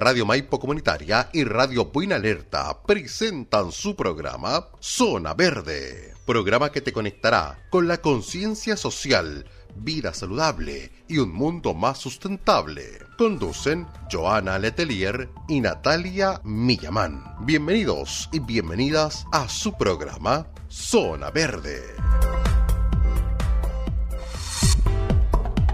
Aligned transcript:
Radio 0.00 0.24
Maipo 0.24 0.58
Comunitaria 0.58 1.28
y 1.30 1.44
Radio 1.44 1.84
Buena 1.84 2.16
Alerta 2.16 2.84
presentan 2.86 3.70
su 3.70 3.94
programa 3.94 4.68
Zona 4.80 5.34
Verde, 5.34 6.14
programa 6.24 6.72
que 6.72 6.80
te 6.80 6.90
conectará 6.90 7.58
con 7.68 7.86
la 7.86 7.98
conciencia 7.98 8.78
social, 8.78 9.44
vida 9.76 10.14
saludable 10.14 10.90
y 11.06 11.18
un 11.18 11.34
mundo 11.34 11.74
más 11.74 11.98
sustentable. 11.98 12.82
Conducen 13.18 13.86
Joana 14.10 14.58
Letelier 14.58 15.28
y 15.48 15.60
Natalia 15.60 16.40
Millamán. 16.44 17.22
Bienvenidos 17.40 18.30
y 18.32 18.38
bienvenidas 18.38 19.26
a 19.32 19.50
su 19.50 19.76
programa 19.76 20.46
Zona 20.68 21.30
Verde. 21.30 21.82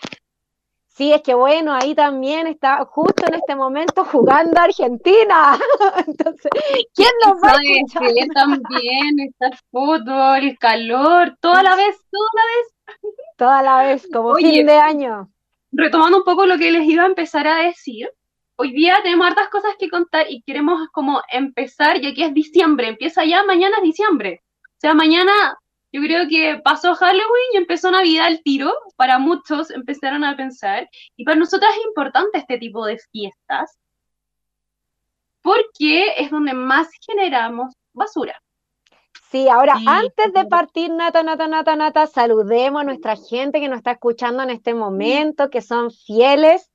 Sí, 0.96 1.12
es 1.12 1.20
que 1.20 1.34
bueno, 1.34 1.74
ahí 1.74 1.94
también 1.94 2.46
está 2.46 2.82
justo 2.86 3.26
en 3.26 3.34
este 3.34 3.54
momento 3.54 4.02
jugando 4.06 4.58
Argentina. 4.58 5.58
Entonces, 6.06 6.50
¿quién 6.94 7.10
nos 7.22 7.34
va 7.34 7.50
a 7.50 7.60
escuchar? 7.62 8.08
Sí, 8.08 8.28
también 8.32 9.20
está 9.20 9.48
el 9.48 9.58
fútbol, 9.70 10.38
el 10.38 10.58
calor, 10.58 11.36
toda 11.38 11.62
la 11.62 11.76
vez, 11.76 11.96
toda 12.10 12.30
la 12.34 12.42
vez. 12.56 13.16
Toda 13.36 13.62
la 13.62 13.82
vez, 13.82 14.08
como 14.10 14.28
Oye, 14.30 14.50
fin 14.50 14.66
de 14.66 14.78
año. 14.78 15.30
Retomando 15.70 16.16
un 16.16 16.24
poco 16.24 16.46
lo 16.46 16.56
que 16.56 16.70
les 16.70 16.88
iba 16.88 17.02
a 17.02 17.08
empezar 17.08 17.46
a 17.46 17.56
decir, 17.56 18.08
hoy 18.56 18.72
día 18.72 18.98
tenemos 19.02 19.26
hartas 19.26 19.50
cosas 19.50 19.74
que 19.78 19.90
contar 19.90 20.24
y 20.30 20.40
queremos 20.46 20.88
como 20.92 21.20
empezar, 21.30 22.00
ya 22.00 22.14
que 22.14 22.24
es 22.24 22.32
diciembre, 22.32 22.88
empieza 22.88 23.22
ya, 23.26 23.44
mañana 23.44 23.76
es 23.76 23.82
diciembre. 23.82 24.42
O 24.64 24.80
sea, 24.80 24.94
mañana 24.94 25.58
yo 25.92 26.02
creo 26.02 26.28
que 26.28 26.60
pasó 26.62 26.94
Halloween 26.94 27.50
y 27.54 27.56
empezó 27.56 27.90
Navidad 27.90 28.26
al 28.26 28.42
tiro. 28.42 28.72
Para 28.96 29.18
muchos 29.18 29.70
empezaron 29.70 30.24
a 30.24 30.36
pensar. 30.36 30.88
Y 31.16 31.24
para 31.24 31.38
nosotras 31.38 31.70
es 31.76 31.84
importante 31.86 32.38
este 32.38 32.58
tipo 32.58 32.84
de 32.84 32.98
fiestas 33.12 33.78
porque 35.46 36.14
es 36.16 36.30
donde 36.32 36.54
más 36.54 36.88
generamos 37.06 37.72
basura. 37.92 38.42
Sí, 39.30 39.48
ahora 39.48 39.76
sí. 39.78 39.84
antes 39.86 40.32
de 40.32 40.44
partir, 40.46 40.90
Nata, 40.90 41.22
Nata, 41.22 41.46
Nata, 41.46 41.76
Nata, 41.76 42.06
saludemos 42.08 42.80
a 42.80 42.84
nuestra 42.84 43.14
gente 43.16 43.60
que 43.60 43.68
nos 43.68 43.78
está 43.78 43.92
escuchando 43.92 44.42
en 44.42 44.50
este 44.50 44.74
momento, 44.74 45.48
que 45.48 45.62
son 45.62 45.92
fieles, 45.92 46.70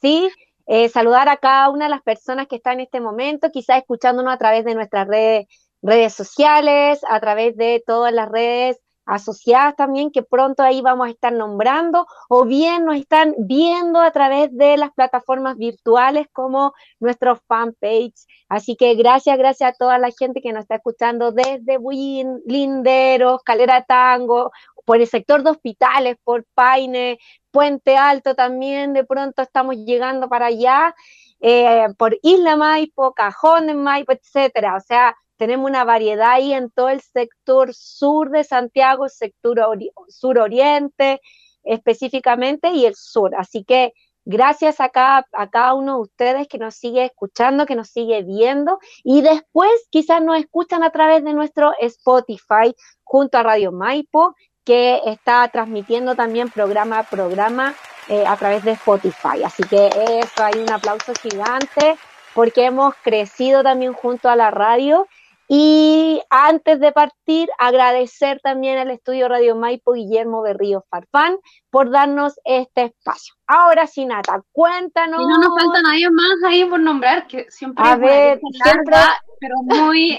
¿sí? 0.00 0.28
Eh, 0.66 0.88
saludar 0.88 1.28
a 1.28 1.36
cada 1.36 1.70
una 1.70 1.84
de 1.84 1.90
las 1.90 2.02
personas 2.02 2.48
que 2.48 2.56
están 2.56 2.74
en 2.74 2.86
este 2.86 3.00
momento, 3.00 3.50
quizás 3.52 3.78
escuchándonos 3.78 4.32
a 4.32 4.38
través 4.38 4.64
de 4.64 4.74
nuestras 4.74 5.06
redes 5.06 5.46
redes 5.84 6.14
sociales, 6.14 7.00
a 7.08 7.20
través 7.20 7.56
de 7.56 7.82
todas 7.86 8.12
las 8.12 8.28
redes 8.28 8.80
asociadas 9.06 9.76
también, 9.76 10.10
que 10.10 10.22
pronto 10.22 10.62
ahí 10.62 10.80
vamos 10.80 11.06
a 11.06 11.10
estar 11.10 11.32
nombrando, 11.32 12.06
o 12.28 12.44
bien 12.44 12.84
nos 12.84 12.96
están 12.96 13.34
viendo 13.38 14.00
a 14.00 14.10
través 14.12 14.48
de 14.56 14.76
las 14.76 14.92
plataformas 14.92 15.56
virtuales 15.56 16.26
como 16.32 16.72
nuestro 17.00 17.36
fanpage. 17.46 18.14
Así 18.48 18.76
que 18.76 18.94
gracias, 18.94 19.36
gracias 19.36 19.70
a 19.70 19.76
toda 19.76 19.98
la 19.98 20.10
gente 20.18 20.40
que 20.40 20.52
nos 20.52 20.62
está 20.62 20.76
escuchando 20.76 21.32
desde 21.32 21.76
Buin, 21.76 22.40
Linderos, 22.46 23.42
Calera 23.42 23.84
Tango, 23.84 24.50
por 24.84 24.96
el 24.98 25.06
sector 25.06 25.42
de 25.42 25.50
hospitales, 25.50 26.16
por 26.24 26.44
Paine, 26.54 27.18
Puente 27.50 27.96
Alto 27.96 28.34
también, 28.34 28.92
de 28.92 29.04
pronto 29.04 29.42
estamos 29.42 29.76
llegando 29.76 30.28
para 30.28 30.46
allá, 30.46 30.94
eh, 31.40 31.86
por 31.98 32.16
Isla 32.22 32.56
Maipo, 32.56 33.12
Cajón 33.12 33.66
de 33.66 33.74
Maipo, 33.74 34.12
etcétera. 34.12 34.76
O 34.76 34.80
sea, 34.80 35.16
tenemos 35.36 35.68
una 35.68 35.84
variedad 35.84 36.32
ahí 36.32 36.52
en 36.52 36.70
todo 36.70 36.88
el 36.88 37.00
sector 37.00 37.74
sur 37.74 38.30
de 38.30 38.44
Santiago, 38.44 39.08
sector 39.08 39.60
ori 39.60 39.90
suroriente 40.08 41.20
específicamente 41.64 42.70
y 42.70 42.86
el 42.86 42.94
sur. 42.94 43.34
Así 43.36 43.64
que 43.64 43.92
gracias 44.24 44.80
a 44.80 44.88
cada, 44.88 45.26
a 45.32 45.50
cada 45.50 45.74
uno 45.74 45.96
de 45.96 46.02
ustedes 46.02 46.48
que 46.48 46.58
nos 46.58 46.74
sigue 46.74 47.04
escuchando, 47.04 47.66
que 47.66 47.76
nos 47.76 47.88
sigue 47.88 48.22
viendo 48.22 48.78
y 49.02 49.22
después 49.22 49.70
quizás 49.90 50.22
nos 50.22 50.38
escuchan 50.38 50.82
a 50.82 50.90
través 50.90 51.24
de 51.24 51.32
nuestro 51.32 51.72
Spotify 51.80 52.74
junto 53.02 53.38
a 53.38 53.42
Radio 53.42 53.72
Maipo 53.72 54.34
que 54.64 55.00
está 55.04 55.46
transmitiendo 55.48 56.14
también 56.14 56.48
programa 56.48 57.00
a 57.00 57.02
programa 57.02 57.74
eh, 58.08 58.24
a 58.26 58.36
través 58.36 58.64
de 58.64 58.72
Spotify. 58.72 59.42
Así 59.44 59.62
que 59.64 59.88
eso, 59.88 60.42
hay 60.42 60.58
un 60.58 60.70
aplauso 60.70 61.12
gigante 61.14 61.96
porque 62.34 62.64
hemos 62.64 62.94
crecido 63.02 63.62
también 63.62 63.92
junto 63.92 64.28
a 64.28 64.36
la 64.36 64.50
radio 64.50 65.06
y 65.48 66.22
antes 66.30 66.80
de 66.80 66.92
partir, 66.92 67.48
agradecer 67.58 68.40
también 68.42 68.78
al 68.78 68.90
estudio 68.90 69.28
Radio 69.28 69.54
Maipo 69.56 69.92
Guillermo 69.92 70.42
Berrío 70.42 70.84
Farfán 70.88 71.36
por 71.70 71.90
darnos 71.90 72.40
este 72.44 72.84
espacio. 72.84 73.34
Ahora 73.46 73.86
sí, 73.86 74.06
Nata, 74.06 74.42
cuéntanos. 74.52 75.20
Y 75.20 75.26
no 75.26 75.38
nos 75.38 75.62
falta 75.62 75.82
nadie 75.82 76.08
más 76.10 76.50
ahí 76.50 76.64
por 76.64 76.80
nombrar, 76.80 77.26
que 77.26 77.46
siempre 77.50 77.84
a 77.86 77.94
es 77.94 78.00
ver, 78.00 78.40
siempre... 78.52 78.92
larga, 78.92 79.20
pero 79.38 79.56
muy, 79.62 80.18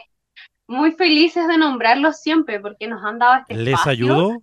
muy 0.67 0.91
felices 0.91 1.47
de 1.47 1.57
nombrarlos 1.57 2.21
siempre, 2.21 2.59
porque 2.59 2.87
nos 2.87 3.03
han 3.03 3.17
dado 3.17 3.41
este 3.41 3.55
¿Les 3.55 3.73
espacio. 3.73 3.91
ayudo? 3.91 4.37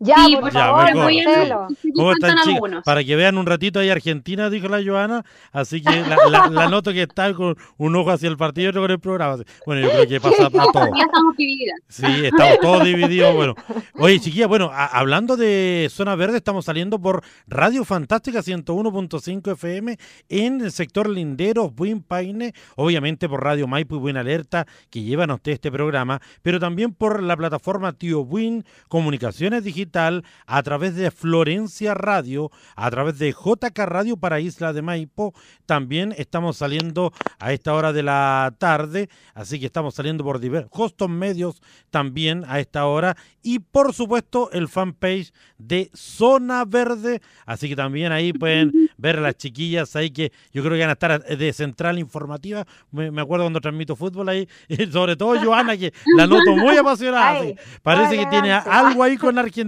Ya, 0.00 0.14
Sí, 0.26 0.36
por 0.36 0.52
favor, 0.52 0.84
mejor, 0.84 1.02
muy 1.04 1.24
Marcelo. 1.24 1.66
Sí, 1.82 1.90
¿Cómo 1.92 2.08
faltan 2.10 2.30
están, 2.30 2.44
chicas? 2.44 2.54
algunos. 2.54 2.84
Para 2.84 3.02
que 3.02 3.16
vean 3.16 3.36
un 3.36 3.46
ratito 3.46 3.80
ahí 3.80 3.90
Argentina, 3.90 4.48
dijo 4.48 4.68
la 4.68 4.80
Joana. 4.84 5.24
Así 5.50 5.82
que 5.82 5.90
la, 6.02 6.16
la- 6.30 6.48
la 6.48 6.68
noto 6.70 6.92
que 6.92 7.02
está 7.02 7.32
con 7.34 7.56
un 7.78 7.96
ojo 7.96 8.10
hacia 8.10 8.28
el 8.28 8.36
partido 8.36 8.66
y 8.66 8.68
otro 8.68 8.82
con 8.82 8.90
el 8.92 9.00
programa. 9.00 9.42
Bueno, 9.66 9.82
yo 9.82 9.90
creo 9.90 10.06
que 10.08 10.20
pasa 10.20 10.46
a 10.46 10.50
todos. 10.50 10.88
Ya 10.96 11.02
estamos 11.04 11.36
divididas. 11.36 11.80
Sí, 11.88 12.04
estamos 12.26 12.58
todos 12.60 12.84
divididos. 12.84 13.34
Bueno, 13.34 13.54
oye, 13.94 14.20
chiquilla, 14.20 14.46
bueno, 14.46 14.70
a- 14.72 14.86
hablando 14.86 15.36
de 15.36 15.88
Zona 15.90 16.14
Verde, 16.14 16.36
estamos 16.36 16.64
saliendo 16.64 17.00
por 17.00 17.24
Radio 17.48 17.84
Fantástica 17.84 18.40
101.5 18.40 19.52
FM 19.52 19.98
en 20.28 20.60
el 20.60 20.70
sector 20.70 21.08
Linderos, 21.08 21.74
Buin 21.74 22.02
Paine, 22.02 22.52
obviamente 22.76 23.28
por 23.28 23.42
Radio 23.42 23.66
Maipo 23.66 23.96
y 23.96 23.98
Buena 23.98 24.20
Alerta, 24.20 24.66
que 24.90 25.02
llevan 25.02 25.30
a 25.30 25.34
usted 25.34 25.52
este 25.52 25.72
programa, 25.72 26.20
pero 26.42 26.60
también 26.60 26.92
por 26.94 27.20
la 27.22 27.36
plataforma 27.36 27.92
Tío 27.94 28.24
Buin 28.24 28.64
Comunicaciones 28.88 29.64
Digitales 29.64 29.77
digital 29.78 30.24
a 30.46 30.62
través 30.62 30.96
de 30.96 31.10
Florencia 31.10 31.94
Radio, 31.94 32.50
a 32.74 32.90
través 32.90 33.18
de 33.18 33.30
JK 33.30 33.78
Radio 33.86 34.16
para 34.16 34.40
Isla 34.40 34.72
de 34.72 34.82
Maipo. 34.82 35.34
También 35.66 36.14
estamos 36.18 36.56
saliendo 36.56 37.12
a 37.38 37.52
esta 37.52 37.74
hora 37.74 37.92
de 37.92 38.02
la 38.02 38.52
tarde, 38.58 39.08
así 39.34 39.60
que 39.60 39.66
estamos 39.66 39.94
saliendo 39.94 40.24
por 40.24 40.40
diversos 40.40 41.08
medios 41.08 41.62
también 41.90 42.44
a 42.48 42.58
esta 42.58 42.86
hora. 42.86 43.16
Y 43.42 43.60
por 43.60 43.94
supuesto 43.94 44.50
el 44.52 44.68
fanpage 44.68 45.32
de 45.58 45.90
Zona 45.94 46.64
Verde, 46.64 47.22
así 47.46 47.68
que 47.68 47.76
también 47.76 48.10
ahí 48.10 48.32
pueden 48.32 48.72
ver 48.96 49.18
a 49.18 49.20
las 49.20 49.36
chiquillas 49.36 49.94
ahí 49.94 50.10
que 50.10 50.32
yo 50.52 50.62
creo 50.62 50.74
que 50.74 50.80
van 50.80 50.90
a 50.90 50.94
estar 50.94 51.24
de 51.24 51.52
central 51.52 51.98
informativa. 51.98 52.66
Me, 52.90 53.20
acuerdo 53.20 53.44
cuando 53.44 53.60
transmito 53.60 53.94
fútbol 53.94 54.28
ahí, 54.28 54.48
sobre 54.90 55.14
todo 55.14 55.40
Joana, 55.40 55.76
que 55.76 55.92
la 56.16 56.26
noto 56.26 56.56
muy 56.56 56.76
apasionada. 56.78 57.44
Parece 57.82 58.18
que 58.18 58.26
tiene 58.26 58.52
algo 58.52 59.04
ahí 59.04 59.16
con 59.16 59.38
Argentina 59.38 59.67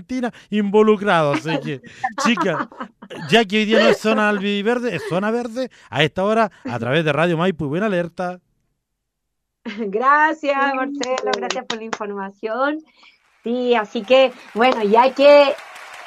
involucrado. 0.50 1.32
Así 1.32 1.58
que, 1.60 1.80
chicas, 2.22 2.68
ya 3.28 3.44
que 3.44 3.58
hoy 3.58 3.64
día 3.64 3.80
no 3.80 3.88
es 3.88 3.98
zona 3.98 4.32
verde 4.32 4.96
es 4.96 5.02
zona 5.08 5.30
verde, 5.30 5.70
a 5.88 6.02
esta 6.02 6.24
hora, 6.24 6.50
a 6.64 6.78
través 6.78 7.04
de 7.04 7.12
Radio 7.12 7.36
Maipo 7.36 7.64
y 7.64 7.68
Buena 7.68 7.86
Alerta. 7.86 8.40
Gracias, 9.64 10.74
Marcelo, 10.74 11.30
gracias 11.36 11.64
por 11.66 11.78
la 11.78 11.84
información. 11.84 12.78
Sí, 13.42 13.74
así 13.74 14.02
que, 14.02 14.32
bueno, 14.54 14.82
ya 14.84 15.14
que 15.14 15.54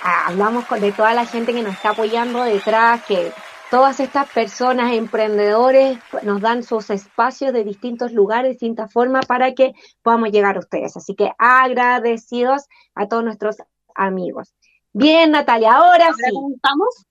ah, 0.02 0.28
hablamos 0.28 0.66
de 0.70 0.92
toda 0.92 1.14
la 1.14 1.26
gente 1.26 1.54
que 1.54 1.64
nos 1.64 1.74
está 1.74 1.90
apoyando 1.90 2.44
detrás, 2.44 3.04
que 3.06 3.32
todas 3.74 4.00
estas 4.00 4.30
personas, 4.30 4.94
emprendedores, 4.94 5.98
nos 6.22 6.42
dan 6.42 6.62
sus 6.62 6.92
espacios 6.92 7.54
de 7.54 7.64
distintos 7.64 8.12
lugares, 8.12 8.52
distintas 8.52 8.94
formas 8.94 9.26
para 9.26 9.54
que 9.56 9.74
podamos 10.04 10.30
llegar 10.30 10.58
a 10.58 10.60
ustedes. 10.60 10.96
Así 10.96 11.16
que 11.16 11.32
agradecidos 11.40 12.68
a 12.94 13.08
todos 13.08 13.24
nuestros 13.24 13.58
amigos. 13.96 14.54
Bien, 14.92 15.32
Natalia, 15.32 15.74
ahora, 15.74 16.06
¿Ahora 16.06 16.16
sí. 16.16 16.34
comenzamos? 16.34 17.06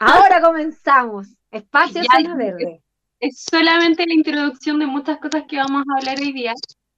Ahora 0.00 0.40
comenzamos. 0.42 1.28
Espacio 1.50 2.02
Zona 2.04 2.36
Verde. 2.36 2.82
Es 3.20 3.44
solamente 3.50 4.06
la 4.06 4.14
introducción 4.14 4.78
de 4.78 4.86
muchas 4.86 5.18
cosas 5.18 5.44
que 5.48 5.56
vamos 5.56 5.84
a 5.88 5.98
hablar 5.98 6.18
hoy 6.18 6.32
día. 6.32 6.52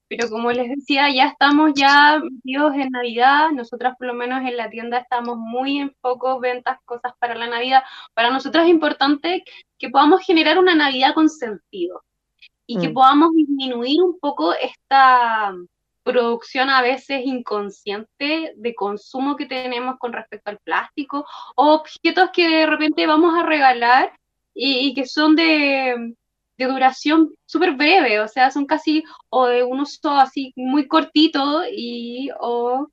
Pero 0.08 0.28
como 0.28 0.52
les 0.52 0.68
decía, 0.68 1.12
ya 1.12 1.26
estamos 1.26 1.72
ya 1.74 2.20
metidos 2.20 2.74
en 2.74 2.90
Navidad. 2.90 3.50
Nosotras 3.50 3.94
por 3.98 4.06
lo 4.06 4.14
menos 4.14 4.40
en 4.40 4.56
la 4.56 4.70
tienda 4.70 4.98
estamos 4.98 5.36
muy 5.36 5.78
en 5.78 5.94
foco, 6.00 6.38
ventas, 6.38 6.78
cosas 6.84 7.12
para 7.18 7.34
la 7.34 7.48
Navidad. 7.48 7.82
Para 8.14 8.30
nosotros 8.30 8.64
es 8.64 8.70
importante 8.70 9.42
que 9.78 9.90
podamos 9.90 10.20
generar 10.24 10.58
una 10.58 10.74
Navidad 10.74 11.14
con 11.14 11.28
sentido 11.28 12.02
y 12.66 12.78
que 12.78 12.88
mm. 12.88 12.94
podamos 12.94 13.32
disminuir 13.34 14.02
un 14.02 14.18
poco 14.18 14.52
esta 14.54 15.54
producción 16.06 16.70
a 16.70 16.82
veces 16.82 17.22
inconsciente 17.24 18.52
de 18.54 18.74
consumo 18.76 19.34
que 19.34 19.46
tenemos 19.46 19.98
con 19.98 20.12
respecto 20.12 20.50
al 20.50 20.58
plástico 20.58 21.26
o 21.56 21.74
objetos 21.74 22.30
que 22.32 22.48
de 22.48 22.66
repente 22.66 23.08
vamos 23.08 23.36
a 23.36 23.42
regalar 23.42 24.12
y 24.54 24.94
que 24.94 25.04
son 25.04 25.34
de, 25.34 26.14
duración 26.56 27.34
súper 27.44 27.72
breve, 27.72 28.20
o 28.20 28.28
sea, 28.28 28.52
son 28.52 28.66
casi 28.66 29.02
o 29.30 29.46
de 29.46 29.64
un 29.64 29.80
uso 29.80 30.12
así 30.12 30.52
muy 30.54 30.86
cortito 30.86 31.64
y 31.70 32.30
o, 32.38 32.86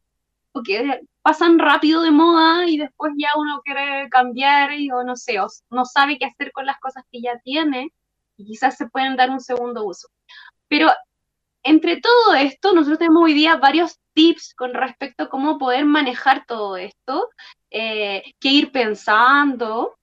que 0.65 1.01
pasan 1.21 1.59
rápido 1.59 2.01
de 2.01 2.11
moda 2.11 2.65
y 2.67 2.77
después 2.79 3.13
ya 3.15 3.29
uno 3.37 3.61
quiere 3.63 4.09
cambiar 4.09 4.73
y, 4.73 4.89
o 4.91 5.03
no 5.03 5.15
sé, 5.15 5.39
o 5.39 5.47
no 5.69 5.85
sabe 5.85 6.17
qué 6.17 6.25
hacer 6.25 6.51
con 6.51 6.65
las 6.65 6.79
cosas 6.79 7.03
que 7.11 7.21
ya 7.21 7.37
tiene 7.43 7.93
y 8.37 8.45
quizás 8.45 8.75
se 8.75 8.87
pueden 8.89 9.15
dar 9.15 9.29
un 9.29 9.39
segundo 9.39 9.85
uso. 9.85 10.07
Pero 10.67 10.89
entre 11.63 11.99
todo 12.01 12.33
esto, 12.35 12.73
nosotros 12.73 12.99
tenemos 12.99 13.23
hoy 13.23 13.33
día 13.33 13.55
varios 13.55 13.99
tips 14.13 14.53
con 14.55 14.73
respecto 14.73 15.23
a 15.23 15.29
cómo 15.29 15.57
poder 15.57 15.85
manejar 15.85 16.45
todo 16.45 16.77
esto, 16.77 17.29
eh, 17.71 18.23
qué 18.39 18.49
ir 18.49 18.71
pensando. 18.71 19.95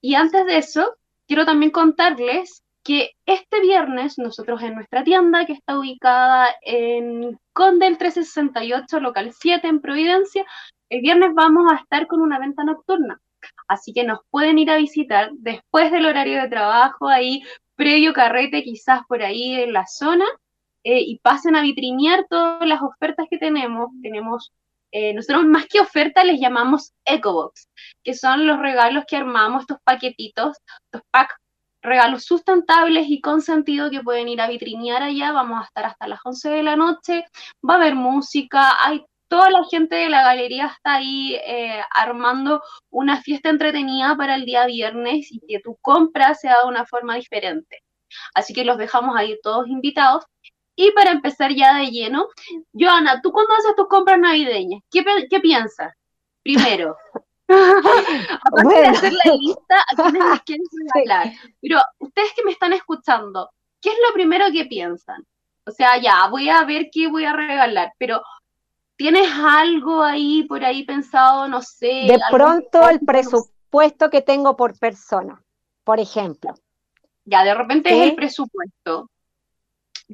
Y 0.00 0.14
antes 0.14 0.46
de 0.46 0.58
eso, 0.58 0.96
quiero 1.26 1.44
también 1.44 1.70
contarles 1.70 2.62
que 2.84 3.10
este 3.26 3.60
viernes 3.60 4.18
nosotros 4.18 4.60
en 4.62 4.74
nuestra 4.74 5.04
tienda, 5.04 5.46
que 5.46 5.52
está 5.52 5.78
ubicada 5.78 6.48
en 6.62 7.38
Condel 7.52 7.92
1368, 7.92 9.00
local 9.00 9.32
7 9.32 9.68
en 9.68 9.80
Providencia, 9.80 10.44
el 10.88 11.00
viernes 11.00 11.30
vamos 11.34 11.70
a 11.72 11.76
estar 11.76 12.06
con 12.06 12.20
una 12.20 12.38
venta 12.38 12.64
nocturna. 12.64 13.20
Así 13.68 13.92
que 13.92 14.04
nos 14.04 14.20
pueden 14.30 14.58
ir 14.58 14.70
a 14.70 14.76
visitar 14.76 15.30
después 15.34 15.90
del 15.90 16.06
horario 16.06 16.40
de 16.40 16.48
trabajo, 16.48 17.08
ahí 17.08 17.42
previo 17.76 18.12
carrete, 18.12 18.62
quizás 18.62 19.00
por 19.08 19.22
ahí 19.22 19.54
en 19.54 19.72
la 19.72 19.86
zona, 19.86 20.26
eh, 20.84 21.00
y 21.00 21.18
pasen 21.18 21.56
a 21.56 21.62
vitrinear 21.62 22.26
todas 22.28 22.66
las 22.66 22.82
ofertas 22.82 23.26
que 23.30 23.38
tenemos. 23.38 23.90
Tenemos, 24.02 24.52
eh, 24.90 25.14
nosotros 25.14 25.44
más 25.44 25.66
que 25.66 25.80
ofertas 25.80 26.24
les 26.24 26.40
llamamos 26.40 26.92
EcoBox, 27.04 27.68
que 28.04 28.14
son 28.14 28.46
los 28.46 28.58
regalos 28.58 29.04
que 29.06 29.16
armamos, 29.16 29.62
estos 29.62 29.78
paquetitos, 29.84 30.58
estos 30.86 31.02
packs 31.10 31.34
regalos 31.84 32.24
sustentables 32.24 33.06
y 33.08 33.20
con 33.20 33.42
sentido 33.42 33.90
que 33.90 34.02
pueden 34.02 34.28
ir 34.28 34.40
a 34.40 34.48
vitrinear 34.48 35.02
allá. 35.02 35.32
Vamos 35.32 35.60
a 35.60 35.64
estar 35.64 35.84
hasta 35.84 36.06
las 36.06 36.20
11 36.24 36.50
de 36.50 36.62
la 36.62 36.76
noche. 36.76 37.24
Va 37.68 37.74
a 37.74 37.76
haber 37.78 37.94
música, 37.94 38.84
hay 38.84 39.04
toda 39.32 39.50
la 39.50 39.64
gente 39.64 39.96
de 39.96 40.10
la 40.10 40.22
galería 40.22 40.66
está 40.66 40.96
ahí 40.96 41.36
eh, 41.46 41.80
armando 41.90 42.62
una 42.90 43.22
fiesta 43.22 43.48
entretenida 43.48 44.14
para 44.14 44.34
el 44.34 44.44
día 44.44 44.66
viernes 44.66 45.32
y 45.32 45.40
que 45.48 45.58
tu 45.60 45.76
compra 45.76 46.34
sea 46.34 46.60
de 46.62 46.68
una 46.68 46.84
forma 46.84 47.14
diferente. 47.16 47.82
Así 48.34 48.52
que 48.52 48.64
los 48.66 48.76
dejamos 48.76 49.16
ahí 49.16 49.38
todos 49.42 49.68
invitados. 49.68 50.26
Y 50.74 50.90
para 50.92 51.10
empezar 51.10 51.52
ya 51.54 51.76
de 51.76 51.90
lleno, 51.90 52.28
Joana, 52.72 53.20
¿tú 53.20 53.30
cuando 53.32 53.54
haces 53.54 53.76
tus 53.76 53.88
compras 53.88 54.18
navideñas, 54.18 54.82
qué, 54.90 55.04
qué 55.28 55.40
piensas? 55.40 55.94
Primero, 56.42 56.96
Aparte 58.44 58.80
de 58.80 58.86
hacer 58.86 59.12
la 59.12 59.34
lista 59.34 59.76
a 59.96 60.38
quieren 60.44 60.64
regalar. 60.94 61.32
Pero 61.60 61.78
ustedes 61.98 62.32
que 62.34 62.44
me 62.44 62.52
están 62.52 62.72
escuchando, 62.72 63.50
¿qué 63.80 63.90
es 63.90 63.96
lo 64.06 64.14
primero 64.14 64.46
que 64.52 64.64
piensan? 64.64 65.24
O 65.64 65.70
sea, 65.70 66.00
ya, 66.00 66.28
voy 66.28 66.48
a 66.48 66.64
ver 66.64 66.88
qué 66.92 67.08
voy 67.08 67.24
a 67.24 67.32
regalar, 67.32 67.92
pero 67.98 68.22
¿tienes 68.96 69.28
algo 69.32 70.02
ahí 70.02 70.44
por 70.44 70.64
ahí 70.64 70.84
pensado, 70.84 71.46
no 71.46 71.62
sé? 71.62 72.06
De 72.08 72.20
pronto 72.30 72.88
el 72.88 73.00
presupuesto 73.00 74.10
que 74.10 74.22
tengo 74.22 74.56
por 74.56 74.78
persona, 74.78 75.40
por 75.84 76.00
ejemplo. 76.00 76.54
Ya, 77.24 77.44
de 77.44 77.54
repente 77.54 77.90
es 77.90 78.10
el 78.10 78.16
presupuesto. 78.16 79.08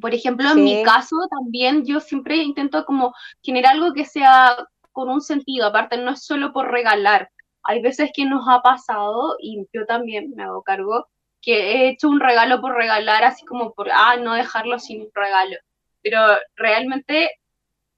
Por 0.01 0.15
ejemplo, 0.15 0.51
en 0.51 0.65
mi 0.65 0.83
caso 0.83 1.17
también 1.31 1.85
yo 1.85 2.01
siempre 2.01 2.37
intento 2.37 2.85
como 2.85 3.15
generar 3.43 3.75
algo 3.75 3.93
que 3.93 4.05
sea 4.05 4.57
con 4.93 5.09
un 5.09 5.21
sentido, 5.21 5.67
aparte 5.67 5.97
no 5.99 6.13
es 6.13 6.25
solo 6.25 6.53
por 6.53 6.71
regalar. 6.71 7.31
Hay 7.63 7.81
veces 7.83 8.11
que 8.15 8.25
nos 8.25 8.49
ha 8.49 8.63
pasado, 8.63 9.37
y 9.41 9.67
yo 9.73 9.87
también 9.87 10.33
me 10.35 10.45
hago 10.45 10.63
cargo, 10.63 11.09
que 11.41 11.73
he 11.73 11.89
hecho 11.91 12.09
un 12.09 12.21
regalo 12.21 12.61
por 12.61 12.75
regalar, 12.75 13.25
así 13.25 13.45
como 13.45 13.73
por, 13.75 13.89
ah, 13.93 14.17
no 14.17 14.35
dejarlo 14.35 14.79
sin 14.79 15.03
un 15.03 15.11
regalo. 15.15 15.57
Pero 16.03 16.21
realmente 16.57 17.31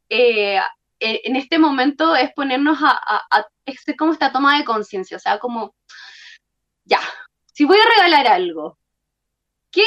eh, 0.08 0.60
en 1.00 1.36
este 1.36 1.58
momento 1.58 2.14
es 2.14 2.32
ponernos 2.34 2.78
a, 2.82 3.00
a, 3.30 3.46
como 3.96 4.12
esta 4.12 4.32
toma 4.32 4.58
de 4.58 4.64
conciencia, 4.64 5.16
o 5.16 5.20
sea, 5.20 5.38
como, 5.38 5.74
ya, 6.84 7.00
si 7.46 7.64
voy 7.64 7.78
a 7.78 7.88
regalar 7.96 8.26
algo, 8.26 8.78
¿qué, 9.70 9.84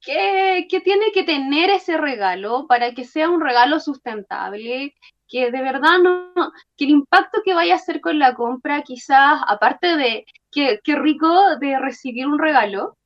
qué, 0.00 0.66
qué 0.68 0.80
tiene 0.80 1.12
que 1.12 1.22
tener 1.22 1.70
ese 1.70 1.96
regalo 1.96 2.66
para 2.66 2.92
que 2.94 3.04
sea 3.04 3.28
un 3.28 3.40
regalo 3.40 3.80
sustentable, 3.80 4.94
que 5.28 5.50
de 5.50 5.62
verdad 5.62 5.98
no, 6.02 6.32
que 6.76 6.84
el 6.86 6.90
impacto 6.90 7.42
que 7.44 7.54
vaya 7.54 7.74
a 7.74 7.76
hacer 7.76 8.00
con 8.00 8.18
la 8.18 8.34
compra, 8.34 8.82
quizás, 8.82 9.40
aparte 9.46 9.96
de 9.96 10.24
que, 10.50 10.80
rico 10.96 11.56
de 11.58 11.78
recibir 11.78 12.26
un 12.26 12.38
regalo, 12.38 12.96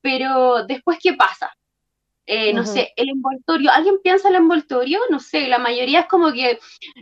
pero 0.00 0.64
después, 0.64 0.98
¿qué 1.02 1.14
pasa? 1.14 1.52
Eh, 2.30 2.52
no 2.52 2.64
sé, 2.64 2.92
el 2.96 3.08
envoltorio, 3.08 3.70
¿alguien 3.72 4.00
piensa 4.02 4.28
en 4.28 4.34
el 4.34 4.42
envoltorio? 4.42 5.00
No 5.10 5.18
sé, 5.18 5.48
la 5.48 5.58
mayoría 5.58 6.00
es 6.00 6.06
como 6.08 6.30
que 6.30 6.58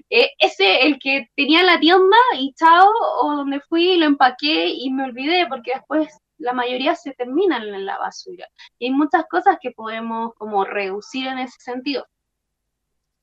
eh, 0.09 0.31
ese, 0.39 0.87
el 0.87 1.01
que 1.01 1.29
tenía 1.35 1.61
en 1.61 1.67
la 1.67 1.81
tienda 1.81 2.17
y 2.39 2.55
chao, 2.55 2.89
o 3.23 3.37
donde 3.37 3.61
fui, 3.61 3.97
lo 3.97 4.07
empaqué 4.07 4.69
y 4.69 4.89
me 4.91 5.05
olvidé, 5.05 5.47
porque 5.49 5.73
después 5.75 6.09
la 6.39 6.53
mayoría 6.53 6.95
se 6.95 7.13
terminan 7.13 7.63
en 7.63 7.87
la 7.87 7.99
basura. 7.99 8.47
Y 8.79 8.87
hay 8.87 8.93
muchas 8.93 9.25
cosas 9.27 9.59
que 9.61 9.71
podemos 9.71 10.35
como 10.35 10.65
reducir 10.65 11.27
en 11.27 11.39
ese 11.39 11.59
sentido. 11.61 12.07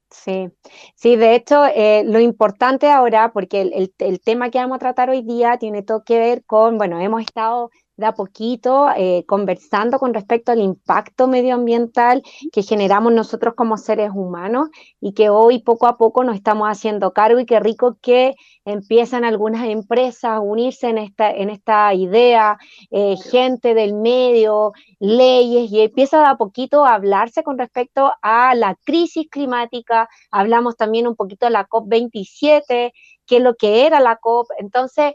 Sí, 0.10 0.48
sí, 0.96 1.16
de 1.16 1.34
hecho, 1.34 1.66
eh, 1.66 2.04
lo 2.06 2.20
importante 2.20 2.88
ahora, 2.92 3.32
porque 3.34 3.62
el, 3.62 3.94
el, 3.98 4.22
tema 4.22 4.52
que 4.52 4.60
vamos 4.60 4.76
a 4.76 4.80
tratar 4.80 5.10
hoy 5.10 5.24
día 5.24 5.58
tiene 5.58 5.82
todo 5.82 6.04
que 6.04 6.20
ver 6.20 6.46
con, 6.46 6.78
bueno, 6.78 7.00
hemos 7.00 7.24
estado 7.24 7.72
de 7.96 8.06
a 8.06 8.14
poquito 8.14 8.88
eh, 8.96 9.24
conversando 9.28 10.00
con 10.00 10.14
respecto 10.14 10.52
al 10.52 10.60
impacto 10.60 11.28
medioambiental 11.28 12.24
que 12.52 12.64
generamos 12.64 13.14
nosotros 13.14 13.54
como 13.56 13.78
seres 13.78 14.12
humanos 14.14 14.70
y 15.00 15.14
que 15.14 15.30
hoy 15.30 15.60
poco 15.60 15.88
a 15.88 15.98
poco 15.98 16.24
nos 16.24 16.36
estamos 16.36 16.68
haciendo 16.68 17.14
cargo 17.14 17.40
y 17.40 17.46
qué 17.46 17.60
rico 17.60 17.98
que 18.02 18.36
empiezan 18.66 19.26
algunas 19.26 19.68
empresas 19.68 20.32
a 20.32 20.40
unirse 20.40 20.90
en 20.90 20.98
esta, 20.98 21.30
en 21.32 21.50
esta 21.50 21.94
idea, 21.94 22.58
eh, 22.92 23.16
gente 23.18 23.74
del 23.74 23.94
medio, 23.94 24.72
leyes, 25.00 25.72
y 25.72 25.82
empieza 25.82 26.20
de 26.20 26.28
a 26.28 26.36
poquito 26.36 26.86
a 26.86 26.96
hablarse 26.96 27.44
con 27.44 27.58
respecto 27.58 28.12
a 28.22 28.56
la 28.56 28.76
crisis 28.84 29.28
climática, 29.30 30.10
hablamos 30.32 30.78
también 30.78 31.08
un 31.08 31.16
poquito 31.16 31.46
de 31.46 31.52
la 31.52 31.68
COP27, 31.68 32.92
qué 33.26 33.38
es 33.38 33.42
lo 33.42 33.56
que 33.56 33.86
era 33.86 34.00
la 34.00 34.18
COP. 34.18 34.48
Entonces, 34.58 35.14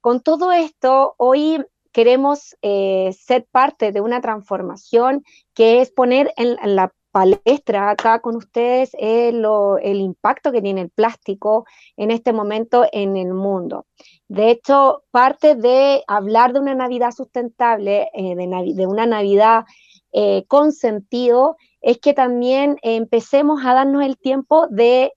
con 0.00 0.20
todo 0.22 0.52
esto, 0.52 1.14
hoy 1.18 1.64
queremos 1.92 2.56
eh, 2.62 3.12
ser 3.18 3.46
parte 3.50 3.92
de 3.92 4.00
una 4.00 4.20
transformación 4.20 5.24
que 5.54 5.80
es 5.80 5.90
poner 5.90 6.32
en, 6.36 6.56
la 6.74 6.92
palestra 7.10 7.90
acá 7.90 8.20
con 8.20 8.36
ustedes 8.36 8.90
el, 8.98 9.44
el, 9.82 10.00
impacto 10.00 10.52
que 10.52 10.62
tiene 10.62 10.82
el 10.82 10.90
plástico 10.90 11.66
en 11.96 12.10
este 12.10 12.32
momento 12.32 12.86
en 12.92 13.16
el 13.16 13.34
mundo. 13.34 13.86
De 14.28 14.50
hecho, 14.50 15.02
parte 15.10 15.56
de 15.56 16.04
hablar 16.06 16.52
de 16.52 16.60
una 16.60 16.74
Navidad 16.74 17.10
sustentable, 17.10 18.10
eh, 18.14 18.36
de, 18.36 18.86
una 18.86 19.06
Navidad 19.06 19.64
eh, 20.12 20.44
con 20.46 20.72
sentido, 20.72 21.56
es 21.80 21.98
que 21.98 22.14
también 22.14 22.76
empecemos 22.82 23.64
a 23.64 23.74
darnos 23.74 24.04
el 24.04 24.18
tiempo 24.18 24.68
de 24.68 25.12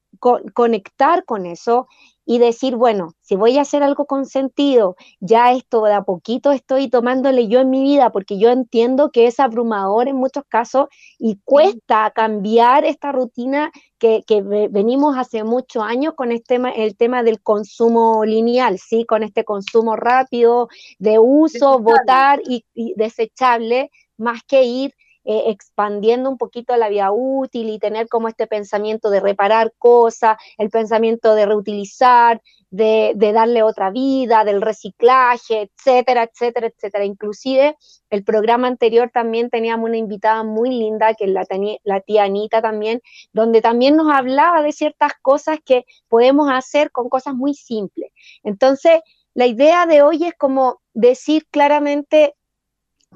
conectar 0.53 1.25
con 1.25 1.45
eso 1.45 1.87
y 2.25 2.39
decir, 2.39 2.75
bueno, 2.75 3.13
si 3.21 3.35
voy 3.35 3.57
a 3.57 3.61
hacer 3.61 3.83
algo 3.83 4.05
con 4.05 4.25
sentido, 4.25 4.95
ya 5.19 5.51
esto 5.51 5.83
de 5.83 5.93
a 5.93 6.03
poquito 6.03 6.51
estoy 6.51 6.89
tomándole 6.89 7.47
yo 7.47 7.59
en 7.59 7.69
mi 7.69 7.83
vida, 7.83 8.11
porque 8.11 8.37
yo 8.37 8.49
entiendo 8.49 9.11
que 9.11 9.27
es 9.27 9.39
abrumador 9.39 10.07
en 10.07 10.15
muchos 10.15 10.43
casos 10.47 10.87
y 11.19 11.39
cuesta 11.43 12.11
cambiar 12.11 12.85
esta 12.85 13.11
rutina 13.11 13.71
que, 13.97 14.23
venimos 14.69 15.17
hace 15.17 15.43
muchos 15.45 15.81
años 15.81 16.13
con 16.15 16.31
este, 16.33 16.59
el 16.75 16.97
tema 16.97 17.23
del 17.23 17.41
consumo 17.41 18.25
lineal, 18.25 18.77
¿sí? 18.77 19.05
Con 19.05 19.23
este 19.23 19.45
consumo 19.45 19.95
rápido, 19.95 20.67
de 20.99 21.19
uso, 21.19 21.79
votar 21.79 22.41
y 22.45 22.65
desechable, 22.95 23.91
más 24.17 24.43
que 24.43 24.63
ir 24.63 24.93
eh, 25.25 25.43
expandiendo 25.47 26.29
un 26.29 26.37
poquito 26.37 26.75
la 26.75 26.89
vida 26.89 27.11
útil 27.11 27.69
y 27.69 27.79
tener 27.79 28.07
como 28.07 28.27
este 28.27 28.47
pensamiento 28.47 29.09
de 29.09 29.19
reparar 29.19 29.73
cosas, 29.77 30.37
el 30.57 30.69
pensamiento 30.69 31.33
de 31.35 31.45
reutilizar, 31.45 32.41
de, 32.73 33.13
darle 33.15 33.61
otra 33.61 33.91
vida, 33.91 34.43
del 34.43 34.61
reciclaje, 34.61 35.69
etcétera, 35.77 36.23
etcétera, 36.23 36.67
etcétera. 36.67 37.05
Inclusive 37.05 37.77
el 38.09 38.23
programa 38.23 38.67
anterior 38.67 39.11
también 39.13 39.49
teníamos 39.51 39.87
una 39.89 39.97
invitada 39.97 40.43
muy 40.43 40.71
linda, 40.71 41.13
que 41.13 41.25
es 41.25 41.31
la, 41.31 41.45
la 41.83 42.01
tía 42.01 42.23
Anita 42.23 42.61
también, 42.63 43.01
donde 43.31 43.61
también 43.61 43.95
nos 43.95 44.11
hablaba 44.11 44.63
de 44.63 44.71
ciertas 44.71 45.13
cosas 45.21 45.59
que 45.63 45.85
podemos 46.09 46.49
hacer 46.51 46.91
con 46.91 47.09
cosas 47.09 47.35
muy 47.35 47.53
simples. 47.53 48.11
Entonces, 48.43 49.01
la 49.35 49.45
idea 49.45 49.85
de 49.85 50.01
hoy 50.01 50.25
es 50.25 50.33
como 50.33 50.81
decir 50.93 51.45
claramente 51.51 52.35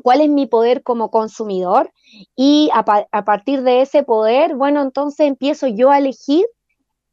cuál 0.02 0.22
es 0.22 0.30
mi 0.30 0.46
poder 0.46 0.84
como 0.84 1.12
consumidor 1.12 1.92
y 2.36 2.70
a, 2.74 2.84
partir 3.24 3.64
de 3.64 3.82
ese 3.82 4.04
poder, 4.04 4.56
bueno, 4.56 4.82
entonces 4.82 5.28
empiezo 5.28 5.68
yo 5.68 5.92
a 5.92 5.98
elegir 5.98 6.46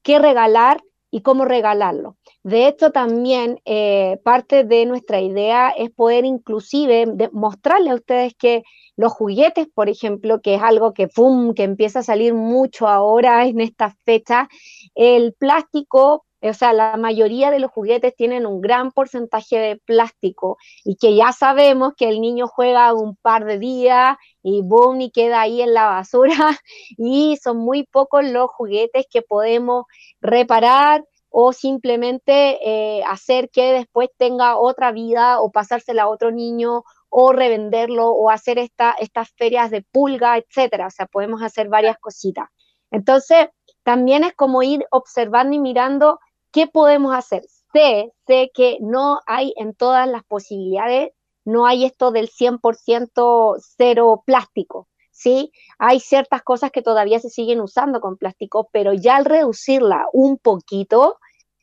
qué 0.03 0.19
regalar 0.19 0.83
y 1.11 1.23
cómo 1.23 1.45
regalarlo. 1.45 2.17
De 2.43 2.67
hecho, 2.67 2.91
también 2.91 3.61
eh, 3.65 4.19
parte 4.25 4.65
de 4.65 4.85
nuestra 4.87 5.21
idea 5.21 5.71
es 5.71 5.91
poder 5.91 6.25
inclusive 6.25 7.07
mostrarle 7.33 7.91
a 7.91 7.95
ustedes 7.95 8.35
que 8.35 8.65
los 8.97 9.13
juguetes, 9.13 9.69
por 9.73 9.89
ejemplo, 9.89 10.41
que 10.41 10.55
es 10.55 10.63
algo 10.63 10.93
que, 10.93 11.09
que 11.55 11.63
empieza 11.63 12.01
a 12.01 12.05
salir 12.05 12.35
mucho 12.35 12.89
ahora 12.89 13.47
en 13.47 13.61
esta 13.61 13.95
fecha, 14.05 14.49
el 14.95 15.35
plástico 15.35 16.25
o 16.51 16.55
sea, 16.55 16.73
la 16.73 16.97
mayoría 16.97 17.51
de 17.51 17.59
los 17.59 17.71
juguetes 17.71 18.15
tienen 18.15 18.47
un 18.47 18.61
gran 18.61 18.93
porcentaje 18.93 19.59
de 19.59 19.77
plástico 19.77 20.59
y 20.85 20.97
que 20.97 21.17
ya 21.17 21.33
sabemos 21.33 21.95
que 21.97 22.09
el 22.09 22.21
niño 22.21 22.49
juega 22.49 22.93
un 22.93 23.17
par 23.17 23.45
de 23.45 23.59
días 23.59 24.17
y 24.43 24.63
boom, 24.63 25.01
y 25.01 25.11
queda 25.11 25.41
ahí 25.41 25.63
en 25.63 25.75
la 25.75 25.87
basura 25.87 26.35
y 26.99 27.37
son 27.43 27.59
muy 27.59 27.85
pocos 27.85 28.25
los 28.25 28.51
juguetes 28.51 29.07
que 29.11 29.23
podemos 29.23 29.87
reparar 30.21 31.05
o 31.31 31.53
simplemente 31.53 32.59
eh, 32.63 33.03
hacer 33.09 33.51
que 33.51 33.73
después 33.73 34.09
tenga 34.17 34.57
otra 34.57 34.93
vida 34.93 35.41
o 35.41 35.51
pasársela 35.51 36.05
a 36.05 36.09
otro 36.09 36.31
niño 36.31 36.85
o 37.09 37.33
revenderlo 37.33 38.11
o 38.11 38.31
hacer 38.31 38.59
esta, 38.59 38.95
estas 39.01 39.31
ferias 39.37 39.71
de 39.71 39.83
pulga, 39.83 40.37
etcétera. 40.37 40.87
O 40.89 40.91
sea, 40.91 41.07
podemos 41.07 41.43
hacer 41.43 41.69
varias 41.69 41.99
cositas. 41.99 42.49
Entonces, 42.91 43.49
también 43.83 44.25
es 44.25 44.35
como 44.35 44.63
ir 44.63 44.87
observando 44.91 45.55
y 45.55 45.59
mirando 45.59 46.21
¿Qué 46.55 46.69
podemos 46.69 47.13
hacer? 47.13 47.43
Sé, 47.73 48.13
sé 48.29 48.53
que 48.55 48.79
no 48.81 49.19
hay 49.27 49.53
en 49.57 49.75
todas 49.75 50.09
las 50.09 50.23
posibilidades, 50.23 51.11
no 51.45 51.67
hay 51.67 51.85
esto 51.85 52.13
del 52.13 52.31
100% 52.31 53.57
cero 53.77 54.23
plástico, 54.25 54.87
¿sí? 55.11 55.51
Hay 55.81 55.99
ciertas 55.99 56.43
cosas 56.43 56.71
que 56.71 56.81
todavía 56.81 57.19
se 57.19 57.29
siguen 57.29 57.61
usando 57.61 58.01
con 58.01 58.17
plástico, 58.17 58.69
pero 58.73 58.93
ya 58.93 59.17
al 59.17 59.25
reducirla 59.25 60.07
un 60.13 60.39
poquito, 60.39 61.19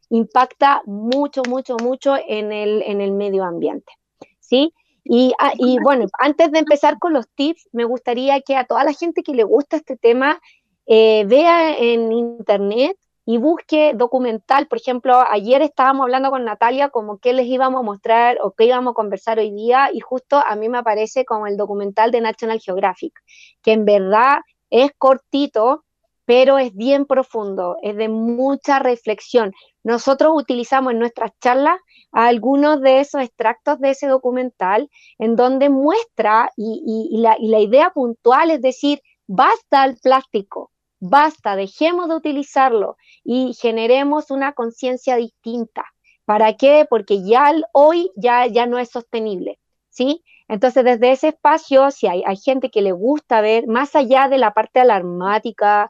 impacta 0.09 0.81
mucho, 0.85 1.41
mucho, 1.47 1.77
mucho 1.81 2.15
en 2.27 2.51
el, 2.51 2.81
en 2.81 2.99
el 2.99 3.13
medio 3.13 3.45
ambiente, 3.45 3.93
¿sí? 4.41 4.73
Y, 5.05 5.31
ah, 5.39 5.53
y, 5.57 5.79
bueno, 5.79 6.07
antes 6.19 6.51
de 6.51 6.59
empezar 6.59 6.99
con 6.99 7.13
los 7.13 7.29
tips, 7.29 7.69
me 7.71 7.85
gustaría 7.85 8.41
que 8.41 8.57
a 8.57 8.65
toda 8.65 8.83
la 8.83 8.91
gente 8.91 9.23
que 9.23 9.35
le 9.35 9.45
gusta 9.45 9.77
este 9.77 9.95
tema 9.95 10.41
eh, 10.85 11.23
vea 11.27 11.77
en 11.77 12.11
internet 12.11 12.97
y 13.25 13.37
busque 13.37 13.93
documental. 13.95 14.67
Por 14.67 14.79
ejemplo, 14.79 15.23
ayer 15.29 15.61
estábamos 15.61 16.03
hablando 16.03 16.31
con 16.31 16.43
Natalia 16.43 16.89
como 16.89 17.19
qué 17.19 17.33
les 17.33 17.45
íbamos 17.45 17.79
a 17.79 17.83
mostrar 17.83 18.37
o 18.41 18.51
qué 18.51 18.65
íbamos 18.65 18.91
a 18.91 18.95
conversar 18.95 19.39
hoy 19.39 19.51
día 19.51 19.89
y 19.93 19.99
justo 19.99 20.37
a 20.37 20.55
mí 20.55 20.69
me 20.69 20.79
aparece 20.79 21.25
como 21.25 21.47
el 21.47 21.57
documental 21.57 22.11
de 22.11 22.21
National 22.21 22.59
Geographic, 22.59 23.13
que 23.61 23.73
en 23.73 23.85
verdad 23.85 24.39
es 24.69 24.91
cortito, 24.97 25.83
pero 26.25 26.57
es 26.57 26.73
bien 26.75 27.05
profundo, 27.05 27.77
es 27.81 27.95
de 27.97 28.07
mucha 28.07 28.79
reflexión. 28.79 29.53
Nosotros 29.83 30.31
utilizamos 30.35 30.93
en 30.93 30.99
nuestras 30.99 31.31
charlas 31.39 31.77
algunos 32.11 32.81
de 32.81 32.99
esos 32.99 33.21
extractos 33.21 33.79
de 33.79 33.91
ese 33.91 34.07
documental 34.07 34.89
en 35.17 35.35
donde 35.35 35.69
muestra 35.69 36.51
y, 36.55 37.17
la, 37.21 37.35
y 37.39 37.47
la 37.47 37.59
idea 37.59 37.89
puntual 37.91 38.51
es 38.51 38.61
decir, 38.61 39.01
basta 39.27 39.85
el 39.85 39.97
plástico, 39.97 40.70
basta, 41.01 41.57
dejemos 41.57 42.07
de 42.07 42.15
utilizarlo 42.15 42.95
y 43.23 43.53
generemos 43.55 44.31
una 44.31 44.53
conciencia 44.53 45.17
distinta. 45.17 45.83
¿Para 46.23 46.53
qué? 46.53 46.85
Porque 46.89 47.23
ya 47.25 47.51
hoy 47.73 48.11
ya, 48.15 48.45
ya 48.45 48.67
no 48.67 48.79
es 48.79 48.89
sostenible, 48.89 49.59
¿sí? 49.89 50.23
Entonces, 50.47 50.83
desde 50.85 51.11
ese 51.11 51.29
espacio, 51.29 51.91
si 51.91 52.07
hay, 52.07 52.23
gente 52.37 52.69
que 52.69 52.81
le 52.81 52.91
gusta 52.91 53.41
ver, 53.41 53.67
más 53.67 53.95
allá 53.95 54.27
de 54.27 54.37
la 54.37 54.53
parte 54.53 54.79
alarmática, 54.79 55.89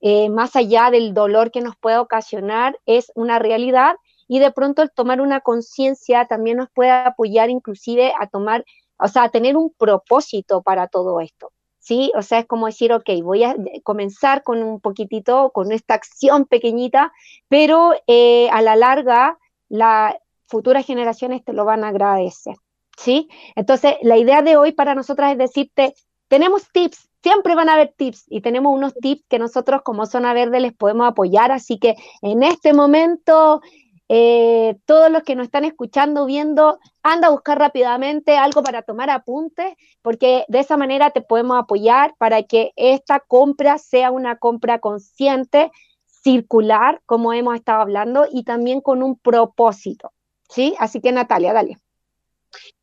eh, 0.00 0.28
más 0.28 0.54
allá 0.54 0.90
del 0.90 1.14
dolor 1.14 1.50
que 1.50 1.60
nos 1.60 1.76
puede 1.76 1.98
ocasionar, 1.98 2.78
es 2.84 3.10
una 3.14 3.38
realidad 3.38 3.96
y 4.28 4.38
de 4.38 4.50
pronto 4.50 4.82
el 4.82 4.90
tomar 4.90 5.20
una 5.20 5.40
conciencia 5.40 6.26
también 6.26 6.58
nos 6.58 6.70
puede 6.70 6.90
apoyar 6.90 7.48
inclusive 7.50 8.12
a 8.18 8.26
tomar, 8.26 8.64
o 8.98 9.08
sea, 9.08 9.24
a 9.24 9.28
tener 9.30 9.56
un 9.56 9.72
propósito 9.72 10.62
para 10.62 10.88
todo 10.88 11.20
esto. 11.20 11.52
¿Sí? 11.82 12.12
O 12.16 12.22
sea, 12.22 12.38
es 12.38 12.46
como 12.46 12.66
decir, 12.66 12.92
ok, 12.92 13.10
voy 13.22 13.44
a 13.44 13.56
comenzar 13.82 14.42
con 14.42 14.62
un 14.62 14.80
poquitito, 14.80 15.50
con 15.50 15.72
esta 15.72 15.94
acción 15.94 16.46
pequeñita, 16.46 17.12
pero 17.48 17.92
eh, 18.06 18.48
a 18.50 18.62
la 18.62 18.76
larga 18.76 19.38
las 19.68 20.14
futuras 20.46 20.86
generaciones 20.86 21.44
te 21.44 21.52
lo 21.52 21.64
van 21.64 21.82
a 21.82 21.88
agradecer, 21.88 22.54
¿sí? 22.96 23.28
Entonces, 23.56 23.96
la 24.02 24.16
idea 24.16 24.42
de 24.42 24.56
hoy 24.56 24.72
para 24.72 24.94
nosotras 24.94 25.32
es 25.32 25.38
decirte, 25.38 25.94
tenemos 26.28 26.70
tips, 26.72 27.08
siempre 27.22 27.54
van 27.54 27.68
a 27.68 27.74
haber 27.74 27.92
tips 27.96 28.26
y 28.28 28.42
tenemos 28.42 28.74
unos 28.74 28.94
tips 28.94 29.24
que 29.28 29.40
nosotros 29.40 29.82
como 29.82 30.06
Zona 30.06 30.34
Verde 30.34 30.60
les 30.60 30.72
podemos 30.72 31.08
apoyar, 31.08 31.50
así 31.50 31.78
que 31.78 31.96
en 32.20 32.44
este 32.44 32.72
momento 32.72 33.60
eh, 34.08 34.76
todos 34.84 35.10
los 35.10 35.24
que 35.24 35.34
nos 35.34 35.46
están 35.46 35.64
escuchando, 35.64 36.26
viendo, 36.26 36.78
anda 37.02 37.28
a 37.28 37.30
buscar 37.30 37.58
rápidamente 37.58 38.36
algo 38.36 38.62
para 38.62 38.82
tomar 38.82 39.10
apuntes, 39.10 39.74
porque 40.02 40.44
de 40.48 40.60
esa 40.60 40.76
manera 40.76 41.10
te 41.10 41.20
podemos 41.20 41.58
apoyar 41.58 42.14
para 42.18 42.42
que 42.42 42.72
esta 42.76 43.20
compra 43.20 43.78
sea 43.78 44.10
una 44.10 44.36
compra 44.36 44.78
consciente, 44.78 45.70
circular, 46.06 47.00
como 47.06 47.32
hemos 47.32 47.56
estado 47.56 47.80
hablando, 47.80 48.26
y 48.30 48.44
también 48.44 48.80
con 48.80 49.02
un 49.02 49.18
propósito. 49.18 50.12
¿Sí? 50.48 50.74
Así 50.78 51.00
que 51.00 51.12
Natalia, 51.12 51.52
dale. 51.52 51.78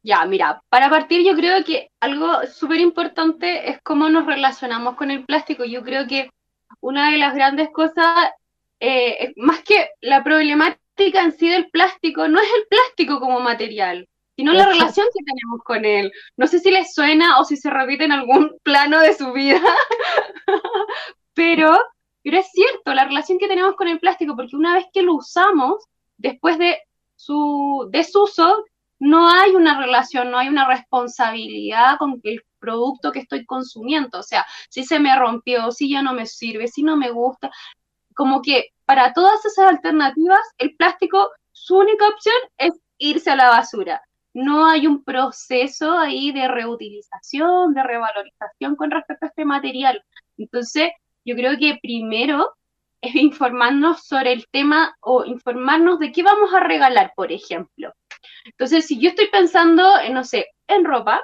Ya, 0.01 0.25
mira, 0.25 0.63
para 0.69 0.89
partir 0.89 1.23
yo 1.23 1.35
creo 1.35 1.63
que 1.63 1.91
algo 1.99 2.45
súper 2.47 2.79
importante 2.79 3.69
es 3.69 3.79
cómo 3.83 4.09
nos 4.09 4.25
relacionamos 4.25 4.95
con 4.95 5.11
el 5.11 5.23
plástico. 5.25 5.63
Yo 5.65 5.83
creo 5.83 6.07
que 6.07 6.31
una 6.81 7.11
de 7.11 7.17
las 7.17 7.35
grandes 7.35 7.69
cosas, 7.69 8.15
eh, 8.79 9.33
más 9.37 9.61
que 9.61 9.89
la 10.01 10.23
problemática, 10.23 10.88
en 11.07 11.31
sí 11.31 11.49
del 11.49 11.69
plástico 11.69 12.27
no 12.27 12.39
es 12.39 12.47
el 12.53 12.67
plástico 12.69 13.19
como 13.19 13.39
material, 13.39 14.07
sino 14.35 14.53
la 14.53 14.67
relación 14.67 15.07
que 15.13 15.23
tenemos 15.23 15.63
con 15.63 15.85
él. 15.85 16.11
No 16.37 16.47
sé 16.47 16.59
si 16.59 16.71
les 16.71 16.93
suena 16.93 17.39
o 17.39 17.45
si 17.45 17.57
se 17.57 17.69
repite 17.69 18.05
en 18.05 18.11
algún 18.11 18.57
plano 18.63 18.99
de 18.99 19.13
su 19.13 19.31
vida, 19.33 19.61
pero, 21.33 21.77
pero 22.23 22.37
es 22.37 22.51
cierto, 22.51 22.93
la 22.93 23.05
relación 23.05 23.37
que 23.37 23.47
tenemos 23.47 23.75
con 23.75 23.87
el 23.87 23.99
plástico, 23.99 24.35
porque 24.35 24.55
una 24.55 24.73
vez 24.73 24.85
que 24.93 25.01
lo 25.01 25.15
usamos, 25.15 25.83
después 26.17 26.57
de 26.57 26.77
su 27.15 27.89
desuso, 27.91 28.63
no 28.99 29.29
hay 29.29 29.55
una 29.55 29.79
relación, 29.79 30.29
no 30.29 30.37
hay 30.37 30.49
una 30.49 30.67
responsabilidad 30.67 31.97
con 31.97 32.19
el 32.23 32.43
producto 32.59 33.11
que 33.11 33.19
estoy 33.19 33.45
consumiendo. 33.45 34.19
O 34.19 34.23
sea, 34.23 34.45
si 34.69 34.83
se 34.83 34.99
me 34.99 35.17
rompió, 35.17 35.71
si 35.71 35.89
ya 35.89 36.01
no 36.01 36.13
me 36.13 36.25
sirve, 36.25 36.67
si 36.67 36.83
no 36.83 36.97
me 36.97 37.09
gusta, 37.09 37.49
como 38.19 38.41
que 38.41 38.71
para 38.85 39.13
todas 39.13 39.45
esas 39.45 39.65
alternativas, 39.69 40.41
el 40.57 40.75
plástico, 40.75 41.31
su 41.53 41.77
única 41.77 42.05
opción 42.05 42.35
es 42.57 42.73
irse 42.97 43.31
a 43.31 43.37
la 43.37 43.47
basura. 43.47 44.01
No 44.33 44.67
hay 44.67 44.87
un 44.87 45.05
proceso 45.05 45.97
ahí 45.97 46.33
de 46.33 46.49
reutilización, 46.49 47.73
de 47.73 47.81
revalorización 47.81 48.75
con 48.75 48.91
respecto 48.91 49.25
a 49.25 49.29
este 49.29 49.45
material. 49.45 50.03
Entonces, 50.37 50.89
yo 51.23 51.33
creo 51.33 51.57
que 51.57 51.79
primero 51.81 52.51
es 52.99 53.15
informarnos 53.15 54.03
sobre 54.05 54.33
el 54.33 54.45
tema 54.51 54.97
o 54.99 55.23
informarnos 55.23 55.97
de 55.99 56.11
qué 56.11 56.21
vamos 56.21 56.53
a 56.53 56.59
regalar, 56.59 57.13
por 57.15 57.31
ejemplo. 57.31 57.93
Entonces, 58.43 58.85
si 58.85 58.99
yo 58.99 59.11
estoy 59.11 59.27
pensando, 59.27 59.97
en, 59.97 60.13
no 60.13 60.25
sé, 60.25 60.47
en 60.67 60.83
ropa, 60.83 61.23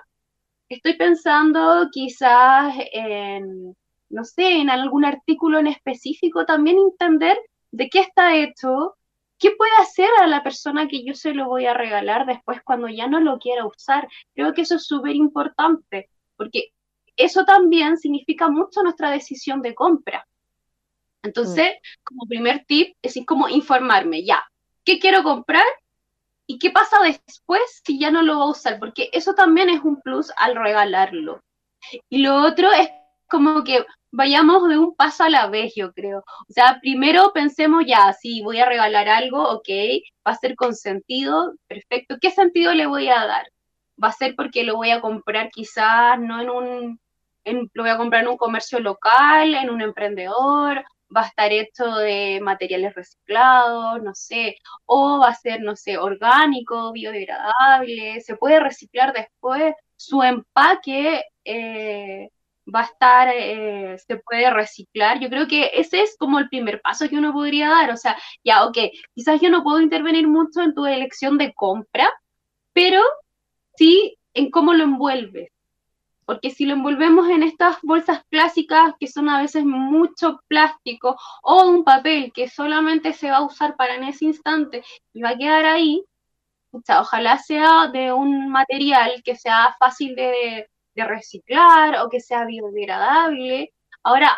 estoy 0.69 0.93
pensando 0.93 1.89
quizás 1.91 2.73
en, 2.93 3.75
no 4.09 4.23
sé, 4.23 4.57
en 4.57 4.69
algún 4.69 5.05
artículo 5.05 5.59
en 5.59 5.67
específico, 5.67 6.45
también 6.45 6.77
entender 6.77 7.37
de 7.71 7.89
qué 7.89 7.99
está 7.99 8.35
hecho, 8.35 8.95
qué 9.37 9.51
puede 9.51 9.75
hacer 9.79 10.09
a 10.19 10.27
la 10.27 10.43
persona 10.43 10.87
que 10.87 11.03
yo 11.03 11.13
se 11.13 11.33
lo 11.33 11.47
voy 11.47 11.65
a 11.65 11.73
regalar 11.73 12.25
después 12.25 12.61
cuando 12.63 12.87
ya 12.87 13.07
no 13.07 13.19
lo 13.19 13.39
quiera 13.39 13.65
usar. 13.65 14.07
Creo 14.33 14.53
que 14.53 14.61
eso 14.61 14.75
es 14.75 14.85
súper 14.85 15.15
importante, 15.15 16.09
porque 16.37 16.71
eso 17.15 17.45
también 17.45 17.97
significa 17.97 18.49
mucho 18.49 18.81
nuestra 18.83 19.11
decisión 19.11 19.61
de 19.61 19.75
compra. 19.75 20.27
Entonces, 21.23 21.67
mm. 21.67 22.03
como 22.03 22.27
primer 22.27 22.65
tip, 22.65 22.95
es 23.01 23.17
como 23.25 23.49
informarme, 23.49 24.23
ya, 24.23 24.43
¿qué 24.83 24.99
quiero 24.99 25.23
comprar? 25.23 25.65
¿Y 26.47 26.59
qué 26.59 26.69
pasa 26.69 26.97
después 27.01 27.81
si 27.83 27.99
ya 27.99 28.11
no 28.11 28.21
lo 28.21 28.37
voy 28.37 28.47
a 28.47 28.51
usar? 28.51 28.79
Porque 28.79 29.09
eso 29.11 29.33
también 29.33 29.69
es 29.69 29.83
un 29.83 29.99
plus 30.01 30.31
al 30.37 30.55
regalarlo. 30.55 31.41
Y 32.09 32.19
lo 32.19 32.35
otro 32.35 32.71
es 32.71 32.89
como 33.35 33.63
que 33.63 33.85
vayamos 34.11 34.67
de 34.69 34.77
un 34.77 34.95
paso 34.95 35.23
a 35.25 35.29
la 35.29 35.47
vez, 35.47 35.73
yo 35.75 35.93
creo. 35.93 36.19
O 36.19 36.53
sea, 36.53 36.79
primero 36.81 37.31
pensemos 37.33 37.83
ya, 37.85 38.13
si 38.13 38.41
voy 38.41 38.59
a 38.59 38.65
regalar 38.65 39.09
algo, 39.09 39.43
ok, 39.49 39.69
va 40.25 40.31
a 40.31 40.35
ser 40.37 40.55
con 40.55 40.73
sentido, 40.75 41.53
perfecto. 41.67 42.17
¿Qué 42.21 42.31
sentido 42.31 42.73
le 42.73 42.87
voy 42.87 43.09
a 43.09 43.25
dar? 43.25 43.45
Va 44.01 44.09
a 44.09 44.13
ser 44.13 44.35
porque 44.35 44.63
lo 44.63 44.75
voy 44.77 44.91
a 44.91 45.01
comprar 45.01 45.49
quizás 45.51 46.19
no 46.19 46.41
en 46.41 46.49
un, 46.49 46.99
lo 47.73 47.83
voy 47.83 47.91
a 47.91 47.97
comprar 47.97 48.23
en 48.23 48.29
un 48.29 48.37
comercio 48.37 48.79
local, 48.79 49.53
en 49.55 49.69
un 49.69 49.81
emprendedor, 49.81 50.83
va 51.15 51.21
a 51.23 51.27
estar 51.27 51.51
hecho 51.51 51.85
de 51.95 52.39
materiales 52.41 52.95
reciclados, 52.95 54.01
no 54.01 54.13
sé, 54.15 54.57
o 54.85 55.19
va 55.19 55.29
a 55.29 55.35
ser, 55.35 55.61
no 55.61 55.75
sé, 55.75 55.97
orgánico, 55.97 56.91
biodegradable, 56.93 58.21
se 58.21 58.37
puede 58.37 58.59
reciclar 58.59 59.13
después, 59.13 59.73
su 59.95 60.23
empaque 60.23 61.23
eh, 61.43 62.29
va 62.73 62.81
a 62.81 62.83
estar, 62.83 63.29
eh, 63.33 63.97
se 64.05 64.17
puede 64.17 64.49
reciclar. 64.51 65.19
Yo 65.19 65.29
creo 65.29 65.47
que 65.47 65.71
ese 65.73 66.01
es 66.01 66.15
como 66.17 66.39
el 66.39 66.49
primer 66.49 66.81
paso 66.81 67.09
que 67.09 67.17
uno 67.17 67.33
podría 67.33 67.69
dar, 67.69 67.91
o 67.91 67.97
sea, 67.97 68.17
ya, 68.43 68.65
ok, 68.65 68.77
quizás 69.13 69.41
yo 69.41 69.49
no 69.49 69.63
puedo 69.63 69.81
intervenir 69.81 70.27
mucho 70.27 70.61
en 70.61 70.73
tu 70.73 70.85
elección 70.85 71.37
de 71.37 71.53
compra, 71.53 72.09
pero 72.73 73.01
sí 73.77 74.17
en 74.33 74.51
cómo 74.51 74.73
lo 74.73 74.83
envuelves 74.83 75.49
porque 76.25 76.49
si 76.49 76.65
lo 76.65 76.73
envolvemos 76.73 77.29
en 77.29 77.43
estas 77.43 77.77
bolsas 77.83 78.23
clásicas 78.29 78.93
que 78.99 79.07
son 79.07 79.29
a 79.29 79.41
veces 79.41 79.63
mucho 79.63 80.41
plástico 80.47 81.17
o 81.43 81.67
un 81.67 81.83
papel 81.83 82.31
que 82.33 82.49
solamente 82.49 83.13
se 83.13 83.29
va 83.29 83.37
a 83.37 83.45
usar 83.45 83.75
para 83.75 83.95
en 83.95 84.03
ese 84.03 84.25
instante 84.25 84.83
y 85.13 85.21
va 85.21 85.29
a 85.29 85.37
quedar 85.37 85.65
ahí, 85.65 86.03
ojalá 86.71 87.37
sea 87.37 87.87
de 87.87 88.11
un 88.11 88.49
material 88.49 89.21
que 89.23 89.35
sea 89.35 89.75
fácil 89.79 90.15
de, 90.15 90.67
reciclar 91.03 91.99
o 91.99 92.09
que 92.09 92.21
sea 92.21 92.45
biodegradable. 92.45 93.73
Ahora, 94.03 94.37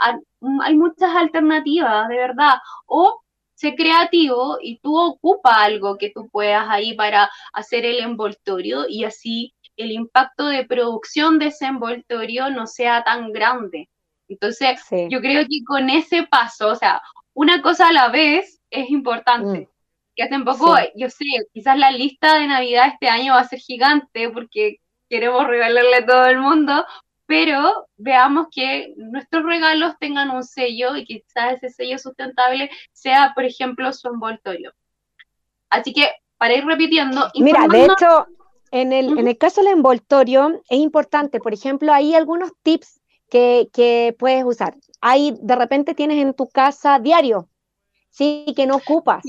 hay 0.63 0.75
muchas 0.75 1.15
alternativas, 1.15 2.07
de 2.07 2.15
verdad. 2.15 2.55
O 2.87 3.21
sé 3.53 3.75
creativo 3.75 4.57
y 4.61 4.79
tú 4.79 4.97
ocupa 4.97 5.63
algo 5.63 5.97
que 5.97 6.11
tú 6.11 6.29
puedas 6.29 6.67
ahí 6.69 6.93
para 6.95 7.29
hacer 7.53 7.85
el 7.85 7.99
envoltorio 7.99 8.87
y 8.87 9.03
así 9.03 9.53
el 9.75 9.91
impacto 9.91 10.47
de 10.47 10.65
producción 10.65 11.39
de 11.39 11.47
ese 11.47 11.65
envoltorio 11.65 12.49
no 12.49 12.67
sea 12.67 13.03
tan 13.03 13.31
grande. 13.31 13.89
Entonces, 14.27 14.79
yo 15.09 15.21
creo 15.21 15.43
que 15.43 15.63
con 15.65 15.89
ese 15.89 16.23
paso, 16.23 16.69
o 16.69 16.75
sea, 16.75 17.01
una 17.33 17.61
cosa 17.61 17.87
a 17.87 17.93
la 17.93 18.09
vez 18.09 18.61
es 18.69 18.89
importante. 18.89 19.61
Mm. 19.61 19.67
Que 20.15 20.23
hace 20.23 20.35
un 20.35 20.45
poco, 20.45 20.75
yo 20.95 21.09
sé, 21.09 21.25
quizás 21.53 21.77
la 21.77 21.91
lista 21.91 22.39
de 22.39 22.47
Navidad 22.47 22.87
este 22.87 23.07
año 23.07 23.33
va 23.33 23.41
a 23.41 23.47
ser 23.47 23.59
gigante 23.59 24.29
porque 24.31 24.77
queremos 25.09 25.47
regalarle 25.47 25.95
a 25.97 26.05
todo 26.05 26.25
el 26.25 26.39
mundo, 26.39 26.85
pero 27.25 27.87
veamos 27.97 28.47
que 28.51 28.93
nuestros 28.95 29.43
regalos 29.43 29.95
tengan 29.99 30.31
un 30.31 30.43
sello 30.43 30.95
y 30.95 31.05
quizás 31.05 31.55
ese 31.55 31.69
sello 31.69 31.97
sustentable 31.97 32.69
sea, 32.93 33.33
por 33.35 33.43
ejemplo, 33.43 33.91
su 33.93 34.07
envoltorio. 34.07 34.73
Así 35.69 35.93
que, 35.93 36.09
para 36.37 36.55
ir 36.55 36.65
repitiendo... 36.65 37.27
Mira, 37.35 37.67
de 37.67 37.85
hecho, 37.85 38.27
en 38.71 38.93
el, 38.93 39.17
en 39.17 39.27
el 39.27 39.37
caso 39.37 39.61
del 39.61 39.73
envoltorio 39.73 40.61
es 40.69 40.79
importante, 40.79 41.39
por 41.39 41.53
ejemplo, 41.53 41.93
hay 41.93 42.15
algunos 42.15 42.51
tips 42.63 43.01
que, 43.29 43.69
que, 43.73 44.15
puedes 44.17 44.45
usar. 44.45 44.75
Hay, 45.01 45.37
de 45.41 45.55
repente 45.55 45.93
tienes 45.93 46.21
en 46.21 46.33
tu 46.33 46.47
casa 46.47 46.99
diario, 46.99 47.49
sí, 48.09 48.45
que 48.55 48.65
no 48.67 48.77
ocupas. 48.77 49.23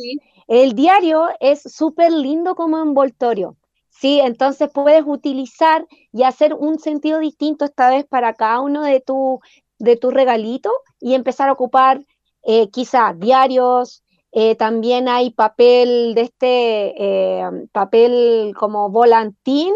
El 0.46 0.74
diario 0.74 1.28
es 1.40 1.62
súper 1.62 2.12
lindo 2.12 2.54
como 2.54 2.78
envoltorio, 2.78 3.56
sí, 4.00 4.20
entonces 4.20 4.70
puedes 4.72 5.04
utilizar 5.06 5.86
y 6.12 6.22
hacer 6.22 6.54
un 6.54 6.78
sentido 6.78 7.18
distinto 7.18 7.64
esta 7.64 7.90
vez 7.90 8.04
para 8.06 8.34
cada 8.34 8.60
uno 8.60 8.82
de 8.82 9.00
tu, 9.00 9.40
de 9.78 9.96
tu 9.96 10.10
regalito 10.10 10.70
y 11.00 11.14
empezar 11.14 11.48
a 11.48 11.52
ocupar 11.52 12.00
eh, 12.42 12.70
quizá 12.70 13.14
diarios, 13.16 14.02
eh, 14.32 14.54
también 14.56 15.08
hay 15.08 15.30
papel 15.30 16.14
de 16.14 16.20
este, 16.22 16.94
eh, 16.96 17.50
papel 17.72 18.54
como 18.58 18.90
volantín, 18.90 19.74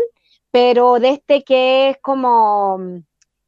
pero 0.50 0.98
de 1.00 1.10
este 1.10 1.42
que 1.42 1.90
es 1.90 1.96
como, 2.02 2.78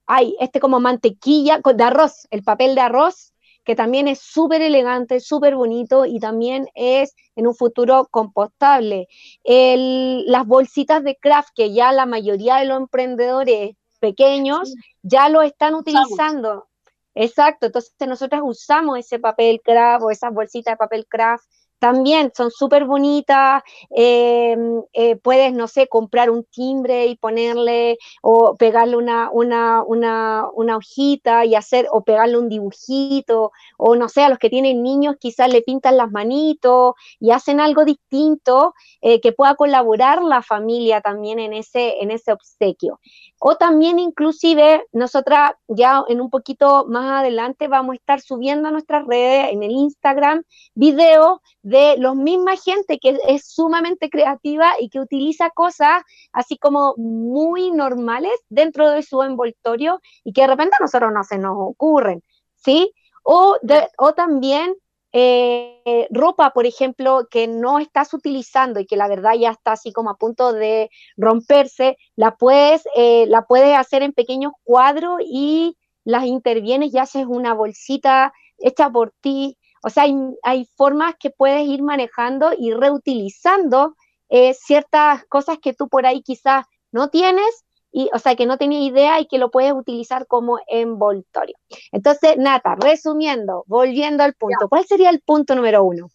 hay 0.07 0.37
este 0.41 0.61
como 0.61 0.81
mantequilla 0.81 1.61
de 1.63 1.85
arroz, 1.85 2.27
el 2.31 2.43
papel 2.43 2.75
de 2.75 2.81
arroz, 2.81 3.34
que 3.65 3.75
también 3.75 4.09
es 4.09 4.21
súper 4.21 4.63
elegante, 4.63 5.21
súper 5.21 5.57
bonito 5.57 6.07
y 6.07 6.21
también 6.21 6.69
es 6.75 7.15
en 7.37 7.47
un 7.47 7.55
futuro 7.55 8.09
compostable. 8.11 9.09
las 9.45 10.47
bolsitas 10.47 11.03
de 11.03 11.17
craft 11.17 11.51
que 11.55 11.73
ya 11.73 11.93
la 11.93 12.07
mayoría 12.07 12.57
de 12.57 12.67
los 12.67 12.79
emprendedores 12.79 13.77
pequeños 14.01 14.75
ya 15.03 15.29
lo 15.29 15.43
están 15.43 15.75
utilizando. 15.75 16.69
Exacto, 17.15 17.67
entonces 17.67 17.95
nosotros 18.07 18.43
usamos 18.45 18.99
ese 18.99 19.21
papel 19.21 19.61
craft 19.65 20.03
o 20.05 20.11
esas 20.11 20.35
bolsitas 20.35 20.73
de 20.73 20.77
papel 20.77 21.07
craft 21.07 21.45
también 21.79 22.33
son 22.35 22.51
súper 22.51 22.85
bonitas, 22.87 23.63
em, 23.91 24.83
eh, 24.93 25.17
puedes, 25.17 25.53
no 25.53 25.69
sé, 25.69 25.87
comprar 25.89 26.31
un 26.31 26.45
timbre 26.45 27.07
y 27.07 27.17
ponerle 27.17 27.99
o 28.23 28.57
pegarle 28.57 28.97
una, 28.97 29.31
una, 29.31 29.83
una, 29.83 30.45
una, 30.55 30.77
hojita 30.77 31.45
y 31.45 31.55
hacer, 31.55 31.87
o 31.91 32.03
pegarle 32.03 32.39
un 32.39 32.49
dibujito, 32.49 33.53
o 33.77 33.97
no 33.97 34.09
sé, 34.09 34.23
a 34.23 34.29
los 34.29 34.39
que 34.39 34.51
tienen 34.51 34.83
niños 34.83 35.17
quizás 35.21 35.53
le 35.53 35.63
pintan 35.63 35.97
las 35.97 36.11
manitos 36.11 36.95
y 37.21 37.31
hacen 37.31 37.61
algo 37.61 37.85
distinto 37.85 38.75
eh, 39.01 39.21
que 39.21 39.33
pueda 39.33 39.55
colaborar 39.55 40.23
la 40.23 40.43
familia 40.43 41.01
también 41.01 41.39
en 41.39 41.53
ese, 41.53 42.03
en 42.03 42.11
ese 42.11 42.33
obsequio. 42.33 43.01
O 43.39 43.57
también 43.57 43.99
inclusive 43.99 44.87
nosotras 44.93 45.53
ya 45.69 46.03
en 46.09 46.21
un 46.21 46.31
poquito 46.31 46.87
más 46.89 47.21
adelante 47.21 47.69
vamos 47.69 47.93
a 47.93 47.97
estar 47.97 48.21
subiendo 48.21 48.69
a 48.69 48.73
nuestras 48.73 49.07
redes, 49.07 49.53
en 49.53 49.63
el 49.63 49.73
Instagram, 49.73 50.43
videos 50.75 51.41
de 51.65 51.97
los 51.97 52.15
misma 52.15 52.57
gente 52.57 52.99
que 52.99 53.19
es 53.27 53.47
sumamente 53.49 54.11
creativa 54.11 54.75
y 54.79 54.91
que 54.91 55.01
utiliza 55.01 55.49
cosas 55.51 56.03
así 56.31 56.59
como 56.59 56.95
muy 56.99 57.71
normales 57.71 58.33
dentro 58.51 58.91
de 58.91 59.03
su 59.03 59.23
envoltorio 59.23 60.01
y 60.25 60.35
que 60.35 60.43
de 60.43 60.49
repente 60.49 60.77
a 60.79 60.83
nosotros 60.83 61.11
no 61.13 61.25
se 61.25 61.39
nos 61.39 61.57
ocurren, 61.59 62.23
¿sí? 62.55 62.93
O, 63.23 63.57
o 63.97 64.13
también 64.13 64.75
eh, 65.15 66.07
ropa, 66.11 66.51
por 66.51 66.67
ejemplo, 66.67 67.29
que 67.31 67.49
no 67.49 67.79
estás 67.79 68.13
utilizando 68.13 68.79
y 68.79 68.87
que 68.87 68.97
la 68.97 69.09
verdad 69.09 69.33
ya 69.33 69.53
está 69.53 69.73
así 69.73 69.91
como 69.91 70.11
a 70.11 70.17
punto 70.17 70.53
de 70.53 70.91
romperse, 71.17 71.97
la 72.15 72.37
puedes, 72.37 72.83
eh, 72.95 73.25
la 73.29 73.47
puedes 73.47 73.75
hacer 73.79 74.03
en 74.03 74.13
pequeños 74.13 74.53
cuadros 74.65 75.21
y 75.25 75.79
las 76.05 76.25
intervienes 76.25 76.93
y 76.93 76.99
haces 76.99 77.25
una 77.27 77.55
bolsita 77.55 78.35
hecha 78.59 78.91
por 78.91 79.13
ti. 79.23 79.57
O 79.85 79.91
sea, 79.91 80.05
hay, 80.43 80.65
formas 80.77 81.15
que 81.21 81.29
puedes 81.29 81.67
ir 81.67 81.83
manejando 81.83 82.53
y 82.59 82.73
reutilizando 82.73 83.97
eh, 84.31 84.55
ciertas 84.55 85.27
cosas 85.27 85.59
que 85.59 85.75
tú 85.75 85.91
por 85.91 86.07
ahí 86.07 86.23
quizás 86.23 86.65
no 86.91 87.11
tienes 87.11 87.65
y, 87.93 88.09
o 88.15 88.19
sea, 88.19 88.35
que 88.35 88.47
no 88.47 88.57
tenía 88.57 88.81
idea 88.81 89.21
y 89.21 89.27
que 89.27 89.37
lo 89.37 89.51
puedes 89.51 89.75
utilizar 89.75 90.27
como 90.27 90.59
envoltorio. 90.69 91.57
Entonces, 91.93 92.39
Nata, 92.39 92.77
resumiendo, 92.77 93.65
volviendo 93.67 94.25
al 94.25 94.33
punto, 94.33 94.71
¿cuál 94.71 94.87
sería 94.87 95.11
el 95.11 95.21
punto 95.21 95.55
número 95.55 95.85
uno? 95.85 96.09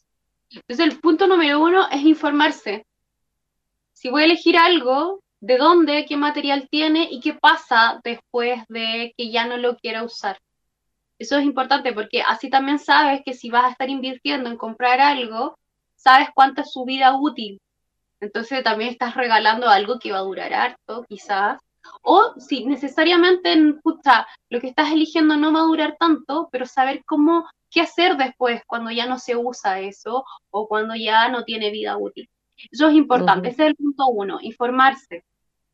Entonces, 0.49 0.87
el 0.87 0.99
punto 0.99 1.27
número 1.27 1.61
uno 1.61 1.87
es 1.91 2.01
informarse. 2.01 2.87
Si 3.93 4.09
voy 4.09 4.23
a 4.23 4.25
elegir 4.25 4.57
algo, 4.57 5.21
de 5.41 5.57
dónde, 5.57 6.05
qué 6.07 6.17
material 6.17 6.67
tiene 6.71 7.07
y 7.11 7.19
qué 7.19 7.35
pasa 7.35 8.01
después 8.03 8.63
de 8.67 9.13
que 9.15 9.31
ya 9.31 9.45
no 9.45 9.57
lo 9.57 9.77
quiera 9.77 10.03
usar. 10.03 10.39
Eso 11.19 11.37
es 11.37 11.43
importante 11.43 11.91
porque 11.93 12.21
así 12.21 12.49
también 12.49 12.79
sabes 12.79 13.21
que 13.25 13.33
si 13.33 13.49
vas 13.49 13.65
a 13.65 13.71
estar 13.71 13.89
invirtiendo 13.89 14.49
en 14.49 14.57
comprar 14.57 15.01
algo, 15.01 15.57
sabes 15.95 16.29
cuánto 16.33 16.61
es 16.61 16.71
su 16.71 16.85
vida 16.85 17.15
útil. 17.19 17.59
Entonces 18.21 18.63
también 18.63 18.91
estás 18.91 19.15
regalando 19.15 19.69
algo 19.69 19.99
que 19.99 20.13
va 20.13 20.19
a 20.19 20.23
durar 20.23 20.53
harto, 20.53 21.05
quizás. 21.07 21.59
O 22.01 22.35
si 22.39 22.65
necesariamente, 22.65 23.55
pucha, 23.83 24.27
lo 24.49 24.61
que 24.61 24.67
estás 24.67 24.91
eligiendo 24.91 25.35
no 25.35 25.51
va 25.51 25.59
a 25.59 25.63
durar 25.63 25.97
tanto, 25.99 26.47
pero 26.51 26.65
saber 26.65 27.03
cómo, 27.05 27.49
qué 27.69 27.81
hacer 27.81 28.15
después 28.15 28.61
cuando 28.65 28.91
ya 28.91 29.05
no 29.05 29.19
se 29.19 29.35
usa 29.35 29.79
eso 29.81 30.23
o 30.51 30.67
cuando 30.67 30.95
ya 30.95 31.27
no 31.29 31.43
tiene 31.43 31.69
vida 31.69 31.97
útil. 31.97 32.29
Eso 32.71 32.87
es 32.87 32.95
importante. 32.95 33.49
Ese 33.49 33.63
es 33.63 33.69
el 33.69 33.75
punto 33.75 34.07
uno, 34.07 34.39
informarse. 34.41 35.25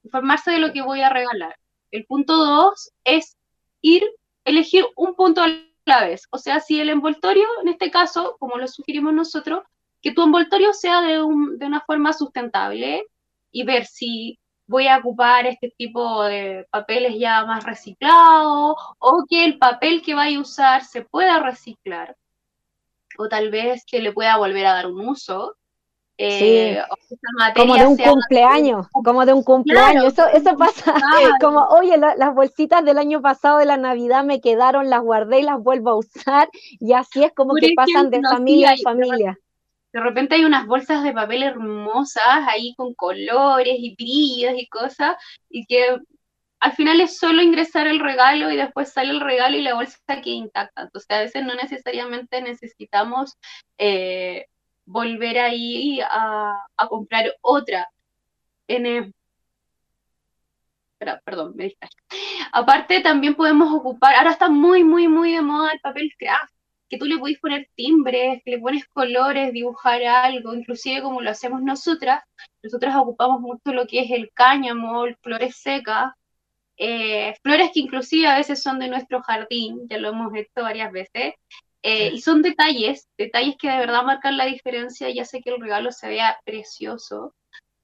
Informarse 0.04 0.52
de 0.52 0.60
lo 0.60 0.74
que 0.74 0.82
voy 0.82 1.02
a 1.02 1.10
regalar. 1.10 1.56
El 1.92 2.06
punto 2.06 2.36
dos 2.36 2.92
es 3.04 3.38
ir 3.82 4.04
elegir 4.46 4.86
un 4.96 5.16
punto 5.16 5.42
a 5.42 5.48
la 5.86 6.06
vez. 6.06 6.28
O 6.32 6.38
sea, 6.38 6.60
si 6.60 6.80
el 6.80 6.90
envoltorio, 6.90 7.46
en 7.62 7.70
este 7.70 7.92
caso, 7.92 8.38
como 8.40 8.58
lo 8.58 8.68
sugerimos 8.68 9.14
nosotros, 9.14 9.64
que 10.02 10.12
tu 10.12 10.24
envoltorio 10.24 10.72
sea 10.72 11.02
de, 11.02 11.22
una 11.22 11.82
forma 11.82 12.14
sustentable 12.14 13.06
y 13.52 13.64
ver 13.64 13.86
si 13.86 14.40
voy 14.68 14.88
a 14.88 14.98
ocupar 14.98 15.46
este 15.48 15.74
tipo 15.78 16.24
de 16.24 16.66
papeles 16.70 17.18
ya 17.20 17.46
más 17.46 17.64
reciclados 17.64 18.76
o 19.00 19.26
que 19.30 19.46
el 19.46 19.58
papel 19.58 20.02
que 20.02 20.16
vaya 20.16 20.38
a 20.38 20.42
usar 20.42 20.84
se 20.84 21.02
pueda 21.04 21.40
reciclar 21.40 22.16
o 23.18 23.28
tal 23.28 23.50
vez 23.52 23.84
que 23.86 24.00
le 24.00 24.12
pueda 24.12 24.38
volver 24.38 24.66
a 24.66 24.74
dar 24.74 24.88
un 24.88 25.08
uso 25.08 25.56
eh, 26.18 26.82
como 27.56 27.76
de 27.76 27.88
un 27.88 27.98
cumpleaños, 27.98 28.88
como 28.92 29.26
de 29.26 29.34
un 29.34 29.44
cumpleaños. 29.44 30.06
eso, 30.06 30.28
eso 30.28 30.56
pasa 30.58 30.94
como, 31.42 31.66
oye, 31.66 31.98
las 31.98 32.34
bolsitas 32.34 32.86
del 32.86 32.98
año 32.98 33.22
pasado 33.22 33.58
de 33.58 33.66
la 33.66 33.78
Navidad 33.78 34.24
me 34.24 34.40
quedaron, 34.40 34.90
las 34.90 35.02
guardé 35.02 35.40
y 35.40 35.44
las 35.44 35.62
vuelvo 35.62 35.92
a 35.92 35.98
usar. 35.98 36.50
Y 36.80 36.94
así 36.94 37.24
es 37.24 37.34
como 37.34 37.54
que 37.56 37.74
pasan 37.76 38.10
de 38.10 38.22
familia 38.22 38.72
a 38.72 38.78
familia. 38.78 39.38
De 39.92 40.00
repente 40.02 40.36
hay 40.36 40.46
unas 40.46 40.68
bolsas 40.68 41.04
de 41.04 41.14
papel 41.14 41.44
hermosas 41.44 42.48
ahí 42.48 42.74
con 42.76 42.94
colores 42.94 43.76
y 43.78 43.96
brillos 43.96 44.54
y 44.58 44.68
cosas, 44.68 45.16
y 45.50 45.66
que 45.66 45.98
al 46.60 46.72
final 46.74 47.00
es 47.02 47.18
solo 47.18 47.42
ingresar 47.42 47.88
el 47.88 48.00
regalo 48.00 48.52
y 48.52 48.58
después 48.58 48.92
sale 48.92 49.12
el 49.12 49.22
regalo 49.22 49.56
y 49.58 49.62
la 49.62 49.76
bolsa 49.76 49.98
queda 50.08 50.36
intacta. 50.36 50.82
Entonces 50.84 51.12
a 51.12 51.20
veces 51.20 51.46
no 51.46 51.56
necesariamente 51.56 52.42
necesitamos 52.42 53.38
eh, 53.78 54.48
volver 54.86 55.40
ahí 55.40 56.00
a, 56.02 56.68
comprar 56.90 57.34
otra. 57.42 57.90
En, 58.68 59.14
perdón, 61.24 61.54
me 61.56 61.66
distraje. 61.66 61.96
Aparte, 62.52 63.02
también 63.02 63.36
podemos 63.36 63.74
ocupar, 63.74 64.16
ahora 64.16 64.32
está 64.32 64.50
muy, 64.50 64.84
muy, 64.84 65.08
muy 65.08 65.34
de 65.34 65.42
moda 65.42 65.72
el 65.72 65.80
papel 65.80 66.12
craft, 66.18 66.54
que 66.90 66.98
tú 66.98 67.06
le 67.06 67.18
puedes 67.18 67.40
poner 67.40 67.70
timbres, 67.76 68.42
que 68.44 68.52
le 68.52 68.60
pones 68.60 68.88
colores, 68.88 69.54
dibujar 69.54 70.04
algo, 70.04 70.54
inclusive 70.54 71.02
como 71.02 71.22
lo 71.22 71.30
hacemos 71.32 71.62
nosotras. 71.62 72.24
Nosotras 72.64 72.96
ocupamos 72.96 73.42
mucho 73.42 73.74
lo 73.74 73.88
que 73.88 74.02
es 74.02 74.12
el 74.12 74.32
cáñamo, 74.34 75.06
flores 75.22 75.58
secas, 75.58 76.14
eh, 76.78 77.36
flores 77.42 77.72
que 77.74 77.80
inclusive 77.82 78.28
a 78.28 78.38
veces 78.38 78.62
son 78.62 78.80
de 78.80 78.90
nuestro 78.90 79.22
jardín, 79.22 79.88
ya 79.90 79.98
lo 79.98 80.10
hemos 80.10 80.32
visto 80.32 80.62
varias 80.62 80.92
veces, 80.92 81.34
eh, 81.84 82.12
y 82.14 82.22
son 82.22 82.42
detalles, 82.42 83.08
detalles 83.18 83.56
que 83.60 83.70
de 83.70 83.78
verdad 83.78 84.04
marcan 84.04 84.38
la 84.38 84.46
diferencia 84.46 85.10
y 85.10 85.20
hace 85.20 85.42
que 85.42 85.52
el 85.52 85.62
regalo 85.62 85.92
se 85.92 86.08
vea 86.08 86.40
precioso. 86.44 87.36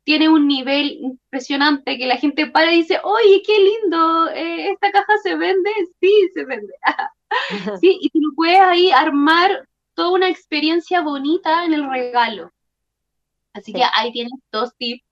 Tiene 0.04 0.30
un 0.30 0.48
nivel 0.48 0.98
impresionante 1.02 1.98
que 1.98 2.08
la 2.08 2.18
gente 2.18 2.48
para 2.48 2.74
y 2.74 2.78
dice, 2.78 3.00
oye, 3.04 3.44
qué 3.46 3.60
lindo, 3.60 4.30
eh, 4.30 4.72
esta 4.72 4.92
caja 4.92 5.14
se 5.22 5.36
vende, 5.36 5.70
sí, 6.00 6.30
se 6.34 6.46
vende. 6.46 6.74
sí, 7.82 8.00
y 8.02 8.10
tú 8.10 8.34
puedes 8.36 8.60
ahí 8.60 8.92
armar 8.92 9.68
toda 9.94 10.12
una 10.12 10.30
experiencia 10.30 11.02
bonita 11.02 11.66
en 11.66 11.74
el 11.74 11.90
regalo. 11.90 12.52
Así 13.54 13.74
que 13.74 13.84
ahí 13.94 14.12
tienes 14.12 14.34
dos 14.52 14.76
tips. 14.78 15.04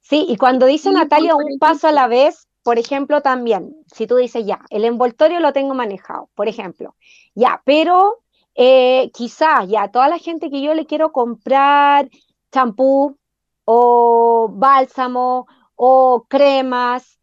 Sí, 0.00 0.24
y 0.28 0.36
cuando 0.36 0.66
dice 0.66 0.90
Natalia 0.92 1.34
un 1.34 1.58
paso 1.58 1.88
a 1.88 1.92
la 1.92 2.06
vez, 2.06 2.45
por 2.66 2.80
ejemplo, 2.80 3.22
también, 3.22 3.76
si 3.94 4.08
tú 4.08 4.16
dices, 4.16 4.44
ya, 4.44 4.58
el 4.70 4.84
envoltorio 4.84 5.38
lo 5.38 5.52
tengo 5.52 5.72
manejado, 5.72 6.30
por 6.34 6.48
ejemplo, 6.48 6.96
ya, 7.32 7.62
pero 7.64 8.24
eh, 8.56 9.12
quizás 9.14 9.68
ya 9.68 9.92
toda 9.92 10.08
la 10.08 10.18
gente 10.18 10.50
que 10.50 10.60
yo 10.60 10.74
le 10.74 10.84
quiero 10.84 11.12
comprar 11.12 12.10
champú 12.50 13.16
o 13.64 14.48
bálsamo 14.52 15.46
o 15.76 16.26
cremas 16.28 17.20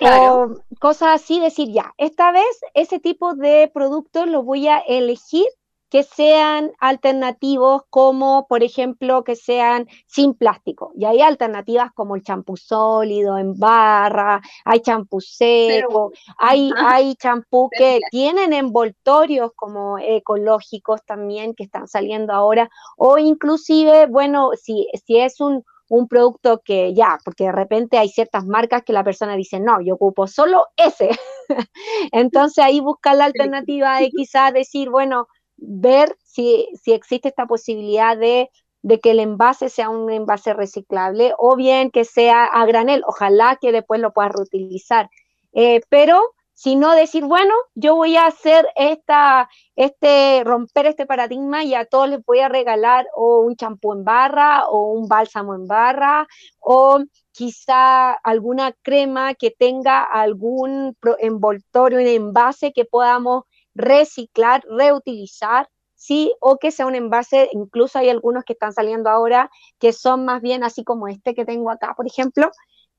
o 0.00 0.54
cosas 0.80 1.20
así, 1.20 1.38
decir, 1.38 1.70
ya, 1.70 1.92
esta 1.98 2.32
vez 2.32 2.58
ese 2.72 2.98
tipo 2.98 3.34
de 3.34 3.70
productos 3.74 4.26
lo 4.26 4.42
voy 4.42 4.68
a 4.68 4.78
elegir 4.78 5.48
que 5.90 6.02
sean 6.02 6.72
alternativos 6.78 7.82
como, 7.90 8.46
por 8.46 8.62
ejemplo, 8.62 9.24
que 9.24 9.36
sean 9.36 9.86
sin 10.06 10.34
plástico. 10.34 10.92
Y 10.94 11.04
hay 11.04 11.20
alternativas 11.20 11.92
como 11.92 12.16
el 12.16 12.22
champú 12.22 12.56
sólido 12.56 13.38
en 13.38 13.58
barra, 13.58 14.40
hay 14.64 14.80
champú 14.80 15.20
seco, 15.20 16.12
hay, 16.38 16.70
hay 16.76 17.14
champú 17.16 17.70
que 17.76 18.00
tienen 18.10 18.52
envoltorios 18.52 19.52
como 19.54 19.98
ecológicos 19.98 21.04
también 21.04 21.54
que 21.54 21.64
están 21.64 21.88
saliendo 21.88 22.32
ahora, 22.32 22.70
o 22.96 23.18
inclusive, 23.18 24.06
bueno, 24.06 24.50
si, 24.60 24.88
si 25.06 25.18
es 25.18 25.40
un, 25.40 25.64
un 25.88 26.06
producto 26.06 26.60
que 26.64 26.94
ya, 26.94 27.18
porque 27.24 27.44
de 27.44 27.52
repente 27.52 27.98
hay 27.98 28.08
ciertas 28.08 28.44
marcas 28.44 28.82
que 28.84 28.92
la 28.92 29.04
persona 29.04 29.36
dice, 29.36 29.58
no, 29.58 29.80
yo 29.80 29.94
ocupo 29.94 30.26
solo 30.26 30.66
ese. 30.76 31.10
Entonces 32.12 32.62
ahí 32.62 32.80
buscar 32.80 33.16
la 33.16 33.24
alternativa 33.24 33.98
de 33.98 34.10
quizás 34.16 34.52
decir, 34.52 34.90
bueno, 34.90 35.28
ver 35.58 36.16
si, 36.24 36.68
si 36.80 36.92
existe 36.92 37.28
esta 37.28 37.46
posibilidad 37.46 38.16
de, 38.16 38.50
de, 38.82 39.00
que 39.00 39.10
el 39.10 39.20
envase 39.20 39.68
sea 39.68 39.90
un 39.90 40.10
envase 40.10 40.54
reciclable 40.54 41.34
o 41.38 41.56
bien 41.56 41.90
que 41.90 42.04
sea 42.04 42.44
a 42.44 42.64
granel. 42.66 43.02
Ojalá 43.06 43.58
que 43.60 43.72
después 43.72 44.00
lo 44.00 44.12
puedas 44.12 44.32
reutilizar. 44.32 45.10
Eh, 45.52 45.80
pero 45.88 46.20
si 46.58 46.74
no 46.74 46.92
decir, 46.92 47.24
bueno, 47.24 47.54
yo 47.76 47.94
voy 47.94 48.16
a 48.16 48.26
hacer 48.26 48.66
esta, 48.74 49.48
este, 49.76 50.42
romper 50.44 50.86
este 50.86 51.06
paradigma 51.06 51.62
y 51.62 51.74
a 51.74 51.84
todos 51.84 52.08
les 52.08 52.24
voy 52.24 52.40
a 52.40 52.48
regalar 52.48 53.06
o 53.14 53.42
un 53.42 53.54
champú 53.54 53.92
en 53.92 54.02
barra 54.02 54.66
o 54.66 54.90
un 54.90 55.06
bálsamo 55.06 55.54
en 55.54 55.68
barra 55.68 56.26
o 56.58 56.98
quizá 57.30 58.12
alguna 58.12 58.72
crema 58.82 59.34
que 59.34 59.52
tenga 59.52 60.02
algún 60.02 60.96
envoltorio 61.20 62.00
en 62.00 62.08
envase 62.08 62.72
que 62.72 62.84
podamos 62.84 63.44
reciclar, 63.78 64.62
reutilizar, 64.68 65.68
sí, 65.94 66.34
o 66.40 66.58
que 66.58 66.70
sea 66.70 66.86
un 66.86 66.94
envase, 66.94 67.48
incluso 67.52 67.98
hay 67.98 68.10
algunos 68.10 68.44
que 68.44 68.52
están 68.52 68.72
saliendo 68.72 69.08
ahora 69.08 69.50
que 69.78 69.92
son 69.92 70.24
más 70.24 70.42
bien 70.42 70.64
así 70.64 70.84
como 70.84 71.08
este 71.08 71.34
que 71.34 71.44
tengo 71.44 71.70
acá, 71.70 71.94
por 71.96 72.06
ejemplo, 72.06 72.50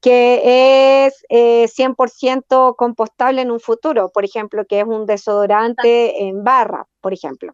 que 0.02 1.06
es 1.06 1.74
100% 1.76 2.70
eh, 2.70 2.74
compostable 2.78 3.42
en 3.42 3.52
un 3.52 3.60
futuro, 3.60 4.10
por 4.14 4.24
ejemplo, 4.24 4.66
que 4.66 4.80
es 4.80 4.86
un 4.86 5.06
desodorante 5.06 6.24
en 6.24 6.44
barra, 6.44 6.88
por 7.02 7.14
ejemplo. 7.14 7.54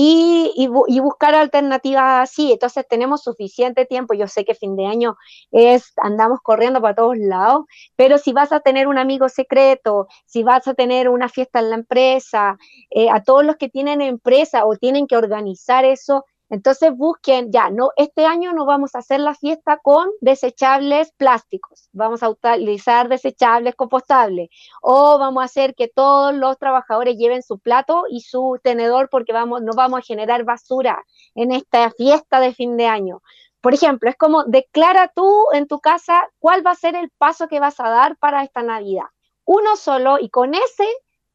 Em, 0.00 0.52
y, 0.54 1.00
buscar 1.00 1.34
alternativas 1.34 2.30
así. 2.30 2.52
Entonces 2.52 2.86
tenemos 2.88 3.22
suficiente 3.24 3.84
tiempo. 3.84 4.14
Yo 4.14 4.28
sé 4.28 4.44
que 4.44 4.54
fin 4.54 4.76
de 4.76 4.86
año 4.86 5.16
es, 5.50 5.92
andamos 5.96 6.38
corriendo 6.40 6.80
para 6.80 6.94
todos 6.94 7.18
lados, 7.18 7.64
pero 7.96 8.18
si 8.18 8.32
vas 8.32 8.52
a 8.52 8.60
tener 8.60 8.86
un 8.86 8.96
amigo 8.98 9.28
secreto, 9.28 10.06
si 10.24 10.44
vas 10.44 10.68
a 10.68 10.74
tener 10.74 11.08
una 11.08 11.28
fiesta 11.28 11.58
en 11.58 11.70
la 11.70 11.76
empresa, 11.76 12.58
eh, 12.90 13.10
a 13.10 13.24
todos 13.24 13.44
los 13.44 13.56
que 13.56 13.68
tienen 13.68 14.00
empresa 14.00 14.66
o 14.66 14.76
tienen 14.76 15.08
que 15.08 15.16
organizar 15.16 15.84
eso, 15.84 16.24
entonces 16.50 16.96
busquen, 16.96 17.52
ya, 17.52 17.68
no, 17.70 17.90
este 17.96 18.24
año 18.24 18.52
no 18.52 18.64
vamos 18.64 18.94
a 18.94 19.00
hacer 19.00 19.20
la 19.20 19.34
fiesta 19.34 19.78
con 19.82 20.08
desechables 20.20 21.12
plásticos, 21.12 21.90
vamos 21.92 22.22
a 22.22 22.30
utilizar 22.30 23.08
desechables 23.08 23.74
compostables, 23.74 24.48
o 24.80 25.18
vamos 25.18 25.42
a 25.42 25.44
hacer 25.44 25.74
que 25.74 25.88
todos 25.88 26.34
los 26.34 26.58
trabajadores 26.58 27.16
lleven 27.16 27.42
su 27.42 27.58
plato 27.58 28.04
y 28.10 28.20
su 28.22 28.58
tenedor 28.62 29.08
porque 29.10 29.32
vamos, 29.32 29.62
no 29.62 29.72
vamos 29.74 29.98
a 30.00 30.02
generar 30.02 30.44
basura 30.44 31.04
en 31.34 31.52
esta 31.52 31.90
fiesta 31.90 32.40
de 32.40 32.54
fin 32.54 32.76
de 32.78 32.86
año. 32.86 33.20
Por 33.60 33.74
ejemplo, 33.74 34.08
es 34.08 34.16
como 34.16 34.44
declara 34.44 35.08
tú 35.14 35.46
en 35.52 35.66
tu 35.66 35.80
casa 35.80 36.22
cuál 36.38 36.64
va 36.66 36.70
a 36.70 36.76
ser 36.76 36.94
el 36.96 37.10
paso 37.10 37.48
que 37.48 37.60
vas 37.60 37.78
a 37.80 37.90
dar 37.90 38.16
para 38.16 38.42
esta 38.42 38.62
Navidad. 38.62 39.06
Uno 39.44 39.76
solo 39.76 40.18
y 40.18 40.30
con 40.30 40.54
ese 40.54 40.86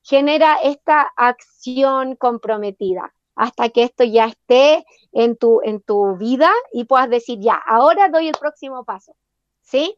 genera 0.02 0.56
esta 0.56 1.12
acción 1.16 2.16
comprometida 2.16 3.14
hasta 3.36 3.70
que 3.70 3.84
esto 3.84 4.04
ya 4.04 4.26
esté 4.26 4.86
en 5.12 5.38
tu, 5.38 5.62
en 5.64 5.82
tu 5.82 6.18
vida 6.18 6.52
y 6.72 6.86
puedas 6.86 7.10
decir, 7.10 7.40
ya, 7.40 7.56
ahora 7.56 8.10
doy 8.10 8.28
el 8.28 8.36
próximo 8.40 8.84
paso. 8.84 9.16
¿Sí? 9.62 9.96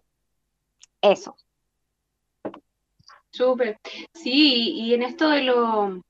Eso. 1.01 1.35
Súper. 3.31 3.79
Sí, 4.13 4.71
y 4.73 4.93
en 4.93 5.03
esto 5.03 5.29
de 5.29 5.43
lo 5.43 6.01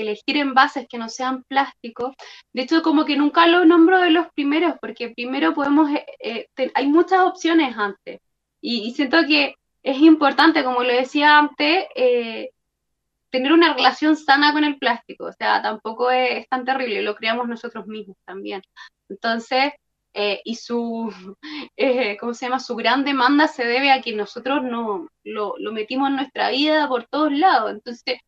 elegir 0.00 0.36
envases 0.36 0.86
que 0.88 0.98
no 0.98 1.08
sean 1.08 1.44
plásticos, 1.44 2.14
de 2.52 2.62
hecho 2.62 2.82
como 2.82 3.04
que 3.04 3.16
nunca 3.16 3.46
lo 3.46 3.64
nombro 3.64 4.00
de 4.00 4.10
los 4.10 4.28
primeros, 4.32 4.74
porque 4.80 5.10
primero 5.10 5.54
podemos, 5.54 5.90
eh, 5.90 6.48
eh, 6.56 6.72
hay 6.74 6.86
muchas 6.88 7.20
opciones 7.20 7.76
antes, 7.76 8.20
y, 8.60 8.92
siento 8.94 9.18
que 9.28 9.54
es 9.82 9.98
importante, 9.98 10.64
como 10.64 10.82
lo 10.82 10.92
decía 10.92 11.38
antes, 11.38 11.86
eh, 11.94 12.50
tener 13.34 13.52
una 13.52 13.74
relación 13.74 14.16
sana 14.16 14.52
con 14.52 14.62
el 14.62 14.78
plástico, 14.78 15.24
o 15.24 15.32
sea, 15.32 15.60
tampoco 15.60 16.08
es, 16.12 16.48
tan 16.48 16.64
terrible, 16.64 17.02
lo 17.02 17.16
creamos 17.16 17.48
nosotros 17.48 17.84
mismos 17.88 18.16
también. 18.24 18.62
Entonces, 19.08 19.72
eh, 20.12 20.40
y 20.44 20.54
su, 20.54 21.12
eh, 21.76 22.16
¿cómo 22.20 22.32
se 22.32 22.46
llama? 22.46 22.60
Su 22.60 22.76
gran 22.76 23.04
demanda 23.04 23.48
se 23.48 23.64
debe 23.64 23.90
a 23.90 24.00
que 24.02 24.14
nosotros 24.14 24.62
no 24.62 25.08
lo, 25.24 25.56
lo, 25.58 25.72
metimos 25.72 26.10
en 26.10 26.16
nuestra 26.16 26.50
vida 26.50 26.86
por 26.88 27.08
todos 27.08 27.32
lados. 27.32 27.72
Entonces, 27.72 28.20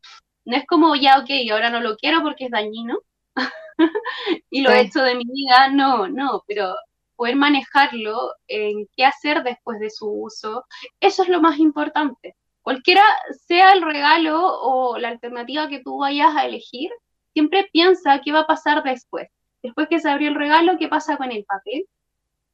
no 0.44 0.56
es 0.56 0.66
como 0.66 0.96
ya, 0.96 1.18
ok, 1.20 1.30
ahora 1.52 1.70
no 1.70 1.80
lo 1.80 1.96
quiero 1.96 2.22
porque 2.22 2.46
es 2.46 2.50
dañino 2.50 2.98
y 4.50 4.62
lo 4.62 4.70
he 4.72 4.80
hecho 4.80 5.02
de 5.02 5.14
mi 5.14 5.24
vida, 5.24 5.68
no, 5.70 6.08
no, 6.08 6.42
pero 6.48 6.74
poder 7.14 7.36
manejarlo, 7.36 8.32
en 8.48 8.88
qué 8.96 9.04
hacer 9.04 9.44
después 9.44 9.78
de 9.78 9.90
su 9.90 10.08
uso, 10.10 10.64
eso 11.00 11.22
es 11.22 11.28
lo 11.28 11.40
más 11.40 11.58
importante. 11.60 12.34
Cualquiera 12.66 13.04
sea 13.46 13.74
el 13.74 13.82
regalo 13.82 14.44
o 14.44 14.98
la 14.98 15.10
alternativa 15.10 15.68
que 15.68 15.84
tú 15.84 15.98
vayas 15.98 16.34
a 16.34 16.46
elegir, 16.46 16.90
siempre 17.32 17.68
piensa 17.72 18.20
qué 18.24 18.32
va 18.32 18.40
a 18.40 18.46
pasar 18.48 18.82
después. 18.82 19.28
Después 19.62 19.86
que 19.88 20.00
se 20.00 20.10
abrió 20.10 20.30
el 20.30 20.34
regalo, 20.34 20.76
¿qué 20.76 20.88
pasa 20.88 21.16
con 21.16 21.30
el 21.30 21.44
papel? 21.44 21.86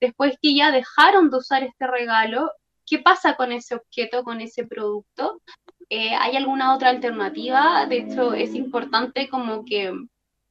Después 0.02 0.36
que 0.42 0.54
ya 0.54 0.70
dejaron 0.70 1.30
de 1.30 1.38
usar 1.38 1.62
este 1.62 1.86
regalo, 1.86 2.50
¿qué 2.84 2.98
pasa 2.98 3.36
con 3.36 3.52
ese 3.52 3.76
objeto, 3.76 4.22
con 4.22 4.42
ese 4.42 4.66
producto? 4.66 5.40
Eh, 5.88 6.14
¿Hay 6.14 6.36
alguna 6.36 6.74
otra 6.74 6.90
alternativa? 6.90 7.86
De 7.86 8.00
hecho, 8.00 8.34
es 8.34 8.54
importante 8.54 9.30
como 9.30 9.64
que 9.64 9.94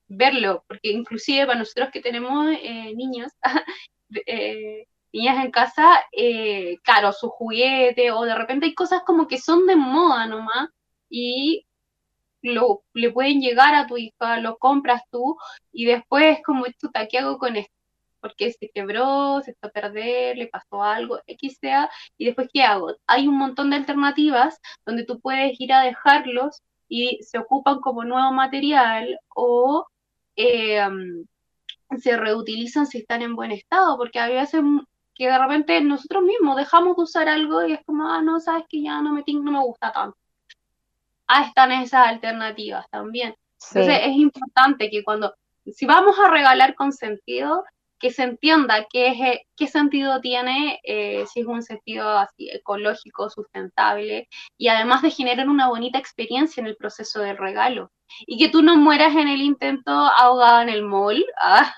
verlo, 0.08 0.66
porque 0.68 0.90
inclusive 0.90 1.46
para 1.46 1.60
nosotros 1.60 1.90
que 1.94 2.02
tenemos 2.02 2.48
eh, 2.64 2.96
niños, 2.96 3.32
eh, 4.26 4.88
niñas 5.14 5.44
en 5.44 5.52
casa, 5.52 6.00
eh, 6.12 6.78
claro, 6.84 7.12
su 7.14 7.30
juguete 7.30 8.12
o 8.12 8.24
de 8.24 8.36
repente 8.36 8.68
hay 8.68 8.74
cosas 8.74 9.02
como 9.06 9.28
que 9.28 9.38
son 9.38 9.66
de 9.68 9.76
moda 9.76 10.28
nomás 10.28 10.70
y 11.10 11.66
lo, 12.42 12.84
le 12.94 13.12
pueden 13.12 13.42
llegar 13.42 13.76
a 13.76 13.88
tu 13.88 13.98
hija, 13.98 14.40
lo 14.40 14.58
compras 14.58 15.04
tú 15.12 15.38
y 15.72 15.86
después 15.86 16.40
como, 16.46 16.66
puta, 16.80 17.08
¿qué 17.08 17.20
hago 17.20 17.38
con 17.38 17.56
esto? 17.58 17.74
Porque 18.20 18.52
se 18.52 18.70
quebró, 18.74 19.42
se 19.42 19.52
está 19.52 19.68
a 19.68 19.72
perder, 19.72 20.38
le 20.38 20.48
pasó 20.48 20.84
algo, 20.84 21.20
X 21.28 21.58
sea, 21.62 21.90
y 22.18 22.26
después 22.26 22.50
¿qué 22.54 22.64
hago? 22.64 22.96
Hay 23.08 23.28
un 23.28 23.38
montón 23.38 23.72
de 23.72 23.78
alternativas 23.78 24.60
donde 24.86 25.06
tú 25.06 25.20
puedes 25.20 25.60
ir 25.60 25.74
a 25.74 25.82
dejarlos 25.82 26.62
y 26.88 27.20
se 27.24 27.40
ocupan 27.40 27.80
como 27.82 28.04
nuevo 28.04 28.32
material 28.32 29.20
o 29.30 29.88
eh, 30.36 30.82
se 32.00 32.18
reutilizan 32.18 32.88
si 32.88 33.00
están 33.00 33.22
en 33.22 33.36
buen 33.36 33.52
estado, 33.52 33.98
porque 33.98 34.20
a 34.20 34.28
veces 34.28 34.62
que 35.22 35.28
de 35.28 35.38
repente 35.38 35.80
nosotros 35.82 36.24
mismos 36.24 36.58
dejamos 36.58 36.98
de 36.98 37.04
usar 37.04 37.30
algo 37.30 37.64
y 37.64 37.74
es 37.74 37.86
como, 37.86 38.10
ah, 38.10 38.24
no, 38.24 38.40
sabes 38.40 38.64
que 38.68 38.82
ya 38.82 39.04
no 39.04 39.14
me, 39.14 39.24
no 39.28 39.52
me 39.52 39.60
gusta 39.60 39.92
tanto. 39.92 40.18
Ah, 41.28 41.44
están 41.44 41.72
esas 41.72 42.08
alternativas 42.08 42.90
también. 42.90 43.36
Entonces 43.70 44.00
es 44.02 44.16
importante 44.16 44.90
que 44.90 45.04
cuando, 45.04 45.36
si 45.72 45.86
vamos 45.86 46.18
a 46.18 46.28
regalar 46.28 46.74
con 46.74 46.92
sentido, 46.92 47.64
que 48.02 48.12
se 48.12 48.24
entienda 48.24 48.88
qué, 48.92 49.42
qué 49.56 49.68
sentido 49.68 50.20
tiene, 50.22 50.80
eh, 50.84 51.26
si 51.32 51.42
es 51.42 51.46
un 51.46 51.62
sentido 51.62 52.10
así 52.10 52.50
ecológico, 52.50 53.30
sustentable, 53.30 54.28
y 54.58 54.68
además 54.68 55.04
de 55.04 55.12
generar 55.12 55.48
una 55.48 55.70
bonita 55.70 56.00
experiencia 56.00 56.62
en 56.62 56.68
el 56.68 56.76
proceso 56.76 57.20
del 57.22 57.38
regalo. 57.38 57.92
Y 58.26 58.38
que 58.38 58.50
tú 58.50 58.62
no 58.62 58.76
mueras 58.76 59.16
en 59.16 59.28
el 59.28 59.42
intento 59.42 59.92
ahogada 59.92 60.64
en 60.64 60.70
el 60.70 60.84
mall, 60.84 61.24
ah, 61.42 61.74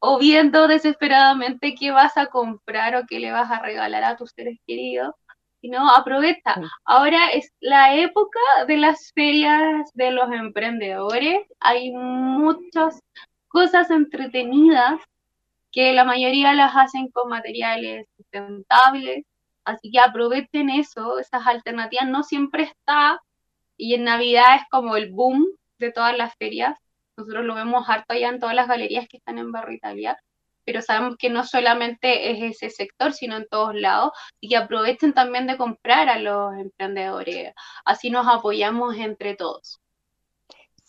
o 0.00 0.18
viendo 0.18 0.66
desesperadamente 0.66 1.74
qué 1.78 1.90
vas 1.90 2.16
a 2.16 2.26
comprar 2.26 2.96
o 2.96 3.04
qué 3.06 3.20
le 3.20 3.30
vas 3.30 3.50
a 3.50 3.60
regalar 3.60 4.02
a 4.04 4.16
tus 4.16 4.30
seres 4.30 4.58
queridos, 4.66 5.14
sino 5.60 5.88
aprovecha. 5.90 6.56
Ahora 6.84 7.28
es 7.28 7.52
la 7.60 7.94
época 7.96 8.40
de 8.66 8.78
las 8.78 9.12
ferias 9.14 9.90
de 9.94 10.10
los 10.10 10.30
emprendedores, 10.32 11.38
hay 11.60 11.92
muchas 11.92 13.00
cosas 13.48 13.90
entretenidas 13.90 15.00
que 15.74 15.92
la 15.92 16.04
mayoría 16.04 16.54
las 16.54 16.72
hacen 16.76 17.10
con 17.10 17.28
materiales 17.28 18.06
sustentables, 18.16 19.24
así 19.64 19.90
que 19.90 20.00
aprovechen 20.00 20.70
eso, 20.70 21.18
esas 21.18 21.46
alternativas. 21.46 22.08
No 22.08 22.22
siempre 22.22 22.64
está, 22.64 23.20
y 23.76 23.94
en 23.94 24.04
Navidad 24.04 24.56
es 24.56 24.62
como 24.70 24.96
el 24.96 25.10
boom 25.12 25.46
de 25.78 25.92
todas 25.92 26.16
las 26.16 26.34
ferias, 26.36 26.78
nosotros 27.16 27.44
lo 27.44 27.54
vemos 27.56 27.88
harto 27.88 28.14
allá 28.14 28.28
en 28.28 28.40
todas 28.40 28.54
las 28.54 28.68
galerías 28.68 29.08
que 29.08 29.18
están 29.18 29.38
en 29.38 29.52
Barro 29.52 29.72
Italia, 29.72 30.16
pero 30.64 30.80
sabemos 30.82 31.16
que 31.18 31.30
no 31.30 31.44
solamente 31.44 32.30
es 32.30 32.56
ese 32.56 32.70
sector, 32.70 33.12
sino 33.12 33.36
en 33.36 33.48
todos 33.48 33.74
lados, 33.74 34.12
y 34.40 34.48
que 34.48 34.56
aprovechen 34.56 35.12
también 35.12 35.46
de 35.46 35.56
comprar 35.56 36.08
a 36.08 36.18
los 36.20 36.54
emprendedores, 36.56 37.52
así 37.84 38.10
nos 38.10 38.28
apoyamos 38.28 38.96
entre 38.96 39.34
todos. 39.36 39.80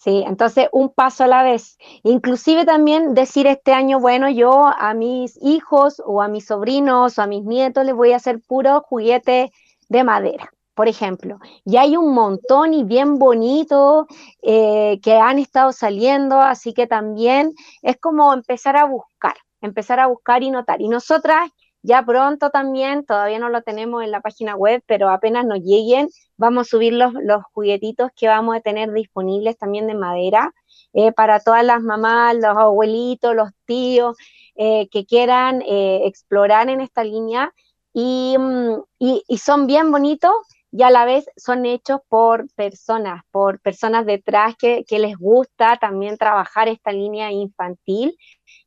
Sí, 0.06 0.24
entonces 0.28 0.70
un 0.72 0.90
paso 0.90 1.24
a 1.24 1.28
la 1.28 1.42
vez. 1.42 1.80
Inclusive 2.04 2.64
también 2.64 3.16
decir 3.16 3.48
este 3.48 3.74
año, 3.74 4.00
bueno, 4.00 4.30
yo 4.30 4.68
a 4.68 4.94
mis 4.94 5.36
hijos 5.42 6.00
o 6.06 6.22
a 6.22 6.28
mis 6.28 6.46
sobrinos 6.46 7.18
o 7.18 7.24
a 7.24 7.26
mis 7.26 7.44
nietos 7.44 7.84
les 7.84 7.96
voy 7.96 8.12
a 8.12 8.18
hacer 8.18 8.40
puro 8.40 8.82
juguete 8.82 9.52
de 9.90 10.04
madera, 10.04 10.52
por 10.76 10.88
ejemplo. 10.88 11.40
Y 11.64 11.78
hay 11.78 11.98
un 11.98 12.14
montón 12.14 12.76
y 12.76 12.84
bien 12.84 13.18
bonito 13.18 14.06
eh, 14.44 15.00
que 15.02 15.16
han 15.16 15.40
estado 15.40 15.72
saliendo, 15.72 16.40
así 16.40 16.72
que 16.76 16.86
también 16.86 17.54
es 17.82 17.98
como 17.98 18.32
empezar 18.32 18.78
a 18.78 18.86
buscar, 18.86 19.34
empezar 19.60 20.00
a 20.00 20.06
buscar 20.06 20.44
y 20.44 20.52
notar. 20.52 20.82
Y 20.82 20.88
nosotras 20.88 21.50
ya 21.86 22.04
pronto 22.04 22.50
también, 22.50 23.06
todavía 23.06 23.38
no 23.38 23.50
lo 23.50 23.62
tenemos 23.62 24.04
en 24.04 24.10
la 24.10 24.20
página 24.20 24.56
web, 24.56 24.82
pero 24.88 25.10
apenas 25.10 25.46
nos 25.46 25.60
lleguen, 25.60 26.10
vamos 26.36 26.68
a 26.68 26.70
subir 26.72 26.94
los, 26.94 27.14
juguetitos 27.54 28.10
que 28.16 28.28
vamos 28.28 28.58
a 28.58 28.60
tener 28.62 28.92
disponibles 28.92 29.56
también 29.58 29.86
de 29.86 29.94
madera 29.94 30.52
eh, 30.94 31.12
para 31.12 31.40
todas 31.40 31.64
las 31.64 31.82
mamás, 31.82 32.36
los 32.36 32.58
abuelitos, 32.58 33.36
los 33.36 33.50
tíos 33.66 34.18
eh, 34.56 34.88
que 34.90 35.06
quieran 35.06 35.62
eh, 35.62 36.02
explorar 36.06 36.70
en 36.70 36.82
esta 36.82 37.04
línea. 37.04 37.54
Mm, 37.94 38.80
y, 39.00 39.38
son 39.38 39.68
bien 39.68 39.92
bonitos 39.92 40.34
y 40.72 40.82
a 40.84 40.90
la 40.90 41.06
vez 41.06 41.30
son 41.38 41.66
hechos 41.66 42.00
por 42.10 42.52
personas, 42.56 43.24
por 43.32 43.62
personas 43.62 44.06
detrás 44.06 44.56
que 44.58 44.84
les 44.90 45.18
gusta 45.18 45.78
también 45.78 46.18
trabajar 46.18 46.68
esta 46.68 46.92
línea 46.92 47.32
infantil 47.32 48.18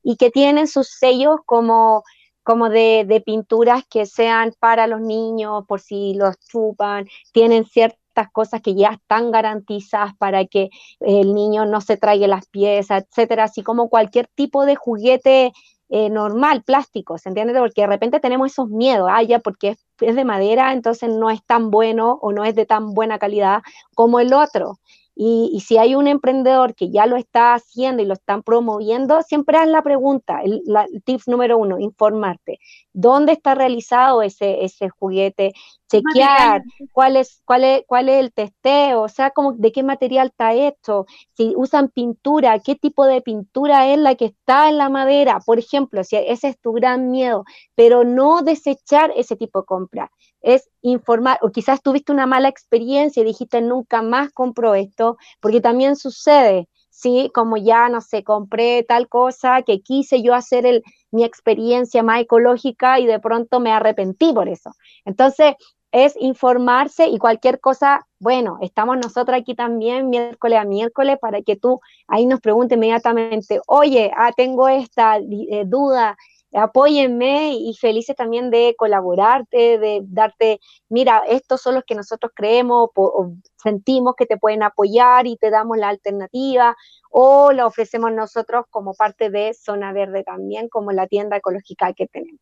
y 0.03 0.17
que 0.17 0.31
tienen 0.31 0.69
sus 0.69 0.89
sellos 0.89 1.41
como 1.45 2.05
como 2.49 2.71
de, 2.71 3.23
pinturas 3.27 3.85
que 3.91 4.07
sean 4.07 4.55
para 4.59 4.87
los 4.87 5.03
niños, 5.03 5.67
por 5.69 5.83
si 5.83 6.15
los 6.15 6.35
chupan, 6.39 7.07
tienen 7.31 7.67
ciertas 7.67 8.31
cosas 8.33 8.63
que 8.63 8.75
ya 8.75 8.93
están 8.93 9.31
garantizadas 9.31 10.17
para 10.17 10.47
que 10.47 10.71
el 11.01 11.35
niño 11.35 11.67
no 11.67 11.83
se 11.83 11.99
traiga 11.99 12.27
las 12.27 12.47
piezas, 12.47 13.05
etcétera, 13.05 13.45
así 13.45 13.63
como 13.63 13.91
cualquier 13.91 14.29
tipo 14.29 14.65
de 14.65 14.77
juguete 14.77 15.53
eh, 15.91 16.09
normal, 16.09 16.63
plástico, 16.65 17.19
¿se 17.19 17.29
entiende? 17.29 17.53
Porque 17.59 17.83
de 17.83 17.87
repente 17.87 18.19
tenemos 18.19 18.51
esos 18.51 18.71
miedos, 18.71 19.11
ah, 19.13 19.23
ya 19.23 19.41
porque 19.41 19.77
es, 20.01 20.17
de 20.17 20.25
madera, 20.25 20.73
entonces 20.73 21.11
no 21.11 21.29
es 21.29 21.45
tan 21.45 21.71
bueno 21.71 22.19
o 22.23 22.33
no 22.33 22.47
es 22.47 22.55
de 22.55 22.65
tan 22.65 22.95
buena 22.95 23.19
calidad 23.19 23.61
como 23.95 24.21
el 24.21 24.33
otro. 24.33 24.79
Y, 25.21 25.65
si 25.67 25.79
hay 25.79 25.97
un 25.97 26.07
emprendedor 26.07 26.77
que 26.77 26.91
ya 26.91 27.07
lo 27.07 27.17
está 27.17 27.55
haciendo 27.55 28.01
y 28.01 28.07
lo 28.07 28.15
están 28.15 28.45
promoviendo, 28.45 29.21
siempre 29.23 29.59
haz 29.59 29.67
la 29.67 29.83
pregunta, 29.83 30.43
el, 30.45 30.63
tip 31.05 31.23
número 31.27 31.59
uno, 31.59 31.81
informarte. 31.81 32.61
¿Dónde 32.93 33.33
está 33.33 33.57
realizado 33.57 34.23
ese, 34.23 34.65
ese 34.65 34.89
juguete? 34.91 35.55
Chequear 35.91 36.63
cuál 36.93 37.17
es, 37.17 37.41
cuál, 37.45 37.65
es, 37.65 37.83
cuál 37.87 38.09
es 38.09 38.21
el 38.21 38.33
testeo, 38.33 39.03
o 39.03 39.09
sea, 39.09 39.31
como, 39.31 39.53
de 39.53 39.73
qué 39.73 39.83
material 39.83 40.29
está 40.29 40.53
hecho, 40.53 41.07
si 41.37 41.55
usan 41.57 41.89
pintura, 41.89 42.59
qué 42.59 42.75
tipo 42.75 43.07
de 43.07 43.23
pintura 43.23 43.89
es 43.89 43.99
la 43.99 44.15
que 44.15 44.27
está 44.27 44.69
en 44.69 44.79
la 44.79 44.89
madera, 44.89 45.41
por 45.45 45.59
ejemplo, 45.59 46.05
si 46.05 46.17
ese 46.17 46.49
es 46.49 46.61
tu 46.61 46.73
gran 46.73 47.11
miedo, 47.11 47.45
pero 47.75 48.05
no 48.05 48.43
desechar 48.43 49.13
ese 49.17 49.37
tipo 49.37 49.61
de 49.61 49.67
compra 49.67 50.11
es 50.41 50.69
informar, 50.83 51.39
o 51.43 51.51
quizás 51.51 51.83
tuviste 51.83 52.13
una 52.13 52.27
mala 52.27 52.49
experiencia 52.49 53.23
y 53.23 53.27
dijiste 53.27 53.61
nunca 53.61 54.03
más 54.03 54.33
compro 54.33 54.75
esto, 54.75 55.17
porque 55.41 55.61
también 55.61 55.97
sucede, 55.97 56.69
¿sí? 56.91 57.31
Como 57.35 57.57
ya, 57.57 57.89
no 57.89 58.01
sé, 58.01 58.25
compré 58.25 58.85
tal 58.85 59.09
cosa 59.09 59.63
que 59.63 59.81
quise 59.81 60.23
yo 60.23 60.35
hacer 60.35 60.67
el, 60.67 60.83
mi 61.11 61.25
experiencia 61.25 62.03
más 62.03 62.21
ecológica 62.21 63.01
y 63.01 63.07
de 63.07 63.21
pronto 63.21 63.61
me 63.61 63.73
arrepentí 63.73 64.33
por 64.33 64.49
eso. 64.49 64.73
Entonces, 65.05 65.55
es 65.93 66.15
informarse 66.21 67.09
y 67.09 67.19
cualquier 67.19 67.61
cosa, 67.61 68.07
bueno, 68.19 68.59
estamos 68.61 68.99
nosotros 68.99 69.39
aquí 69.39 69.55
también 69.55 70.11
miércoles 70.11 70.59
a 70.59 70.65
miércoles 70.65 71.19
para 71.21 71.43
que 71.43 71.57
tú 71.57 71.81
ahí 72.07 72.27
nos 72.27 72.41
preguntes 72.41 72.77
inmediatamente, 72.77 73.61
oye, 73.67 74.11
ah, 74.17 74.33
tengo 74.37 74.69
esta 74.69 75.19
eh, 75.19 75.65
duda, 75.67 76.17
apóyenme 76.53 77.55
y 77.55 77.75
felices 77.75 78.17
también 78.17 78.51
de 78.51 78.75
colaborarte, 78.79 79.79
de 79.79 80.01
darte, 80.05 80.61
mira, 80.89 81.23
estos 81.29 81.61
son 81.61 81.75
los 81.75 81.85
que 81.85 81.95
nosotros 81.95 82.33
creemos 82.35 82.91
o, 82.95 83.33
sentimos 83.57 84.15
que 84.17 84.27
te 84.27 84.39
pueden 84.39 84.63
apoyar 84.63 85.27
y 85.27 85.37
te 85.37 85.51
damos 85.51 85.79
la 85.79 85.89
alternativa 85.89 86.77
o 87.11 87.53
la 87.53 87.67
ofrecemos 87.67 88.13
nosotros 88.13 88.65
como 88.71 88.95
parte 88.95 89.31
de 89.31 89.55
Zona 89.55 89.93
Verde 89.93 90.23
también, 90.25 90.69
como 90.69 90.93
la 90.93 91.07
tienda 91.07 91.37
ecológica 91.37 91.93
que 91.93 92.07
tenemos. 92.07 92.41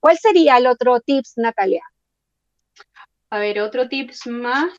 ¿Cuál 0.00 0.18
sería 0.18 0.58
el 0.58 0.66
otro 0.66 1.00
tips, 1.00 1.34
Natalia? 1.36 1.82
A 3.30 3.38
ver, 3.38 3.60
otro 3.60 3.88
tips 3.88 4.26
más 4.26 4.72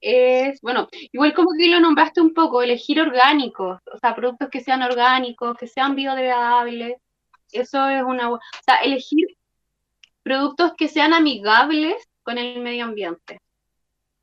es, 0.00 0.60
bueno, 0.60 0.88
igual 1.12 1.34
como 1.34 1.48
que 1.58 1.68
lo 1.68 1.80
nombraste 1.80 2.20
un 2.20 2.34
poco, 2.34 2.62
elegir 2.62 3.00
orgánicos, 3.00 3.80
o 3.92 3.98
sea, 3.98 4.14
productos 4.14 4.48
que 4.50 4.60
sean 4.60 4.82
orgánicos, 4.82 5.56
que 5.56 5.66
sean 5.66 5.94
biodegradables, 5.94 6.96
eso 7.52 7.88
es 7.88 8.02
una, 8.02 8.30
o 8.30 8.40
sea, 8.64 8.76
elegir 8.76 9.26
productos 10.22 10.72
que 10.76 10.88
sean 10.88 11.14
amigables 11.14 11.96
con 12.22 12.38
el 12.38 12.60
medio 12.60 12.84
ambiente. 12.84 13.40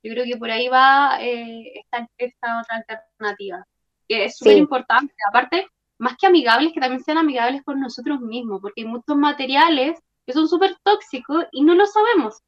Yo 0.03 0.11
creo 0.11 0.25
que 0.25 0.37
por 0.37 0.51
ahí 0.51 0.67
va 0.67 1.17
eh, 1.21 1.79
esta, 1.79 2.07
esta, 2.17 2.59
otra 2.59 2.77
alternativa, 2.77 3.65
que 4.07 4.25
es 4.25 4.37
súper 4.37 4.57
importante. 4.57 5.13
Aparte, 5.29 5.67
más 5.97 6.17
que 6.17 6.27
amigables, 6.27 6.73
que 6.73 6.81
también 6.81 7.01
sean 7.03 7.17
amigables 7.17 7.63
con 7.63 7.79
nosotros 7.79 8.19
mismos, 8.19 8.59
porque 8.61 8.81
hay 8.81 8.87
muchos 8.87 9.15
materiales 9.15 9.97
que 10.25 10.33
son 10.33 10.49
súper 10.49 10.75
tóxicos 10.83 11.45
y 11.51 11.63
no 11.63 11.73
lo 11.73 11.85
sabemos. 11.85 12.39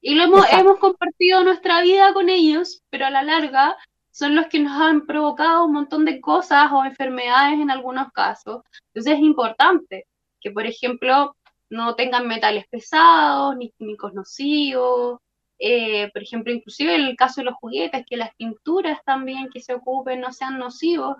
Y 0.00 0.14
lo 0.14 0.24
hemos, 0.24 0.46
hemos 0.52 0.78
compartido 0.78 1.42
nuestra 1.42 1.82
vida 1.82 2.12
con 2.12 2.28
ellos, 2.28 2.82
pero 2.90 3.06
a 3.06 3.10
la 3.10 3.22
larga 3.22 3.76
son 4.10 4.34
los 4.34 4.46
que 4.46 4.58
nos 4.58 4.72
han 4.80 5.06
provocado 5.06 5.64
un 5.64 5.72
montón 5.72 6.04
de 6.04 6.20
cosas 6.20 6.70
o 6.72 6.84
enfermedades 6.84 7.60
en 7.60 7.70
algunos 7.70 8.12
casos. 8.12 8.62
Entonces 8.88 9.14
es 9.14 9.20
importante 9.20 10.06
que, 10.40 10.50
por 10.50 10.66
ejemplo, 10.66 11.36
no 11.70 11.94
tengan 11.94 12.26
metales 12.26 12.66
pesados, 12.68 13.56
ni 13.56 13.70
químicos 13.70 14.14
nocivos. 14.14 15.20
Eh, 15.58 16.10
por 16.12 16.22
ejemplo, 16.22 16.52
inclusive 16.52 16.94
en 16.94 17.02
el 17.02 17.16
caso 17.16 17.40
de 17.40 17.46
los 17.46 17.54
juguetes, 17.54 18.06
que 18.06 18.16
las 18.16 18.34
pinturas 18.36 18.98
también 19.04 19.50
que 19.52 19.60
se 19.60 19.74
ocupen 19.74 20.20
no 20.20 20.32
sean 20.32 20.58
nocivos 20.58 21.16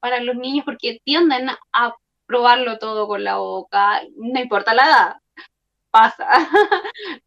para 0.00 0.20
los 0.20 0.36
niños 0.36 0.64
porque 0.64 1.00
tienden 1.04 1.48
a 1.72 1.94
probarlo 2.26 2.78
todo 2.78 3.06
con 3.06 3.24
la 3.24 3.36
boca, 3.36 4.02
no 4.16 4.40
importa 4.40 4.74
la 4.74 4.84
edad, 4.84 5.16
pasa. 5.94 6.26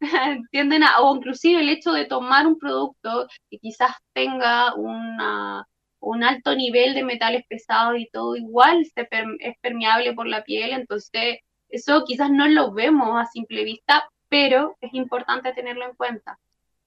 tienden 0.50 0.82
a, 0.82 1.00
o 1.00 1.16
inclusive 1.16 1.60
el 1.60 1.70
hecho 1.70 1.92
de 1.92 2.04
tomar 2.04 2.46
un 2.46 2.58
producto 2.58 3.26
que 3.50 3.58
quizás 3.58 3.92
tenga 4.12 4.74
una, 4.74 5.66
un 6.00 6.22
alto 6.22 6.54
nivel 6.54 6.94
de 6.94 7.02
metales 7.02 7.44
pesados 7.48 7.98
y 7.98 8.10
todo 8.12 8.36
igual 8.36 8.84
se 8.84 9.08
es 9.40 9.54
permeable 9.62 10.12
por 10.12 10.26
la 10.26 10.44
piel, 10.44 10.72
entonces 10.72 11.38
eso 11.70 12.04
quizás 12.04 12.30
no 12.30 12.46
lo 12.46 12.72
vemos 12.74 13.18
a 13.18 13.24
simple 13.24 13.64
vista, 13.64 14.06
pero 14.28 14.76
es 14.82 14.92
importante 14.92 15.54
tenerlo 15.54 15.86
en 15.86 15.96
cuenta. 15.96 16.38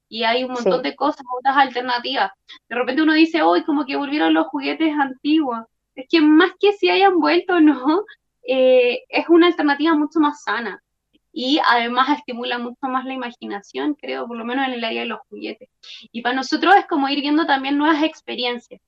Y 0.08 0.22
hay 0.22 0.44
un 0.44 0.52
montón 0.52 0.82
de 0.82 0.94
cosas, 0.94 1.24
otras 1.38 1.56
alternativas. 1.56 2.30
De 2.68 2.76
repente 2.76 3.02
uno 3.02 3.14
dice, 3.14 3.42
hoy 3.42 3.64
como 3.64 3.86
que 3.86 3.96
volvieron 3.96 4.34
los 4.34 4.46
juguetes 4.48 4.92
antiguos 4.96 5.60
es 5.96 6.06
que 6.08 6.20
más 6.20 6.52
que 6.60 6.72
si 6.74 6.90
hayan 6.90 7.18
vuelto 7.18 7.54
o 7.54 7.60
no, 7.60 8.04
eh, 8.46 9.00
es 9.08 9.28
una 9.28 9.48
alternativa 9.48 9.94
mucho 9.94 10.20
más 10.20 10.42
sana 10.42 10.80
y 11.32 11.60
además 11.66 12.18
estimula 12.18 12.58
mucho 12.58 12.86
más 12.88 13.04
la 13.04 13.14
imaginación, 13.14 13.94
creo, 13.94 14.26
por 14.26 14.36
lo 14.36 14.44
menos 14.44 14.66
en 14.66 14.74
el 14.74 14.84
área 14.84 15.02
de 15.02 15.08
los 15.08 15.20
juguetes. 15.28 15.68
Y 16.12 16.22
para 16.22 16.34
nosotros 16.34 16.74
es 16.76 16.86
como 16.86 17.08
ir 17.08 17.20
viendo 17.20 17.46
también 17.46 17.78
nuevas 17.78 18.02
experiencias. 18.02 18.80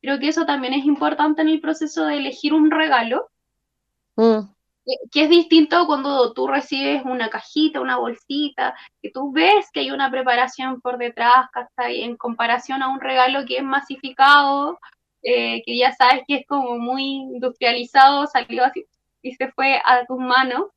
Creo 0.00 0.18
que 0.18 0.28
eso 0.28 0.46
también 0.46 0.74
es 0.74 0.84
importante 0.84 1.42
en 1.42 1.48
el 1.48 1.60
proceso 1.60 2.06
de 2.06 2.18
elegir 2.18 2.54
un 2.54 2.70
regalo, 2.70 3.28
mm. 4.14 4.40
que, 5.10 5.22
es 5.24 5.28
distinto 5.28 5.86
cuando 5.86 6.32
tú 6.32 6.46
recibes 6.46 7.02
una 7.04 7.30
cajita, 7.30 7.80
una 7.80 7.96
bolsita, 7.96 8.76
que 9.02 9.10
tú 9.10 9.32
ves 9.32 9.68
que 9.72 9.80
hay 9.80 9.90
una 9.90 10.10
preparación 10.10 10.80
por 10.80 10.98
detrás, 10.98 11.46
en 11.78 12.16
comparación 12.16 12.82
a 12.82 12.88
un 12.88 13.00
regalo 13.00 13.44
que 13.44 13.56
es 13.56 13.64
masificado 13.64 14.78
eh, 15.22 15.62
que 15.64 15.76
ya 15.76 15.92
sabes 15.92 16.22
que 16.28 16.36
es 16.36 16.46
como 16.46 16.78
muy 16.78 17.02
industrializado, 17.04 18.26
salió 18.26 18.64
así 18.64 18.86
y 19.20 19.34
se 19.34 19.50
fue 19.50 19.80
a 19.84 20.06
tus 20.06 20.18
manos, 20.18 20.68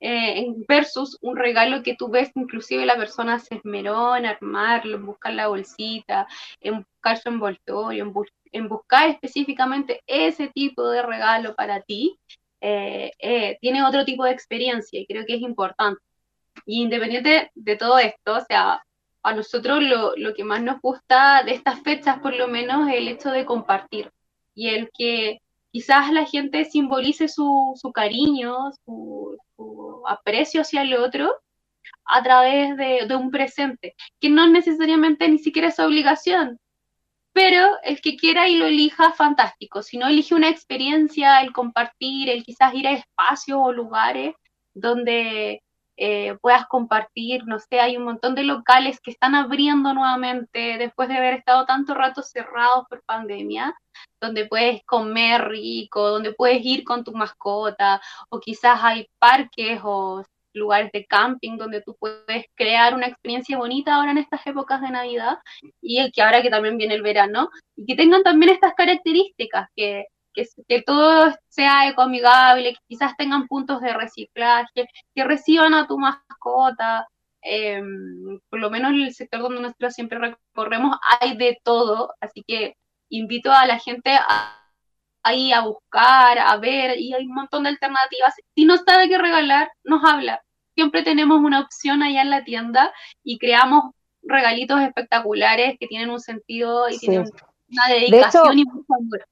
eh, 0.00 0.46
versus 0.68 1.18
un 1.22 1.36
regalo 1.36 1.82
que 1.82 1.96
tú 1.96 2.08
ves, 2.08 2.30
inclusive 2.34 2.86
la 2.86 2.96
persona 2.96 3.38
se 3.38 3.56
esmeró 3.56 4.16
en 4.16 4.26
armarlo, 4.26 4.96
en 4.96 5.06
buscar 5.06 5.34
la 5.34 5.48
bolsita, 5.48 6.26
en 6.60 6.78
buscar 6.78 7.18
su 7.18 7.28
envoltorio, 7.28 8.12
en, 8.52 8.68
buscar 8.68 9.08
específicamente 9.08 10.02
ese 10.06 10.48
tipo 10.48 10.88
de 10.88 11.02
regalo 11.02 11.54
para 11.54 11.80
ti, 11.80 12.18
eh, 12.60 13.58
tiene 13.60 13.84
otro 13.84 14.04
tipo 14.04 14.24
de 14.24 14.32
experiencia 14.32 15.00
y 15.00 15.06
creo 15.06 15.24
que 15.26 15.34
es 15.34 15.42
importante. 15.42 16.00
Y 16.66 16.82
independiente 16.82 17.50
de 17.54 17.76
todo 17.76 17.98
esto, 17.98 18.36
o 18.36 18.40
sea, 18.40 18.82
a 19.22 19.34
nosotros 19.34 19.82
lo, 19.82 20.14
lo, 20.16 20.34
que 20.34 20.44
más 20.44 20.62
nos 20.62 20.80
gusta 20.80 21.42
de 21.44 21.52
estas 21.52 21.80
fechas, 21.82 22.18
por 22.20 22.34
lo 22.34 22.48
menos, 22.48 22.88
es 22.88 22.94
el 22.96 23.08
hecho 23.08 23.30
de 23.30 23.44
compartir 23.44 24.10
y 24.54 24.70
el 24.70 24.90
que 24.96 25.40
quizás 25.70 26.10
la 26.12 26.26
gente 26.26 26.64
simbolice 26.64 27.28
su, 27.28 27.74
su 27.80 27.92
cariño, 27.92 28.72
su, 28.84 29.38
aprecio 30.06 30.62
hacia 30.62 30.82
el 30.82 30.94
otro 30.94 31.34
a 32.04 32.22
través 32.22 32.76
de, 32.76 33.06
de, 33.06 33.16
un 33.16 33.30
presente, 33.30 33.94
que 34.20 34.30
no 34.30 34.46
necesariamente 34.46 35.28
ni 35.28 35.38
siquiera 35.38 35.68
es 35.68 35.78
obligación, 35.78 36.58
pero 37.32 37.76
el 37.84 38.00
que 38.00 38.16
quiera 38.16 38.48
y 38.48 38.56
lo 38.56 38.66
elija, 38.66 39.12
fantástico. 39.12 39.82
Si 39.82 39.98
no 39.98 40.08
elige 40.08 40.34
una 40.34 40.48
experiencia, 40.48 41.40
el 41.40 41.52
compartir, 41.52 42.28
el 42.30 42.44
quizás 42.44 42.74
ir 42.74 42.86
a 42.88 42.92
espacios 42.92 43.58
o 43.62 43.72
lugares 43.72 44.34
donde 44.74 45.62
eh, 46.00 46.36
puedas 46.40 46.64
compartir, 46.66 47.44
no 47.46 47.58
sé, 47.58 47.80
hay 47.80 47.96
un 47.96 48.04
montón 48.04 48.36
de 48.36 48.44
locales 48.44 49.00
que 49.00 49.10
están 49.10 49.34
abriendo 49.34 49.92
nuevamente 49.94 50.78
después 50.78 51.08
de 51.08 51.16
haber 51.16 51.34
estado 51.34 51.66
tanto 51.66 51.92
rato 51.92 52.22
cerrados 52.22 52.84
por 52.88 53.02
pandemia, 53.02 53.74
donde 54.20 54.46
puedes 54.46 54.84
comer 54.84 55.48
rico, 55.48 56.08
donde 56.08 56.32
puedes 56.32 56.64
ir 56.64 56.84
con 56.84 57.02
tu 57.02 57.12
mascota, 57.12 58.00
o 58.28 58.38
quizás 58.38 58.78
hay 58.80 59.08
parques 59.18 59.80
o 59.82 60.22
lugares 60.52 60.92
de 60.92 61.04
camping 61.04 61.56
donde 61.56 61.82
tú 61.82 61.96
puedes 61.98 62.46
crear 62.54 62.94
una 62.94 63.08
experiencia 63.08 63.58
bonita 63.58 63.96
ahora 63.96 64.12
en 64.12 64.18
estas 64.18 64.46
épocas 64.46 64.80
de 64.80 64.90
Navidad 64.90 65.38
y 65.80 66.10
que 66.12 66.22
ahora 66.22 66.42
que 66.42 66.50
también 66.50 66.78
viene 66.78 66.94
el 66.94 67.02
verano 67.02 67.50
y 67.76 67.86
que 67.86 67.96
tengan 67.96 68.22
también 68.22 68.52
estas 68.52 68.74
características 68.74 69.68
que 69.74 70.06
que, 70.32 70.82
todo 70.82 71.34
sea 71.48 71.88
ecoamigable, 71.88 72.72
que 72.74 72.80
quizás 72.88 73.16
tengan 73.16 73.46
puntos 73.48 73.80
de 73.80 73.92
reciclaje, 73.92 74.88
que 75.14 75.24
reciban 75.24 75.74
a 75.74 75.86
tu 75.86 75.98
mascota. 75.98 77.06
Em, 77.40 78.40
por 78.50 78.58
lo 78.58 78.70
menos 78.70 78.92
en 78.92 79.02
el 79.02 79.14
sector 79.14 79.40
donde 79.40 79.60
nosotros 79.60 79.94
siempre 79.94 80.18
recorremos 80.18 80.96
hay 81.20 81.36
de 81.36 81.58
todo, 81.62 82.12
así 82.20 82.42
que 82.46 82.76
invito 83.10 83.52
a 83.52 83.64
la 83.66 83.78
gente 83.78 84.10
a, 84.16 84.58
a 85.22 85.60
buscar, 85.62 86.38
a 86.38 86.56
ver, 86.56 86.98
y 86.98 87.14
hay 87.14 87.24
un 87.26 87.34
montón 87.34 87.62
de 87.62 87.70
alternativas. 87.70 88.34
Si 88.54 88.64
no 88.64 88.76
sabe 88.78 89.08
qué 89.08 89.18
regalar, 89.18 89.70
nos 89.84 90.04
habla. 90.04 90.42
Siempre 90.74 91.02
tenemos 91.02 91.40
una 91.40 91.60
opción 91.60 92.02
allá 92.02 92.22
en 92.22 92.30
la 92.30 92.44
tienda 92.44 92.92
y 93.24 93.38
creamos 93.38 93.92
regalitos 94.22 94.80
espectaculares 94.80 95.76
que 95.78 95.86
tienen 95.86 96.10
un 96.10 96.20
sentido 96.20 96.88
y 96.88 96.98
tienen 96.98 97.30
una 97.70 97.88
dedicación 97.88 98.58
y 98.58 98.64
mucho 98.64 98.94
amor. 98.94 99.26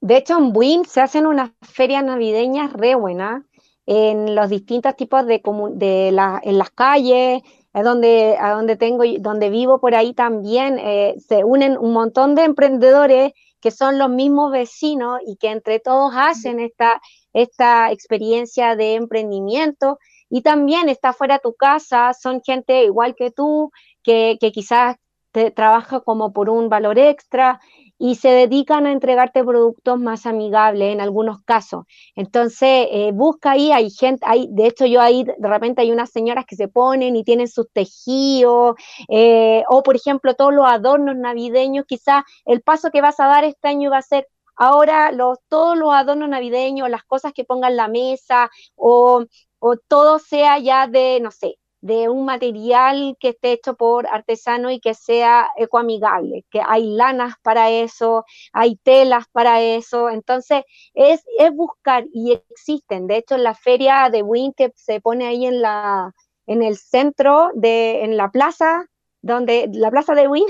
De 0.00 0.16
hecho, 0.16 0.38
en 0.38 0.52
Buin 0.52 0.84
se 0.84 1.00
hacen 1.00 1.26
unas 1.26 1.50
ferias 1.62 2.04
navideñas 2.04 2.72
re 2.72 2.94
buenas 2.94 3.42
en 3.86 4.34
los 4.34 4.48
distintos 4.48 4.96
tipos 4.96 5.26
de, 5.26 5.42
de 5.74 6.08
en 6.08 6.58
las 6.58 6.70
calles, 6.70 7.42
es 7.72 7.84
donde, 7.84 8.36
a 8.38 8.52
donde 8.52 8.76
tengo, 8.76 9.04
donde 9.20 9.50
vivo 9.50 9.80
por 9.80 9.94
ahí 9.94 10.12
también, 10.12 10.78
eh, 10.78 11.14
se 11.18 11.44
unen 11.44 11.78
un 11.78 11.92
montón 11.92 12.34
de 12.34 12.44
emprendedores 12.44 13.32
que 13.60 13.70
son 13.70 13.98
los 13.98 14.10
mismos 14.10 14.52
vecinos 14.52 15.20
y 15.26 15.36
que 15.36 15.50
entre 15.50 15.80
todos 15.80 16.12
hacen 16.16 16.60
esta, 16.60 17.00
esta 17.32 17.92
experiencia 17.92 18.74
de 18.74 18.94
emprendimiento. 18.94 19.98
Y 20.30 20.42
también 20.42 20.88
está 20.88 21.12
fuera 21.12 21.34
de 21.34 21.40
tu 21.40 21.54
casa, 21.54 22.12
son 22.14 22.40
gente 22.42 22.84
igual 22.84 23.14
que 23.16 23.30
tú, 23.30 23.70
que, 24.02 24.38
que 24.40 24.52
quizás 24.52 24.96
te 25.32 25.50
trabaja 25.50 26.00
como 26.00 26.32
por 26.32 26.50
un 26.50 26.68
valor 26.68 26.98
extra 26.98 27.60
y 27.98 28.14
se 28.14 28.30
dedican 28.30 28.86
a 28.86 28.92
entregarte 28.92 29.44
productos 29.44 30.00
más 30.00 30.24
amigables 30.24 30.92
en 30.92 31.00
algunos 31.02 31.42
casos. 31.42 31.84
Entonces, 32.16 32.88
eh, 32.90 33.10
busca 33.12 33.52
ahí, 33.52 33.72
hay 33.72 33.90
gente, 33.90 34.24
hay, 34.26 34.48
de 34.50 34.66
hecho 34.66 34.86
yo 34.86 35.02
ahí 35.02 35.24
de 35.24 35.48
repente 35.48 35.82
hay 35.82 35.92
unas 35.92 36.10
señoras 36.10 36.46
que 36.46 36.56
se 36.56 36.68
ponen 36.68 37.14
y 37.16 37.24
tienen 37.24 37.46
sus 37.48 37.70
tejidos, 37.72 38.76
eh, 39.08 39.64
o 39.68 39.82
por 39.82 39.96
ejemplo 39.96 40.34
todos 40.34 40.54
los 40.54 40.66
adornos 40.66 41.16
navideños, 41.16 41.84
quizás 41.86 42.24
el 42.46 42.62
paso 42.62 42.90
que 42.90 43.02
vas 43.02 43.20
a 43.20 43.26
dar 43.26 43.44
este 43.44 43.68
año 43.68 43.90
va 43.90 43.98
a 43.98 44.02
ser 44.02 44.26
ahora 44.56 45.12
los, 45.12 45.38
todos 45.48 45.76
los 45.76 45.92
adornos 45.92 46.28
navideños, 46.28 46.88
las 46.90 47.04
cosas 47.04 47.32
que 47.34 47.44
pongan 47.44 47.76
la 47.76 47.88
mesa, 47.88 48.50
o, 48.76 49.24
o 49.58 49.76
todo 49.76 50.18
sea 50.18 50.58
ya 50.58 50.86
de, 50.86 51.20
no 51.20 51.30
sé, 51.30 51.56
de 51.80 52.08
un 52.08 52.24
material 52.24 53.16
que 53.18 53.30
esté 53.30 53.52
hecho 53.52 53.74
por 53.74 54.06
artesano 54.06 54.70
y 54.70 54.80
que 54.80 54.94
sea 54.94 55.48
ecoamigable, 55.56 56.44
que 56.50 56.60
hay 56.66 56.90
lanas 56.90 57.34
para 57.42 57.70
eso, 57.70 58.24
hay 58.52 58.76
telas 58.76 59.24
para 59.32 59.62
eso, 59.62 60.10
entonces 60.10 60.64
es, 60.94 61.22
es 61.38 61.54
buscar 61.54 62.04
y 62.12 62.32
existen, 62.32 63.06
de 63.06 63.18
hecho 63.18 63.36
en 63.36 63.44
la 63.44 63.54
feria 63.54 64.10
de 64.10 64.22
Win 64.22 64.52
que 64.54 64.72
se 64.76 65.00
pone 65.00 65.26
ahí 65.26 65.46
en 65.46 65.62
la 65.62 66.12
en 66.46 66.62
el 66.62 66.76
centro 66.76 67.50
de 67.54 68.02
en 68.02 68.16
la 68.16 68.30
plaza 68.30 68.89
donde 69.22 69.68
la 69.72 69.90
plaza 69.90 70.14
de 70.14 70.28
Win, 70.28 70.46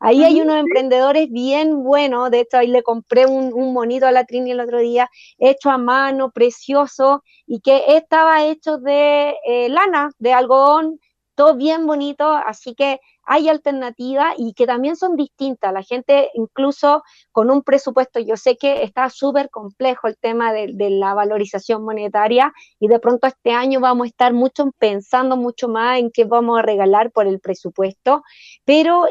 ahí 0.00 0.24
hay 0.24 0.40
unos 0.40 0.56
emprendedores 0.56 1.30
bien 1.30 1.82
buenos, 1.82 2.30
de 2.30 2.40
hecho 2.40 2.58
ahí 2.58 2.68
le 2.68 2.82
compré 2.82 3.26
un, 3.26 3.52
un, 3.52 3.72
monito 3.72 4.06
a 4.06 4.12
la 4.12 4.24
Trini 4.24 4.50
el 4.50 4.60
otro 4.60 4.78
día, 4.80 5.08
hecho 5.38 5.70
a 5.70 5.78
mano, 5.78 6.30
precioso, 6.30 7.22
y 7.46 7.60
que 7.60 7.84
estaba 7.96 8.44
hecho 8.44 8.78
de 8.78 9.34
eh, 9.46 9.68
lana, 9.68 10.10
de 10.18 10.32
algodón, 10.32 10.98
todo 11.34 11.54
bien 11.54 11.86
bonito, 11.86 12.28
así 12.28 12.74
que 12.74 13.00
hay 13.28 13.48
alternativas 13.50 14.34
y 14.38 14.54
que 14.54 14.66
también 14.66 14.96
son 14.96 15.14
distintas. 15.14 15.72
La 15.72 15.82
gente 15.82 16.30
incluso 16.32 17.02
con 17.30 17.50
un 17.50 17.62
presupuesto, 17.62 18.20
yo 18.20 18.36
sé 18.38 18.56
que 18.56 18.82
está 18.82 19.10
súper 19.10 19.50
complejo 19.50 20.08
el 20.08 20.16
tema 20.16 20.52
de, 20.52 20.74
la 20.90 21.12
valorización 21.12 21.84
monetaria 21.84 22.52
y 22.80 22.88
de 22.88 22.98
pronto 22.98 23.26
este 23.26 23.52
año 23.52 23.80
vamos 23.80 24.06
a 24.06 24.08
estar 24.08 24.32
mucho 24.32 24.70
pensando 24.78 25.36
mucho 25.36 25.68
más 25.68 25.98
en 25.98 26.10
qué 26.10 26.24
vamos 26.24 26.58
a 26.58 26.62
regalar 26.62 27.12
por 27.12 27.26
el 27.26 27.38
presupuesto, 27.38 28.22
pero 28.64 29.04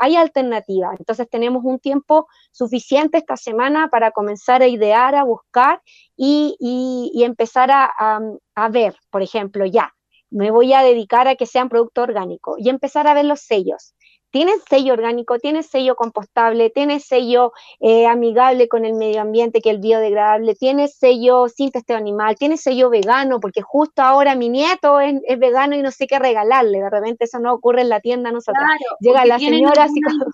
hay 0.00 0.16
alternativas. 0.16 0.98
Entonces 0.98 1.28
tenemos 1.30 1.62
un 1.64 1.78
tiempo 1.78 2.26
suficiente 2.50 3.18
esta 3.18 3.36
semana 3.36 3.88
para 3.88 4.10
comenzar 4.10 4.62
a 4.62 4.66
idear, 4.66 5.14
a 5.14 5.22
buscar 5.22 5.80
y, 6.16 7.22
empezar 7.24 7.70
a 7.70 8.68
ver, 8.68 8.96
por 9.10 9.22
ejemplo, 9.22 9.64
ya 9.64 9.94
me 10.30 10.50
voy 10.50 10.72
a 10.72 10.82
dedicar 10.82 11.28
a 11.28 11.36
que 11.36 11.46
sean 11.46 11.68
producto 11.68 12.02
orgánico 12.02 12.56
y 12.58 12.68
empezar 12.68 13.06
a 13.06 13.14
ver 13.14 13.24
los 13.24 13.40
sellos. 13.40 13.94
Tiene 14.30 14.52
sello 14.68 14.92
orgánico, 14.92 15.40
tiene 15.40 15.64
sello 15.64 15.96
compostable, 15.96 16.70
tiene 16.70 17.00
sello 17.00 17.52
eh, 17.80 18.06
amigable 18.06 18.68
con 18.68 18.84
el 18.84 18.94
medio 18.94 19.20
ambiente, 19.22 19.60
que 19.60 19.70
es 19.70 19.74
el 19.74 19.80
biodegradable, 19.80 20.54
tiene 20.54 20.86
sello 20.86 21.48
sin 21.48 21.72
testeo 21.72 21.96
animal, 21.96 22.36
tiene 22.36 22.56
sello 22.56 22.90
vegano, 22.90 23.40
porque 23.40 23.60
justo 23.60 24.02
ahora 24.02 24.36
mi 24.36 24.48
nieto 24.48 25.00
es, 25.00 25.20
vegano 25.36 25.74
y 25.74 25.82
no 25.82 25.90
sé 25.90 26.06
qué 26.06 26.20
regalarle. 26.20 26.78
De 26.78 26.90
repente 26.90 27.24
eso 27.24 27.40
no 27.40 27.52
ocurre 27.52 27.82
en 27.82 27.88
la 27.88 28.00
tienda 28.00 28.30
nosotros. 28.30 28.64
Llega 29.00 29.26
la 29.26 29.38
señora 29.38 29.84
así 29.84 30.00
como... 30.00 30.24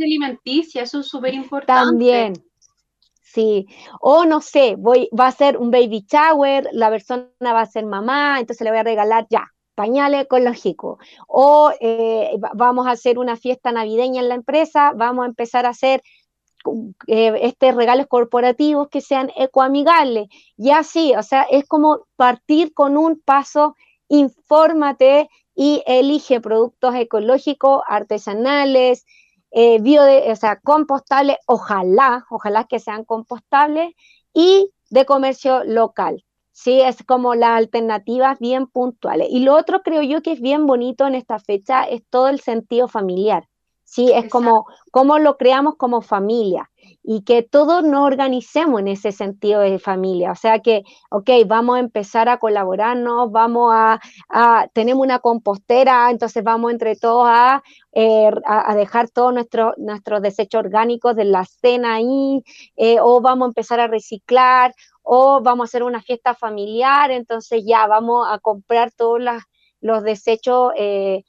alimenticia, 0.00 0.82
eso 0.82 1.00
es 1.00 1.08
súper 1.08 1.32
importante. 1.32 1.86
También, 1.86 2.34
Sí, 3.36 3.66
o 4.00 4.24
no 4.24 4.40
sé, 4.40 4.76
voy, 4.78 5.10
va 5.12 5.26
a 5.26 5.30
ser 5.30 5.58
un 5.58 5.70
baby 5.70 6.06
shower, 6.10 6.70
la 6.72 6.88
persona 6.88 7.28
va 7.42 7.60
a 7.60 7.66
ser 7.66 7.84
mamá, 7.84 8.40
entonces 8.40 8.64
le 8.64 8.70
voy 8.70 8.78
a 8.78 8.82
regalar 8.82 9.26
ya, 9.28 9.44
pañales 9.74 10.22
ecológicos. 10.22 10.96
O 11.28 11.70
eh, 11.78 12.30
vamos 12.54 12.86
a 12.86 12.92
hacer 12.92 13.18
una 13.18 13.36
fiesta 13.36 13.72
navideña 13.72 14.22
en 14.22 14.30
la 14.30 14.36
empresa, 14.36 14.92
vamos 14.96 15.24
a 15.24 15.28
empezar 15.28 15.66
a 15.66 15.68
hacer 15.68 16.02
eh, 17.08 17.38
este 17.42 17.72
regalos 17.72 18.06
corporativos 18.06 18.88
que 18.88 19.02
sean 19.02 19.30
ecoamigables. 19.36 20.28
Y 20.56 20.70
así, 20.70 21.14
o 21.14 21.22
sea, 21.22 21.42
es 21.42 21.66
como 21.66 22.06
partir 22.16 22.72
con 22.72 22.96
un 22.96 23.20
paso, 23.20 23.76
infórmate 24.08 25.28
y 25.54 25.82
elige 25.84 26.40
productos 26.40 26.94
ecológicos, 26.94 27.82
artesanales, 27.86 29.04
eh, 29.50 29.80
bio 29.80 30.02
de, 30.02 30.30
o 30.32 30.36
sea, 30.36 30.60
compostables, 30.60 31.36
ojalá, 31.46 32.26
ojalá 32.30 32.64
que 32.64 32.78
sean 32.78 33.04
compostables 33.04 33.94
y 34.34 34.70
de 34.90 35.06
comercio 35.06 35.64
local. 35.64 36.24
Sí, 36.52 36.80
es 36.80 37.02
como 37.04 37.34
las 37.34 37.50
alternativas 37.58 38.38
bien 38.38 38.66
puntuales. 38.66 39.28
Y 39.30 39.40
lo 39.40 39.54
otro 39.54 39.82
creo 39.82 40.02
yo 40.02 40.22
que 40.22 40.32
es 40.32 40.40
bien 40.40 40.66
bonito 40.66 41.06
en 41.06 41.14
esta 41.14 41.38
fecha 41.38 41.84
es 41.84 42.02
todo 42.08 42.28
el 42.28 42.40
sentido 42.40 42.88
familiar. 42.88 43.46
Sí, 43.86 44.10
es 44.12 44.28
como 44.28 44.66
cómo 44.90 45.18
lo 45.18 45.36
creamos 45.36 45.76
como 45.76 46.02
familia 46.02 46.68
y 47.04 47.22
que 47.22 47.44
todos 47.44 47.84
nos 47.84 48.04
organicemos 48.04 48.80
en 48.80 48.88
ese 48.88 49.12
sentido 49.12 49.60
de 49.60 49.78
familia. 49.78 50.32
O 50.32 50.34
sea 50.34 50.58
que, 50.58 50.82
ok, 51.10 51.30
vamos 51.46 51.76
a 51.76 51.80
empezar 51.80 52.28
a 52.28 52.38
colaborarnos, 52.38 53.30
vamos 53.30 53.72
a, 53.72 54.00
tenemos 54.72 55.04
una 55.04 55.20
compostera, 55.20 56.10
entonces 56.10 56.42
vamos 56.42 56.72
entre 56.72 56.96
todos 56.96 57.28
a, 57.28 57.62
eh, 57.92 58.28
a, 58.44 58.74
dejar 58.74 59.08
todos 59.08 59.32
nuestros 59.32 59.74
nuestros 59.78 60.20
desechos 60.20 60.58
orgánicos 60.58 61.14
de 61.14 61.24
la 61.24 61.44
cena 61.44 61.94
ahí, 61.94 62.42
eh, 62.76 62.98
o 63.00 63.20
vamos 63.20 63.46
a 63.46 63.50
empezar 63.50 63.78
a 63.78 63.86
reciclar, 63.86 64.74
o 65.02 65.40
vamos 65.42 65.64
a 65.64 65.68
hacer 65.70 65.84
una 65.84 66.02
fiesta 66.02 66.34
familiar, 66.34 67.12
entonces 67.12 67.62
ya 67.64 67.86
vamos 67.86 68.26
a 68.28 68.40
comprar 68.40 68.90
todos 68.90 69.20
los 69.80 70.02
desechos, 70.02 70.72
eh, 70.76 71.22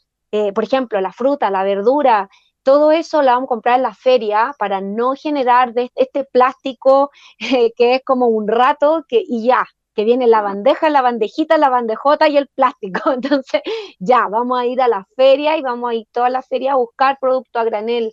por 0.55 0.63
ejemplo, 0.63 0.99
la 1.01 1.13
fruta, 1.13 1.51
la 1.51 1.63
verdura, 1.63 2.29
todo 2.67 2.91
eso 2.91 3.21
lo 3.21 3.31
vamos 3.31 3.45
a 3.45 3.47
comprar 3.47 3.75
en 3.77 3.83
la 3.83 3.93
feria 3.93 4.53
para 4.59 4.81
no 4.81 5.13
generar 5.15 5.71
este 5.95 6.25
plástico 6.25 7.11
eh, 7.39 7.71
que 7.77 7.95
es 7.95 8.01
como 8.03 8.27
un 8.27 8.45
rato 8.45 9.05
y 9.09 9.45
ya, 9.45 9.65
que 9.95 10.03
viene 10.03 10.27
la 10.27 10.41
bandeja, 10.41 10.89
la 10.89 11.01
bandejita, 11.01 11.57
la 11.57 11.69
bandejota 11.69 12.27
y 12.27 12.35
el 12.35 12.49
plástico. 12.49 13.11
Entonces, 13.13 13.61
ya, 13.99 14.27
vamos 14.27 14.59
a 14.59 14.65
ir 14.65 14.81
a 14.81 14.89
la 14.89 15.07
feria 15.15 15.55
y 15.55 15.61
vamos 15.61 15.89
a 15.89 15.93
ir 15.93 16.07
toda 16.11 16.29
la 16.29 16.41
feria 16.41 16.73
a 16.73 16.75
buscar 16.75 17.17
producto 17.21 17.57
a 17.57 17.63
granel. 17.63 18.11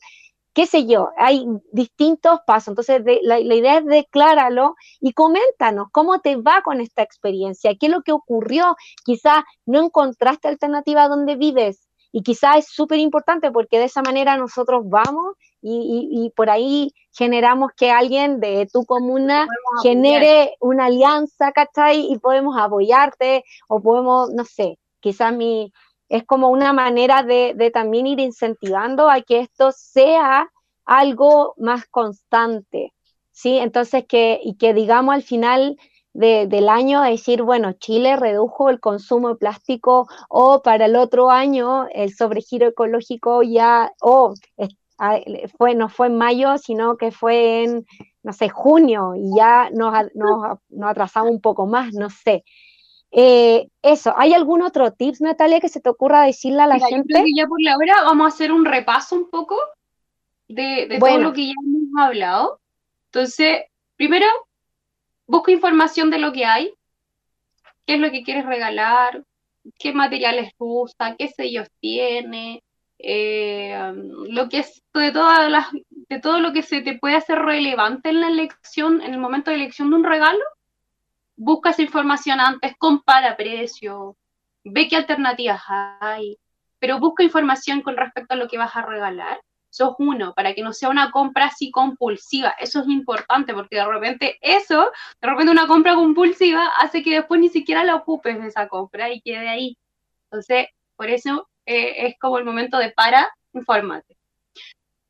Qué 0.52 0.66
sé 0.66 0.86
yo, 0.86 1.08
hay 1.18 1.44
distintos 1.72 2.38
pasos. 2.46 2.68
Entonces, 2.68 3.02
la, 3.22 3.40
la, 3.40 3.54
idea 3.56 3.78
es 3.78 3.86
decláralo 3.86 4.76
y 5.00 5.14
coméntanos 5.14 5.88
cómo 5.90 6.20
te 6.20 6.36
va 6.36 6.62
con 6.62 6.80
esta 6.80 7.02
experiencia, 7.02 7.74
qué 7.74 7.86
es 7.86 7.92
lo 7.92 8.02
que 8.02 8.12
ocurrió. 8.12 8.76
Quizás 9.04 9.42
no 9.66 9.82
encontraste 9.82 10.46
alternativa 10.46 11.08
donde 11.08 11.34
vives, 11.34 11.88
y 12.16 12.22
quizás 12.22 12.58
es 12.58 12.68
súper 12.68 13.00
importante 13.00 13.50
porque 13.50 13.76
de 13.76 13.86
esa 13.86 14.00
manera 14.00 14.36
nosotros 14.36 14.88
vamos 14.88 15.34
y, 15.60 16.32
por 16.36 16.48
ahí 16.48 16.94
generamos 17.10 17.72
que 17.76 17.90
alguien 17.90 18.38
de 18.38 18.68
tu 18.72 18.84
comuna 18.84 19.48
genere 19.82 20.54
una 20.60 20.84
alianza, 20.84 21.50
¿cachai? 21.50 22.06
Y 22.12 22.18
podemos 22.18 22.56
apoyarte 22.56 23.42
o 23.66 23.80
podemos, 23.80 24.30
no 24.30 24.44
sé, 24.44 24.78
quizás 25.00 25.34
mi, 25.34 25.72
es 26.08 26.22
como 26.22 26.50
una 26.50 26.72
manera 26.72 27.24
de, 27.24 27.54
de 27.56 27.72
también 27.72 28.06
ir 28.06 28.20
incentivando 28.20 29.10
a 29.10 29.20
que 29.22 29.40
esto 29.40 29.72
sea 29.72 30.48
algo 30.84 31.54
más 31.56 31.84
constante, 31.86 32.92
¿sí? 33.32 33.58
Entonces 33.58 34.04
que, 34.06 34.38
y 34.40 34.54
que 34.54 34.72
digamos 34.72 35.16
al 35.16 35.24
final 35.24 35.76
del 36.14 36.68
año 36.68 37.02
decir, 37.02 37.42
bueno, 37.42 37.72
Chile 37.72 38.16
redujo 38.16 38.70
el 38.70 38.78
consumo 38.78 39.30
de 39.30 39.34
plástico 39.34 40.06
o 40.28 40.62
para 40.62 40.86
el 40.86 40.94
otro 40.94 41.28
año 41.28 41.88
el 41.92 42.14
sobregiro 42.14 42.68
ecológico 42.68 43.42
ya, 43.42 43.92
o 44.00 44.34
fue, 45.58 45.74
no 45.74 45.88
fue 45.88 46.06
en 46.06 46.16
mayo, 46.16 46.56
sino 46.58 46.96
que 46.96 47.10
fue 47.10 47.64
en, 47.64 47.84
no 48.22 48.32
sé, 48.32 48.48
junio 48.48 49.14
y 49.16 49.36
ya 49.36 49.70
nos, 49.70 49.92
nos, 50.14 50.58
atrasamos 50.88 51.32
un 51.32 51.40
poco 51.40 51.66
más, 51.66 51.92
no 51.94 52.08
sé. 52.10 52.44
Eh, 53.10 53.68
eso, 53.82 54.14
¿hay 54.16 54.34
algún 54.34 54.62
otro 54.62 54.92
tips, 54.92 55.20
Natalia, 55.20 55.60
que 55.60 55.68
se 55.68 55.80
te 55.80 55.88
ocurra 55.88 56.22
decirle 56.22 56.62
a 56.62 56.66
la 56.68 56.78
gente? 56.78 57.18
Yo 57.18 57.24
ya 57.36 57.46
por 57.46 57.60
la 57.60 57.76
hora 57.76 58.04
vamos 58.04 58.24
a 58.24 58.34
hacer 58.34 58.52
un 58.52 58.64
repaso 58.64 59.16
un 59.16 59.30
poco 59.30 59.56
de, 60.46 60.86
de 60.88 60.98
todo 60.98 61.18
lo 61.18 61.32
que 61.32 61.46
ya 61.46 61.54
hemos 61.64 62.06
hablado. 62.06 62.60
Entonces, 63.06 63.62
primero, 63.96 64.26
busca 65.26 65.52
información 65.52 66.10
de 66.10 66.18
lo 66.18 66.32
que 66.32 66.44
hay, 66.44 66.72
qué 67.86 67.94
es 67.94 68.00
lo 68.00 68.10
que 68.10 68.22
quieres 68.22 68.46
regalar, 68.46 69.24
qué 69.78 69.92
materiales 69.92 70.52
usa, 70.58 71.16
qué 71.16 71.28
sellos 71.28 71.68
tiene, 71.80 72.62
eh, 72.98 73.92
lo 74.28 74.48
que 74.48 74.58
es 74.58 74.82
de 74.94 75.12
todas 75.12 75.50
las, 75.50 75.66
de 75.90 76.20
todo 76.20 76.40
lo 76.40 76.52
que 76.52 76.62
se 76.62 76.80
te 76.80 76.98
puede 76.98 77.16
hacer 77.16 77.38
relevante 77.38 78.10
en 78.10 78.20
la 78.20 78.28
elección, 78.28 79.02
en 79.02 79.12
el 79.12 79.18
momento 79.18 79.50
de 79.50 79.56
elección 79.56 79.90
de 79.90 79.96
un 79.96 80.04
regalo, 80.04 80.44
busca 81.36 81.70
esa 81.70 81.82
información 81.82 82.40
antes, 82.40 82.74
compara 82.78 83.36
precios, 83.36 84.14
ve 84.64 84.88
qué 84.88 84.96
alternativas 84.96 85.62
hay, 85.68 86.38
pero 86.78 87.00
busca 87.00 87.24
información 87.24 87.82
con 87.82 87.96
respecto 87.96 88.34
a 88.34 88.36
lo 88.36 88.48
que 88.48 88.58
vas 88.58 88.74
a 88.76 88.82
regalar 88.82 89.40
sos 89.74 89.96
uno, 89.98 90.34
para 90.34 90.54
que 90.54 90.62
no 90.62 90.72
sea 90.72 90.88
una 90.88 91.10
compra 91.10 91.46
así 91.46 91.70
compulsiva. 91.72 92.54
Eso 92.60 92.80
es 92.80 92.88
importante 92.88 93.54
porque 93.54 93.76
de 93.76 93.86
repente 93.86 94.38
eso, 94.40 94.92
de 95.20 95.28
repente 95.28 95.50
una 95.50 95.66
compra 95.66 95.96
compulsiva 95.96 96.68
hace 96.78 97.02
que 97.02 97.16
después 97.16 97.40
ni 97.40 97.48
siquiera 97.48 97.82
la 97.84 97.96
ocupes 97.96 98.40
de 98.40 98.48
esa 98.48 98.68
compra 98.68 99.10
y 99.10 99.20
quede 99.20 99.48
ahí. 99.48 99.76
Entonces, 100.30 100.68
por 100.96 101.10
eso 101.10 101.48
eh, 101.66 102.06
es 102.06 102.14
como 102.20 102.38
el 102.38 102.44
momento 102.44 102.78
de 102.78 102.92
para, 102.92 103.28
infórmate. 103.52 104.16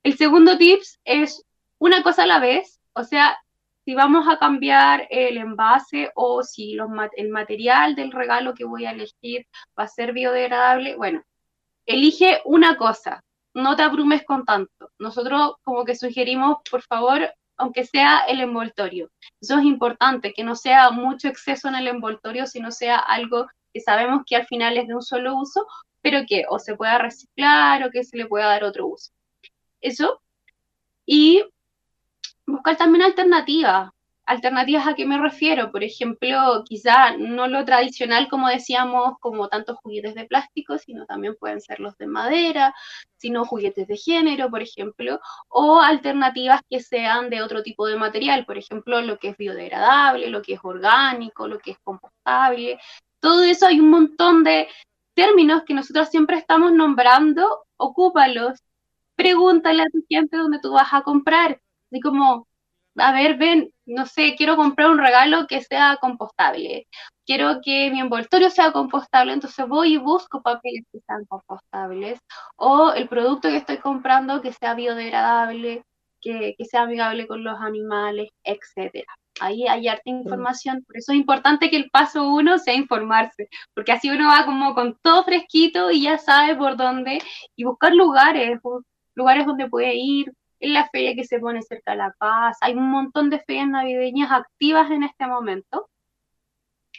El 0.02 0.16
segundo 0.16 0.56
tips 0.56 0.98
es 1.04 1.44
una 1.78 2.02
cosa 2.02 2.22
a 2.22 2.26
la 2.26 2.38
vez, 2.38 2.80
o 2.94 3.04
sea, 3.04 3.38
si 3.84 3.94
vamos 3.94 4.26
a 4.28 4.38
cambiar 4.38 5.06
el 5.10 5.36
envase 5.36 6.10
o 6.14 6.42
si 6.42 6.72
los, 6.72 6.88
el 7.16 7.28
material 7.28 7.94
del 7.94 8.12
regalo 8.12 8.54
que 8.54 8.64
voy 8.64 8.86
a 8.86 8.92
elegir 8.92 9.46
va 9.78 9.84
a 9.84 9.88
ser 9.88 10.14
biodegradable, 10.14 10.96
bueno, 10.96 11.22
elige 11.84 12.40
una 12.46 12.78
cosa, 12.78 13.22
no 13.55 13.76
te 13.76 13.82
abrumes 13.82 14.24
con 14.24 14.44
tanto. 14.44 14.90
Nosotros 14.98 15.55
como 15.62 15.84
que 15.84 15.94
sugerimos, 15.94 16.59
por 16.70 16.82
favor, 16.82 17.32
aunque 17.57 17.84
sea 17.84 18.20
el 18.28 18.40
envoltorio. 18.40 19.11
Eso 19.40 19.59
es 19.59 19.64
importante, 19.64 20.32
que 20.32 20.44
no 20.44 20.57
sea 20.57 20.90
mucho 20.90 21.28
exceso 21.28 21.68
en 21.68 21.76
el 21.76 21.88
envoltorio, 21.88 22.46
sino 22.46 22.70
sea 22.70 22.98
algo 22.98 23.46
que 23.72 23.80
sabemos 23.80 24.22
que 24.26 24.36
al 24.36 24.46
final 24.46 24.76
es 24.76 24.88
de 24.88 24.94
un 24.94 25.02
solo 25.02 25.36
uso, 25.36 25.66
pero 26.02 26.22
que 26.28 26.44
o 26.48 26.59
se 26.59 26.76
pueda 26.76 26.98
reciclar 26.98 27.82
o 27.84 27.90
que 27.90 28.05
se 28.05 28.16
le 28.16 28.26
pueda 28.26 28.46
dar 28.46 28.64
otro 28.64 28.86
uso. 28.86 29.12
Eso. 29.80 30.20
Y 31.07 31.44
buscar 32.46 32.76
también 32.76 33.05
alternativas. 33.05 33.90
Alternativas 34.26 34.86
a 34.86 34.94
qué 34.94 35.04
me 35.06 35.18
refiero, 35.18 35.70
por 35.70 35.84
ejemplo, 35.84 36.64
quizá 36.64 37.16
no 37.16 37.46
lo 37.46 37.64
tradicional, 37.64 38.28
como 38.28 38.48
decíamos, 38.48 39.18
como 39.20 39.48
tantos 39.48 39.76
juguetes 39.82 40.14
de 40.14 40.24
plástico, 40.24 40.78
sino 40.78 41.04
también 41.06 41.36
pueden 41.38 41.60
ser 41.60 41.80
los 41.80 41.96
de 41.98 42.06
madera, 42.06 42.74
sino 43.16 43.44
juguetes 43.44 43.86
de 43.86 43.96
género, 43.96 44.50
por 44.50 44.62
ejemplo, 44.62 45.20
o 45.48 45.80
alternativas 45.80 46.62
que 46.70 46.80
sean 46.80 47.30
de 47.30 47.42
otro 47.42 47.62
tipo 47.62 47.86
de 47.86 47.96
material, 47.96 48.46
por 48.46 48.56
ejemplo, 48.58 49.00
lo 49.02 49.18
que 49.18 49.28
es 49.30 49.36
biodegradable, 49.36 50.30
lo 50.30 50.42
que 50.42 50.54
es 50.54 50.60
orgánico, 50.62 51.46
lo 51.46 51.58
que 51.58 51.72
es 51.72 51.78
compostable. 51.84 52.78
Todo 53.20 53.44
eso 53.44 53.66
hay 53.66 53.80
un 53.80 53.90
montón 53.90 54.44
de, 54.44 54.68
términos 55.14 55.62
que 55.64 55.74
nosotros 55.74 56.08
siempre 56.10 56.36
estamos 56.36 56.72
nombrando, 56.72 57.64
ocúpalos. 57.76 58.60
Pregúntale 59.16 59.82
a 59.82 59.86
tu 59.86 60.04
gente 60.08 60.36
dónde 60.36 60.58
tú 60.60 60.72
vas 60.72 60.92
a 60.92 61.02
comprar. 61.02 61.60
Así 61.90 62.00
como, 62.00 62.48
a 62.97 63.12
ver, 63.12 63.36
ven, 63.36 63.72
no 63.86 64.07
sé, 64.07 64.34
quiero 64.36 64.57
comprar 64.57 64.90
un 64.90 64.99
regalo 64.99 65.47
que 65.47 65.61
sea 65.62 65.99
compostable. 66.01 66.86
Quiero 67.26 67.61
que 67.62 67.90
mi 67.90 68.01
envoltorio 68.01 68.51
sea 68.51 68.72
compostable, 68.72 69.32
entonces 69.32 69.66
voy 69.66 69.95
y 69.95 69.97
busco 69.99 70.42
papeles 70.42 70.84
que 70.92 71.01
sean 71.07 71.24
compostables. 71.26 72.18
O 72.57 72.92
el 72.92 73.09
producto 73.09 73.49
que 73.49 73.57
estoy 73.57 73.78
comprando 73.78 74.42
que 74.42 74.53
sea 74.53 74.74
biodegradable, 74.74 75.84
que, 76.20 76.55
que 76.57 76.64
sea 76.64 76.82
amigable 76.82 77.26
con 77.26 77.45
los 77.45 77.61
animales, 77.61 78.30
etcétera. 78.45 79.07
Ahí 79.40 79.66
hay 79.66 79.88
harta 79.88 80.09
información, 80.11 80.84
por 80.86 80.97
eso 80.97 81.12
es 81.12 81.18
importante 81.18 81.68
que 81.68 81.76
el 81.76 81.90
paso 81.90 82.28
uno 82.28 82.59
sea 82.59 82.74
informarse, 82.74 83.49
porque 83.74 83.92
así 83.92 84.09
uno 84.11 84.28
va 84.28 84.45
como 84.45 84.74
con 84.74 84.97
todo 85.03 85.24
fresquito 85.24 85.90
y 85.90 86.03
ya 86.03 86.18
sabe 86.18 86.55
por 86.57 86.76
dónde 86.76 87.18
y 87.57 87.64
buscar 87.64 87.92
lugares, 87.92 88.61
lugares 89.14 89.47
donde 89.47 89.68
puede 89.68 89.95
ir, 89.97 90.32
en 90.64 90.72
la 90.72 90.88
feria 90.88 91.14
que 91.14 91.24
se 91.24 91.38
pone 91.38 91.60
cerca 91.62 91.92
de 91.92 91.98
La 91.98 92.14
Paz, 92.18 92.56
hay 92.60 92.74
un 92.74 92.90
montón 92.90 93.28
de 93.28 93.38
ferias 93.40 93.68
navideñas 93.68 94.32
activas 94.32 94.90
en 94.90 95.02
este 95.02 95.26
momento, 95.26 95.90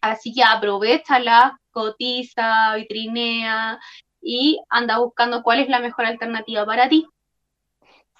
así 0.01 0.33
que 0.33 0.43
aprovechala, 0.43 1.59
cotiza, 1.71 2.75
vitrinea 2.75 3.79
y 4.21 4.59
anda 4.69 4.99
buscando 4.99 5.41
cuál 5.41 5.59
es 5.61 5.69
la 5.69 5.79
mejor 5.79 6.05
alternativa 6.05 6.65
para 6.65 6.87
ti. 6.87 7.07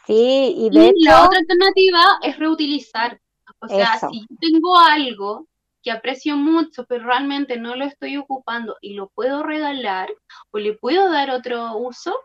Sí, 0.08 0.56
y 0.58 0.70
de 0.72 0.94
la 0.98 1.26
otra 1.26 1.40
alternativa 1.40 2.02
es 2.24 2.38
reutilizar. 2.38 3.20
O 3.60 3.68
sea, 3.68 4.00
si 4.00 4.26
tengo 4.40 4.78
algo 4.78 5.48
que 5.84 5.92
aprecio 5.92 6.38
mucho, 6.38 6.86
pero 6.86 7.06
realmente 7.06 7.58
no 7.58 7.76
lo 7.76 7.86
estoy 7.86 8.18
ocupando 8.18 8.78
y 8.82 8.94
lo 8.94 9.10
puedo 9.10 9.44
regalar 9.44 10.10
o 10.52 10.58
le 10.58 10.74
puedo 10.74 11.12
dar 11.12 11.30
otro 11.30 11.78
uso, 11.78 12.16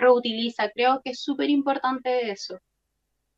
reutiliza. 0.00 0.70
Creo 0.70 1.00
que 1.04 1.10
es 1.10 1.20
súper 1.20 1.50
importante 1.50 2.30
eso. 2.30 2.58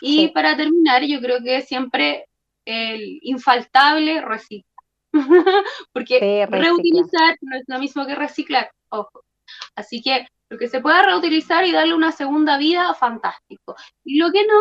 Y 0.00 0.28
para 0.28 0.56
terminar, 0.56 1.04
yo 1.04 1.20
creo 1.20 1.42
que 1.42 1.60
siempre 1.62 2.26
el 2.64 3.18
infaltable 3.22 4.20
recicla. 4.22 4.70
Porque 5.92 6.46
reutilizar 6.48 7.36
no 7.42 7.56
es 7.56 7.64
lo 7.66 7.78
mismo 7.78 8.06
que 8.06 8.14
reciclar, 8.14 8.70
ojo. 8.88 9.24
Así 9.76 10.00
que 10.02 10.26
lo 10.48 10.58
que 10.58 10.68
se 10.68 10.80
pueda 10.80 11.02
reutilizar 11.02 11.66
y 11.66 11.72
darle 11.72 11.94
una 11.94 12.12
segunda 12.12 12.56
vida, 12.56 12.94
fantástico. 12.94 13.76
Y 14.04 14.18
lo 14.18 14.32
que 14.32 14.46
no, 14.46 14.54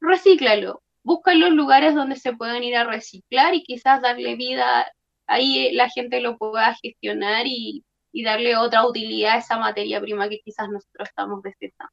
recíclalo 0.00 0.82
busca 1.08 1.34
los 1.34 1.50
lugares 1.50 1.94
donde 1.94 2.16
se 2.16 2.34
pueden 2.34 2.62
ir 2.62 2.76
a 2.76 2.84
reciclar 2.84 3.54
y 3.54 3.62
quizás 3.64 4.02
darle 4.02 4.36
vida, 4.36 4.86
ahí 5.26 5.72
la 5.72 5.88
gente 5.88 6.20
lo 6.20 6.36
pueda 6.36 6.74
gestionar 6.74 7.46
y, 7.46 7.82
darle 8.22 8.56
otra 8.56 8.86
utilidad 8.86 9.34
a 9.34 9.38
esa 9.38 9.58
materia 9.58 10.00
prima 10.00 10.28
que 10.28 10.40
quizás 10.40 10.68
nosotros 10.68 11.08
estamos 11.08 11.42
desechando. 11.42 11.92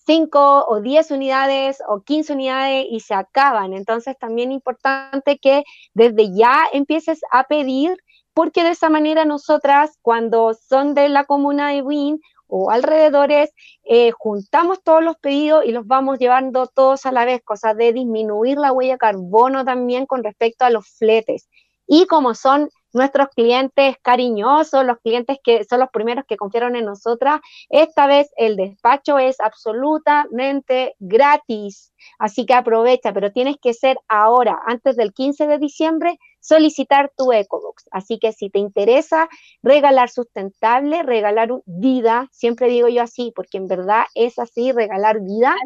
5 0.07 0.67
o 0.69 0.81
10 0.81 1.11
unidades 1.11 1.79
o 1.89 2.01
15 2.01 2.33
unidades 2.33 2.87
y 2.91 3.01
se 3.01 3.15
acaban. 3.15 3.73
Entonces 3.73 4.17
también 4.19 4.51
es 4.51 4.57
importante 4.57 5.39
que 5.39 5.65
desde 5.95 6.33
ya 6.33 6.67
empieces 6.73 7.21
a 7.33 7.45
pedir, 7.45 7.97
porque 8.33 8.63
de 8.63 8.71
esa 8.71 8.89
manera 8.89 9.25
nosotras 9.25 9.99
cuando 10.03 10.55
son 10.55 10.95
de 10.95 11.09
la 11.09 11.25
comuna 11.25 11.71
de 11.71 11.83
Win 11.83 12.21
o 12.47 12.71
alrededores, 12.71 13.51
eh, 13.83 14.13
juntamos 14.13 14.83
todos 14.83 15.03
los 15.03 15.17
pedidos 15.17 15.65
y 15.65 15.73
los 15.73 15.87
vamos 15.87 16.19
llevando 16.19 16.69
todos 16.69 17.05
a 17.07 17.13
la 17.13 17.25
vez, 17.25 17.43
cosa 17.43 17.75
de 17.75 17.93
disminuir 17.93 18.59
la 18.59 18.73
huella 18.73 18.93
de 18.93 18.99
carbono 18.99 19.65
también 19.65 20.07
con 20.07 20.23
respecto 20.23 20.65
a 20.65 20.71
los 20.71 20.87
fletes. 20.89 21.49
Y 21.89 22.07
como 22.07 22.35
son 22.35 22.69
nuestros 22.97 23.29
clientes 23.29 23.97
cariñosos, 24.03 24.85
los 24.85 24.99
clientes 24.99 25.39
que 25.45 25.65
son 25.65 25.81
los 25.81 25.91
primeros 25.91 26.25
que 26.27 26.37
confiaron 26.37 26.77
en 26.77 26.87
nosotras, 26.87 27.41
esta 27.69 28.07
vez 28.07 28.31
el 28.37 28.57
despacho 28.57 29.19
es 29.19 29.39
absolutamente 29.41 30.95
gratis. 30.99 31.93
Así 32.19 32.47
que 32.47 32.55
aprovecha, 32.55 33.13
pero 33.13 33.33
tienes 33.33 33.57
que 33.61 33.75
ser 33.75 33.99
ahora, 34.09 34.59
antes 34.67 34.97
del 34.97 35.13
15 35.13 35.47
de 35.47 35.59
diciembre, 35.59 36.19
solicitar 36.47 37.13
tu 37.17 37.33
EcoBox. 37.33 37.89
Así 37.91 38.19
que 38.19 38.33
si 38.33 38.51
te 38.51 38.59
interesa 38.59 39.29
regalar 39.63 40.11
sustentable, 40.11 41.03
regalar 41.03 41.51
vida, 41.67 42.29
siempre 42.31 42.69
digo 42.69 42.89
yo 42.89 43.03
así, 43.03 43.33
porque 43.35 43.59
en 43.59 43.67
verdad 43.67 44.05
es 44.15 44.39
así, 44.39 44.71
regalar 44.73 45.21
vida, 45.21 45.57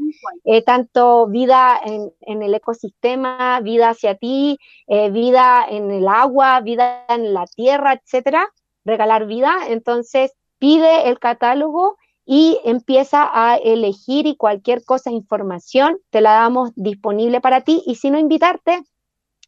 eh, 0.44 0.62
tanto 0.62 1.26
vida 1.26 1.78
en, 1.84 2.42
el 2.42 2.54
ecosistema, 2.54 3.60
vida 3.60 3.90
hacia 3.90 4.14
ti, 4.14 4.58
eh, 4.86 5.10
vida 5.10 5.66
en 5.68 5.90
el 5.90 6.08
agua, 6.08 6.60
vida 6.60 7.04
en 7.08 7.34
la 7.34 7.46
tierra, 7.46 7.92
etcétera, 7.92 8.48
regalar 8.84 9.26
vida. 9.26 9.52
Entonces 9.68 10.32
pide 10.58 11.08
el 11.08 11.18
catálogo 11.18 11.96
y 12.24 12.58
empieza 12.64 13.28
a 13.32 13.56
elegir 13.56 14.26
y 14.26 14.36
cualquier 14.36 14.84
cosa, 14.84 15.10
información, 15.10 15.98
te 16.10 16.20
la 16.20 16.32
damos 16.32 16.70
disponible 16.76 17.40
para 17.40 17.62
ti 17.62 17.82
y 17.86 17.96
si 17.96 18.10
no 18.10 18.18
invitarte 18.18 18.82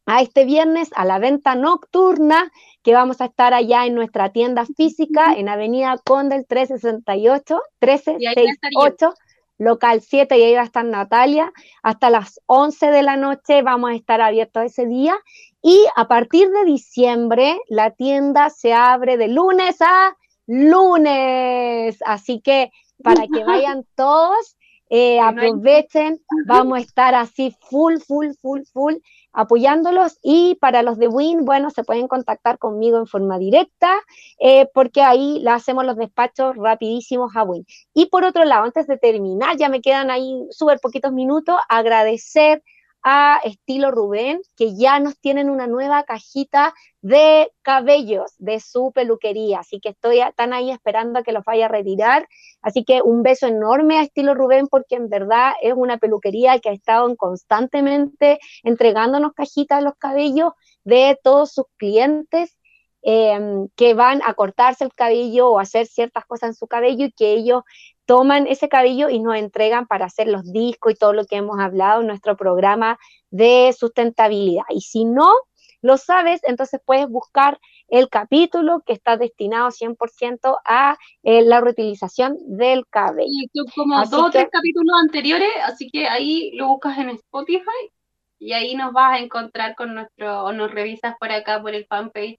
a 0.06 0.20
este 0.20 0.44
viernes 0.44 0.90
a 0.94 1.04
la 1.04 1.18
venta 1.18 1.54
nocturna 1.54 2.50
que 2.82 2.94
vamos 2.94 3.20
a 3.20 3.26
estar 3.26 3.54
allá 3.54 3.86
en 3.86 3.94
nuestra 3.94 4.30
tienda 4.30 4.66
física 4.66 5.34
en 5.34 5.48
Avenida 5.48 5.96
Condel 6.04 6.46
368, 6.46 7.60
1368, 7.80 9.14
local 9.58 10.00
7 10.00 10.36
y 10.36 10.42
ahí 10.42 10.54
va 10.54 10.62
a 10.62 10.64
estar 10.64 10.84
Natalia. 10.84 11.52
Hasta 11.82 12.10
las 12.10 12.40
11 12.46 12.90
de 12.90 13.02
la 13.02 13.16
noche 13.16 13.62
vamos 13.62 13.90
a 13.90 13.94
estar 13.94 14.20
abiertos 14.20 14.64
ese 14.64 14.86
día. 14.86 15.14
Y 15.62 15.86
a 15.94 16.08
partir 16.08 16.50
de 16.50 16.64
diciembre 16.64 17.60
la 17.68 17.92
tienda 17.92 18.50
se 18.50 18.72
abre 18.72 19.16
de 19.16 19.28
lunes 19.28 19.80
a 19.80 20.16
lunes. 20.46 21.98
Así 22.04 22.40
que 22.40 22.72
para 23.04 23.26
que 23.28 23.44
vayan 23.44 23.86
todos, 23.94 24.56
eh, 24.90 25.20
aprovechen, 25.20 26.20
vamos 26.46 26.78
a 26.78 26.80
estar 26.82 27.14
así 27.14 27.56
full, 27.60 27.98
full, 27.98 28.32
full, 28.40 28.62
full 28.72 28.94
apoyándolos 29.32 30.18
y 30.22 30.56
para 30.56 30.82
los 30.82 30.98
de 30.98 31.08
Win, 31.08 31.44
bueno, 31.44 31.70
se 31.70 31.84
pueden 31.84 32.08
contactar 32.08 32.58
conmigo 32.58 32.98
en 32.98 33.06
forma 33.06 33.38
directa 33.38 33.94
eh, 34.38 34.68
porque 34.74 35.02
ahí 35.02 35.40
le 35.40 35.50
hacemos 35.50 35.84
los 35.84 35.96
despachos 35.96 36.56
rapidísimos 36.56 37.34
a 37.36 37.42
Win. 37.42 37.64
Y 37.94 38.06
por 38.06 38.24
otro 38.24 38.44
lado, 38.44 38.64
antes 38.64 38.86
de 38.86 38.98
terminar, 38.98 39.56
ya 39.56 39.68
me 39.68 39.80
quedan 39.80 40.10
ahí 40.10 40.46
súper 40.50 40.80
poquitos 40.80 41.12
minutos, 41.12 41.56
agradecer 41.68 42.62
a 43.02 43.40
Estilo 43.44 43.90
Rubén, 43.90 44.40
que 44.56 44.76
ya 44.76 45.00
nos 45.00 45.18
tienen 45.18 45.50
una 45.50 45.66
nueva 45.66 46.04
cajita 46.04 46.72
de 47.00 47.50
cabellos 47.62 48.32
de 48.38 48.60
su 48.60 48.92
peluquería. 48.92 49.60
Así 49.60 49.80
que 49.80 49.90
estoy 49.90 50.20
tan 50.36 50.52
ahí 50.52 50.70
esperando 50.70 51.18
a 51.18 51.22
que 51.22 51.32
los 51.32 51.44
vaya 51.44 51.66
a 51.66 51.68
retirar. 51.68 52.28
Así 52.60 52.84
que 52.84 53.02
un 53.02 53.22
beso 53.22 53.46
enorme 53.46 53.98
a 53.98 54.02
Estilo 54.02 54.34
Rubén, 54.34 54.68
porque 54.68 54.94
en 54.94 55.08
verdad 55.08 55.52
es 55.62 55.74
una 55.76 55.98
peluquería 55.98 56.58
que 56.60 56.68
ha 56.68 56.72
estado 56.72 57.14
constantemente 57.16 58.38
entregándonos 58.62 59.32
cajitas 59.32 59.78
de 59.78 59.84
los 59.84 59.96
cabellos 59.96 60.52
de 60.84 61.18
todos 61.22 61.52
sus 61.52 61.66
clientes. 61.76 62.56
Em, 63.04 63.68
que 63.74 63.94
van 63.94 64.20
a 64.24 64.34
cortarse 64.34 64.84
el 64.84 64.94
cabello 64.94 65.48
o 65.48 65.58
hacer 65.58 65.86
ciertas 65.86 66.24
cosas 66.24 66.50
en 66.50 66.54
su 66.54 66.68
cabello 66.68 67.06
y 67.06 67.12
que 67.12 67.32
ellos 67.32 67.64
toman 68.06 68.46
ese 68.46 68.68
cabello 68.68 69.08
y 69.08 69.18
nos 69.18 69.34
entregan 69.34 69.88
para 69.88 70.04
hacer 70.06 70.28
los 70.28 70.52
discos 70.52 70.92
y 70.92 70.94
todo 70.94 71.12
lo 71.12 71.24
que 71.24 71.34
hemos 71.34 71.58
hablado 71.58 72.02
en 72.02 72.06
nuestro 72.06 72.36
programa 72.36 73.00
de 73.30 73.74
sustentabilidad. 73.76 74.62
Y 74.70 74.82
si 74.82 75.04
no 75.04 75.32
lo 75.80 75.96
sabes, 75.96 76.42
entonces 76.44 76.80
puedes 76.84 77.08
buscar 77.08 77.58
el 77.88 78.08
capítulo 78.08 78.82
que 78.86 78.92
está 78.92 79.16
destinado 79.16 79.72
100% 79.72 80.58
a 80.64 80.96
eh, 81.24 81.42
la 81.42 81.60
reutilización 81.60 82.36
del 82.56 82.86
cabello. 82.86 83.26
Y 83.32 83.48
como 83.74 83.98
dos 84.04 84.14
o 84.14 84.30
tres 84.30 84.46
capítulos 84.52 84.94
anteriores, 85.02 85.50
así 85.64 85.90
que 85.90 86.06
ahí 86.06 86.52
lo 86.52 86.68
buscas 86.68 86.98
en 86.98 87.10
Spotify 87.10 87.90
y 88.38 88.52
ahí 88.52 88.76
nos 88.76 88.92
vas 88.92 89.14
a 89.14 89.18
encontrar 89.18 89.74
con 89.74 89.92
nuestro, 89.92 90.44
o 90.44 90.52
nos 90.52 90.70
revisas 90.70 91.16
por 91.18 91.32
acá 91.32 91.60
por 91.60 91.74
el 91.74 91.84
fanpage 91.86 92.38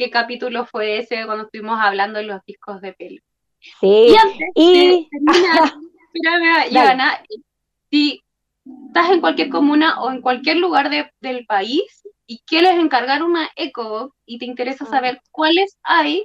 qué 0.00 0.08
capítulo 0.08 0.64
fue 0.64 1.00
ese 1.00 1.26
cuando 1.26 1.44
estuvimos 1.44 1.78
hablando 1.78 2.18
de 2.18 2.24
los 2.24 2.42
discos 2.46 2.80
de 2.80 2.94
pelo. 2.94 3.20
Sí. 3.60 3.76
Y 3.82 4.16
antes 4.16 4.54
de 4.54 5.08
Ivana, 6.70 7.22
si 7.90 8.22
estás 8.86 9.10
en 9.10 9.20
cualquier 9.20 9.50
comuna 9.50 10.00
o 10.00 10.10
en 10.10 10.22
cualquier 10.22 10.56
lugar 10.56 10.88
del 11.20 11.44
país 11.44 12.08
y 12.26 12.40
quieres 12.46 12.78
encargar 12.78 13.22
una 13.22 13.50
eco 13.56 14.14
y 14.24 14.38
te 14.38 14.46
interesa 14.46 14.86
saber 14.86 15.20
cuáles 15.32 15.76
hay, 15.82 16.24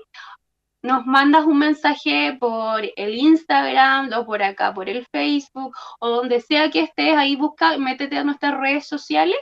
nos 0.86 1.05
mandas 1.05 1.45
un 1.45 1.57
mensaje 1.57 2.38
por 2.39 2.83
el 2.95 3.15
Instagram 3.15 4.11
o 4.13 4.25
por 4.25 4.43
acá, 4.43 4.73
por 4.73 4.88
el 4.88 5.05
Facebook 5.07 5.75
o 5.99 6.09
donde 6.09 6.39
sea 6.39 6.69
que 6.69 6.81
estés, 6.81 7.17
ahí 7.17 7.36
busca, 7.36 7.77
métete 7.77 8.17
a 8.17 8.23
nuestras 8.23 8.57
redes 8.57 8.88
sociales 8.88 9.38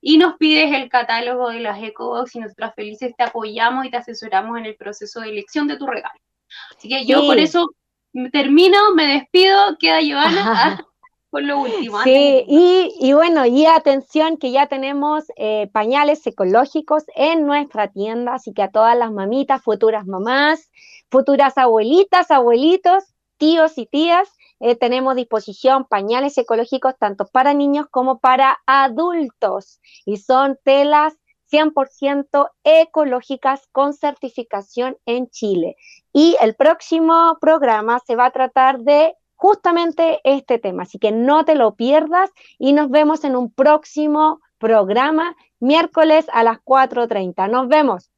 y 0.00 0.18
nos 0.18 0.36
pides 0.36 0.72
el 0.72 0.88
catálogo 0.88 1.50
de 1.50 1.60
las 1.60 1.82
EcoBox 1.82 2.34
y 2.34 2.40
nosotras 2.40 2.74
felices 2.74 3.14
te 3.16 3.24
apoyamos 3.24 3.86
y 3.86 3.90
te 3.90 3.96
asesoramos 3.96 4.58
en 4.58 4.66
el 4.66 4.76
proceso 4.76 5.20
de 5.20 5.30
elección 5.30 5.68
de 5.68 5.76
tu 5.76 5.86
regalo. 5.86 6.18
Así 6.76 6.88
que 6.88 7.06
yo 7.06 7.20
por 7.26 7.38
eso 7.38 7.70
termino, 8.32 8.94
me 8.94 9.06
despido, 9.06 9.76
queda 9.78 10.00
Joana. 10.00 10.84
por 11.30 11.42
lo 11.42 11.58
último. 11.60 12.02
Sí, 12.02 12.44
y, 12.46 13.12
bueno, 13.12 13.44
y 13.44 13.66
atención 13.66 14.36
que 14.38 14.50
ya 14.50 14.66
tenemos 14.66 15.24
eh, 15.36 15.68
pañales 15.72 16.26
ecológicos 16.26 17.04
en 17.14 17.46
nuestra 17.46 17.88
tienda, 17.88 18.34
así 18.34 18.52
que 18.52 18.62
a 18.62 18.70
todas 18.70 18.96
las 18.96 19.12
mamitas, 19.12 19.62
futuras 19.62 20.06
mamás, 20.06 20.70
futuras 21.10 21.58
abuelitas, 21.58 22.30
abuelitos, 22.30 23.04
tíos 23.36 23.76
y 23.76 23.86
tías, 23.86 24.28
eh, 24.60 24.74
tenemos 24.74 25.14
disposición 25.14 25.84
pañales 25.84 26.36
ecológicos 26.38 26.94
tanto 26.98 27.26
para 27.28 27.54
niños 27.54 27.86
como 27.90 28.18
para 28.18 28.58
adultos 28.66 29.80
y 30.04 30.16
son 30.16 30.58
telas 30.64 31.14
100% 31.50 32.50
ecológicas 32.64 33.66
con 33.72 33.94
certificación 33.94 34.98
en 35.06 35.28
Chile. 35.30 35.76
Y 36.12 36.36
el 36.40 36.54
próximo 36.54 37.38
programa 37.40 38.00
se 38.00 38.16
va 38.16 38.26
a 38.26 38.30
tratar 38.32 38.80
de 38.80 39.14
justamente 39.38 40.20
este 40.24 40.58
tema, 40.58 40.82
así 40.82 40.98
que 40.98 41.12
no 41.12 41.44
te 41.44 41.54
lo 41.54 41.76
pierdas 41.76 42.30
y 42.58 42.72
nos 42.72 42.90
vemos 42.90 43.24
en 43.24 43.36
un 43.36 43.50
próximo 43.52 44.40
programa 44.58 45.36
miércoles 45.60 46.26
a 46.32 46.42
las 46.42 46.58
4.30. 46.58 47.48
Nos 47.48 47.68
vemos. 47.68 48.10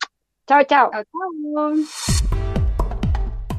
Chao, 0.47 0.64
chao. 0.64 0.91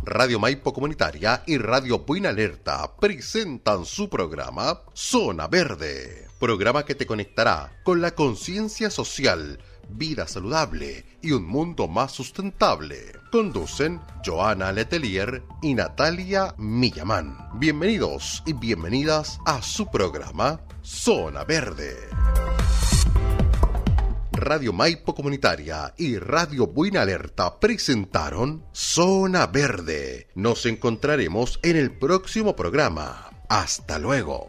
Radio 0.03 0.39
Maipo 0.39 0.73
Comunitaria 0.73 1.43
y 1.45 1.59
Radio 1.59 1.99
Buena 1.99 2.29
Alerta 2.29 2.95
presentan 2.99 3.85
su 3.85 4.09
programa 4.09 4.81
Zona 4.93 5.47
Verde, 5.47 6.27
programa 6.39 6.83
que 6.83 6.95
te 6.95 7.05
conectará 7.05 7.71
con 7.83 8.01
la 8.01 8.11
conciencia 8.11 8.89
social 8.89 9.59
vida 9.89 10.27
saludable 10.27 11.05
y 11.21 11.31
un 11.31 11.45
mundo 11.45 11.87
más 11.87 12.11
sustentable. 12.11 13.13
Conducen 13.31 14.01
Joana 14.25 14.71
Letelier 14.71 15.43
y 15.61 15.73
Natalia 15.73 16.53
Millamán. 16.57 17.49
Bienvenidos 17.55 18.43
y 18.45 18.53
bienvenidas 18.53 19.39
a 19.45 19.61
su 19.61 19.89
programa 19.89 20.61
Zona 20.81 21.43
Verde. 21.43 21.95
Radio 24.31 24.73
Maipo 24.73 25.13
Comunitaria 25.13 25.93
y 25.97 26.17
Radio 26.17 26.65
Buena 26.65 27.03
Alerta 27.03 27.59
presentaron 27.59 28.65
Zona 28.71 29.45
Verde. 29.47 30.29
Nos 30.35 30.65
encontraremos 30.65 31.59
en 31.61 31.77
el 31.77 31.91
próximo 31.91 32.55
programa. 32.55 33.29
Hasta 33.49 33.99
luego. 33.99 34.47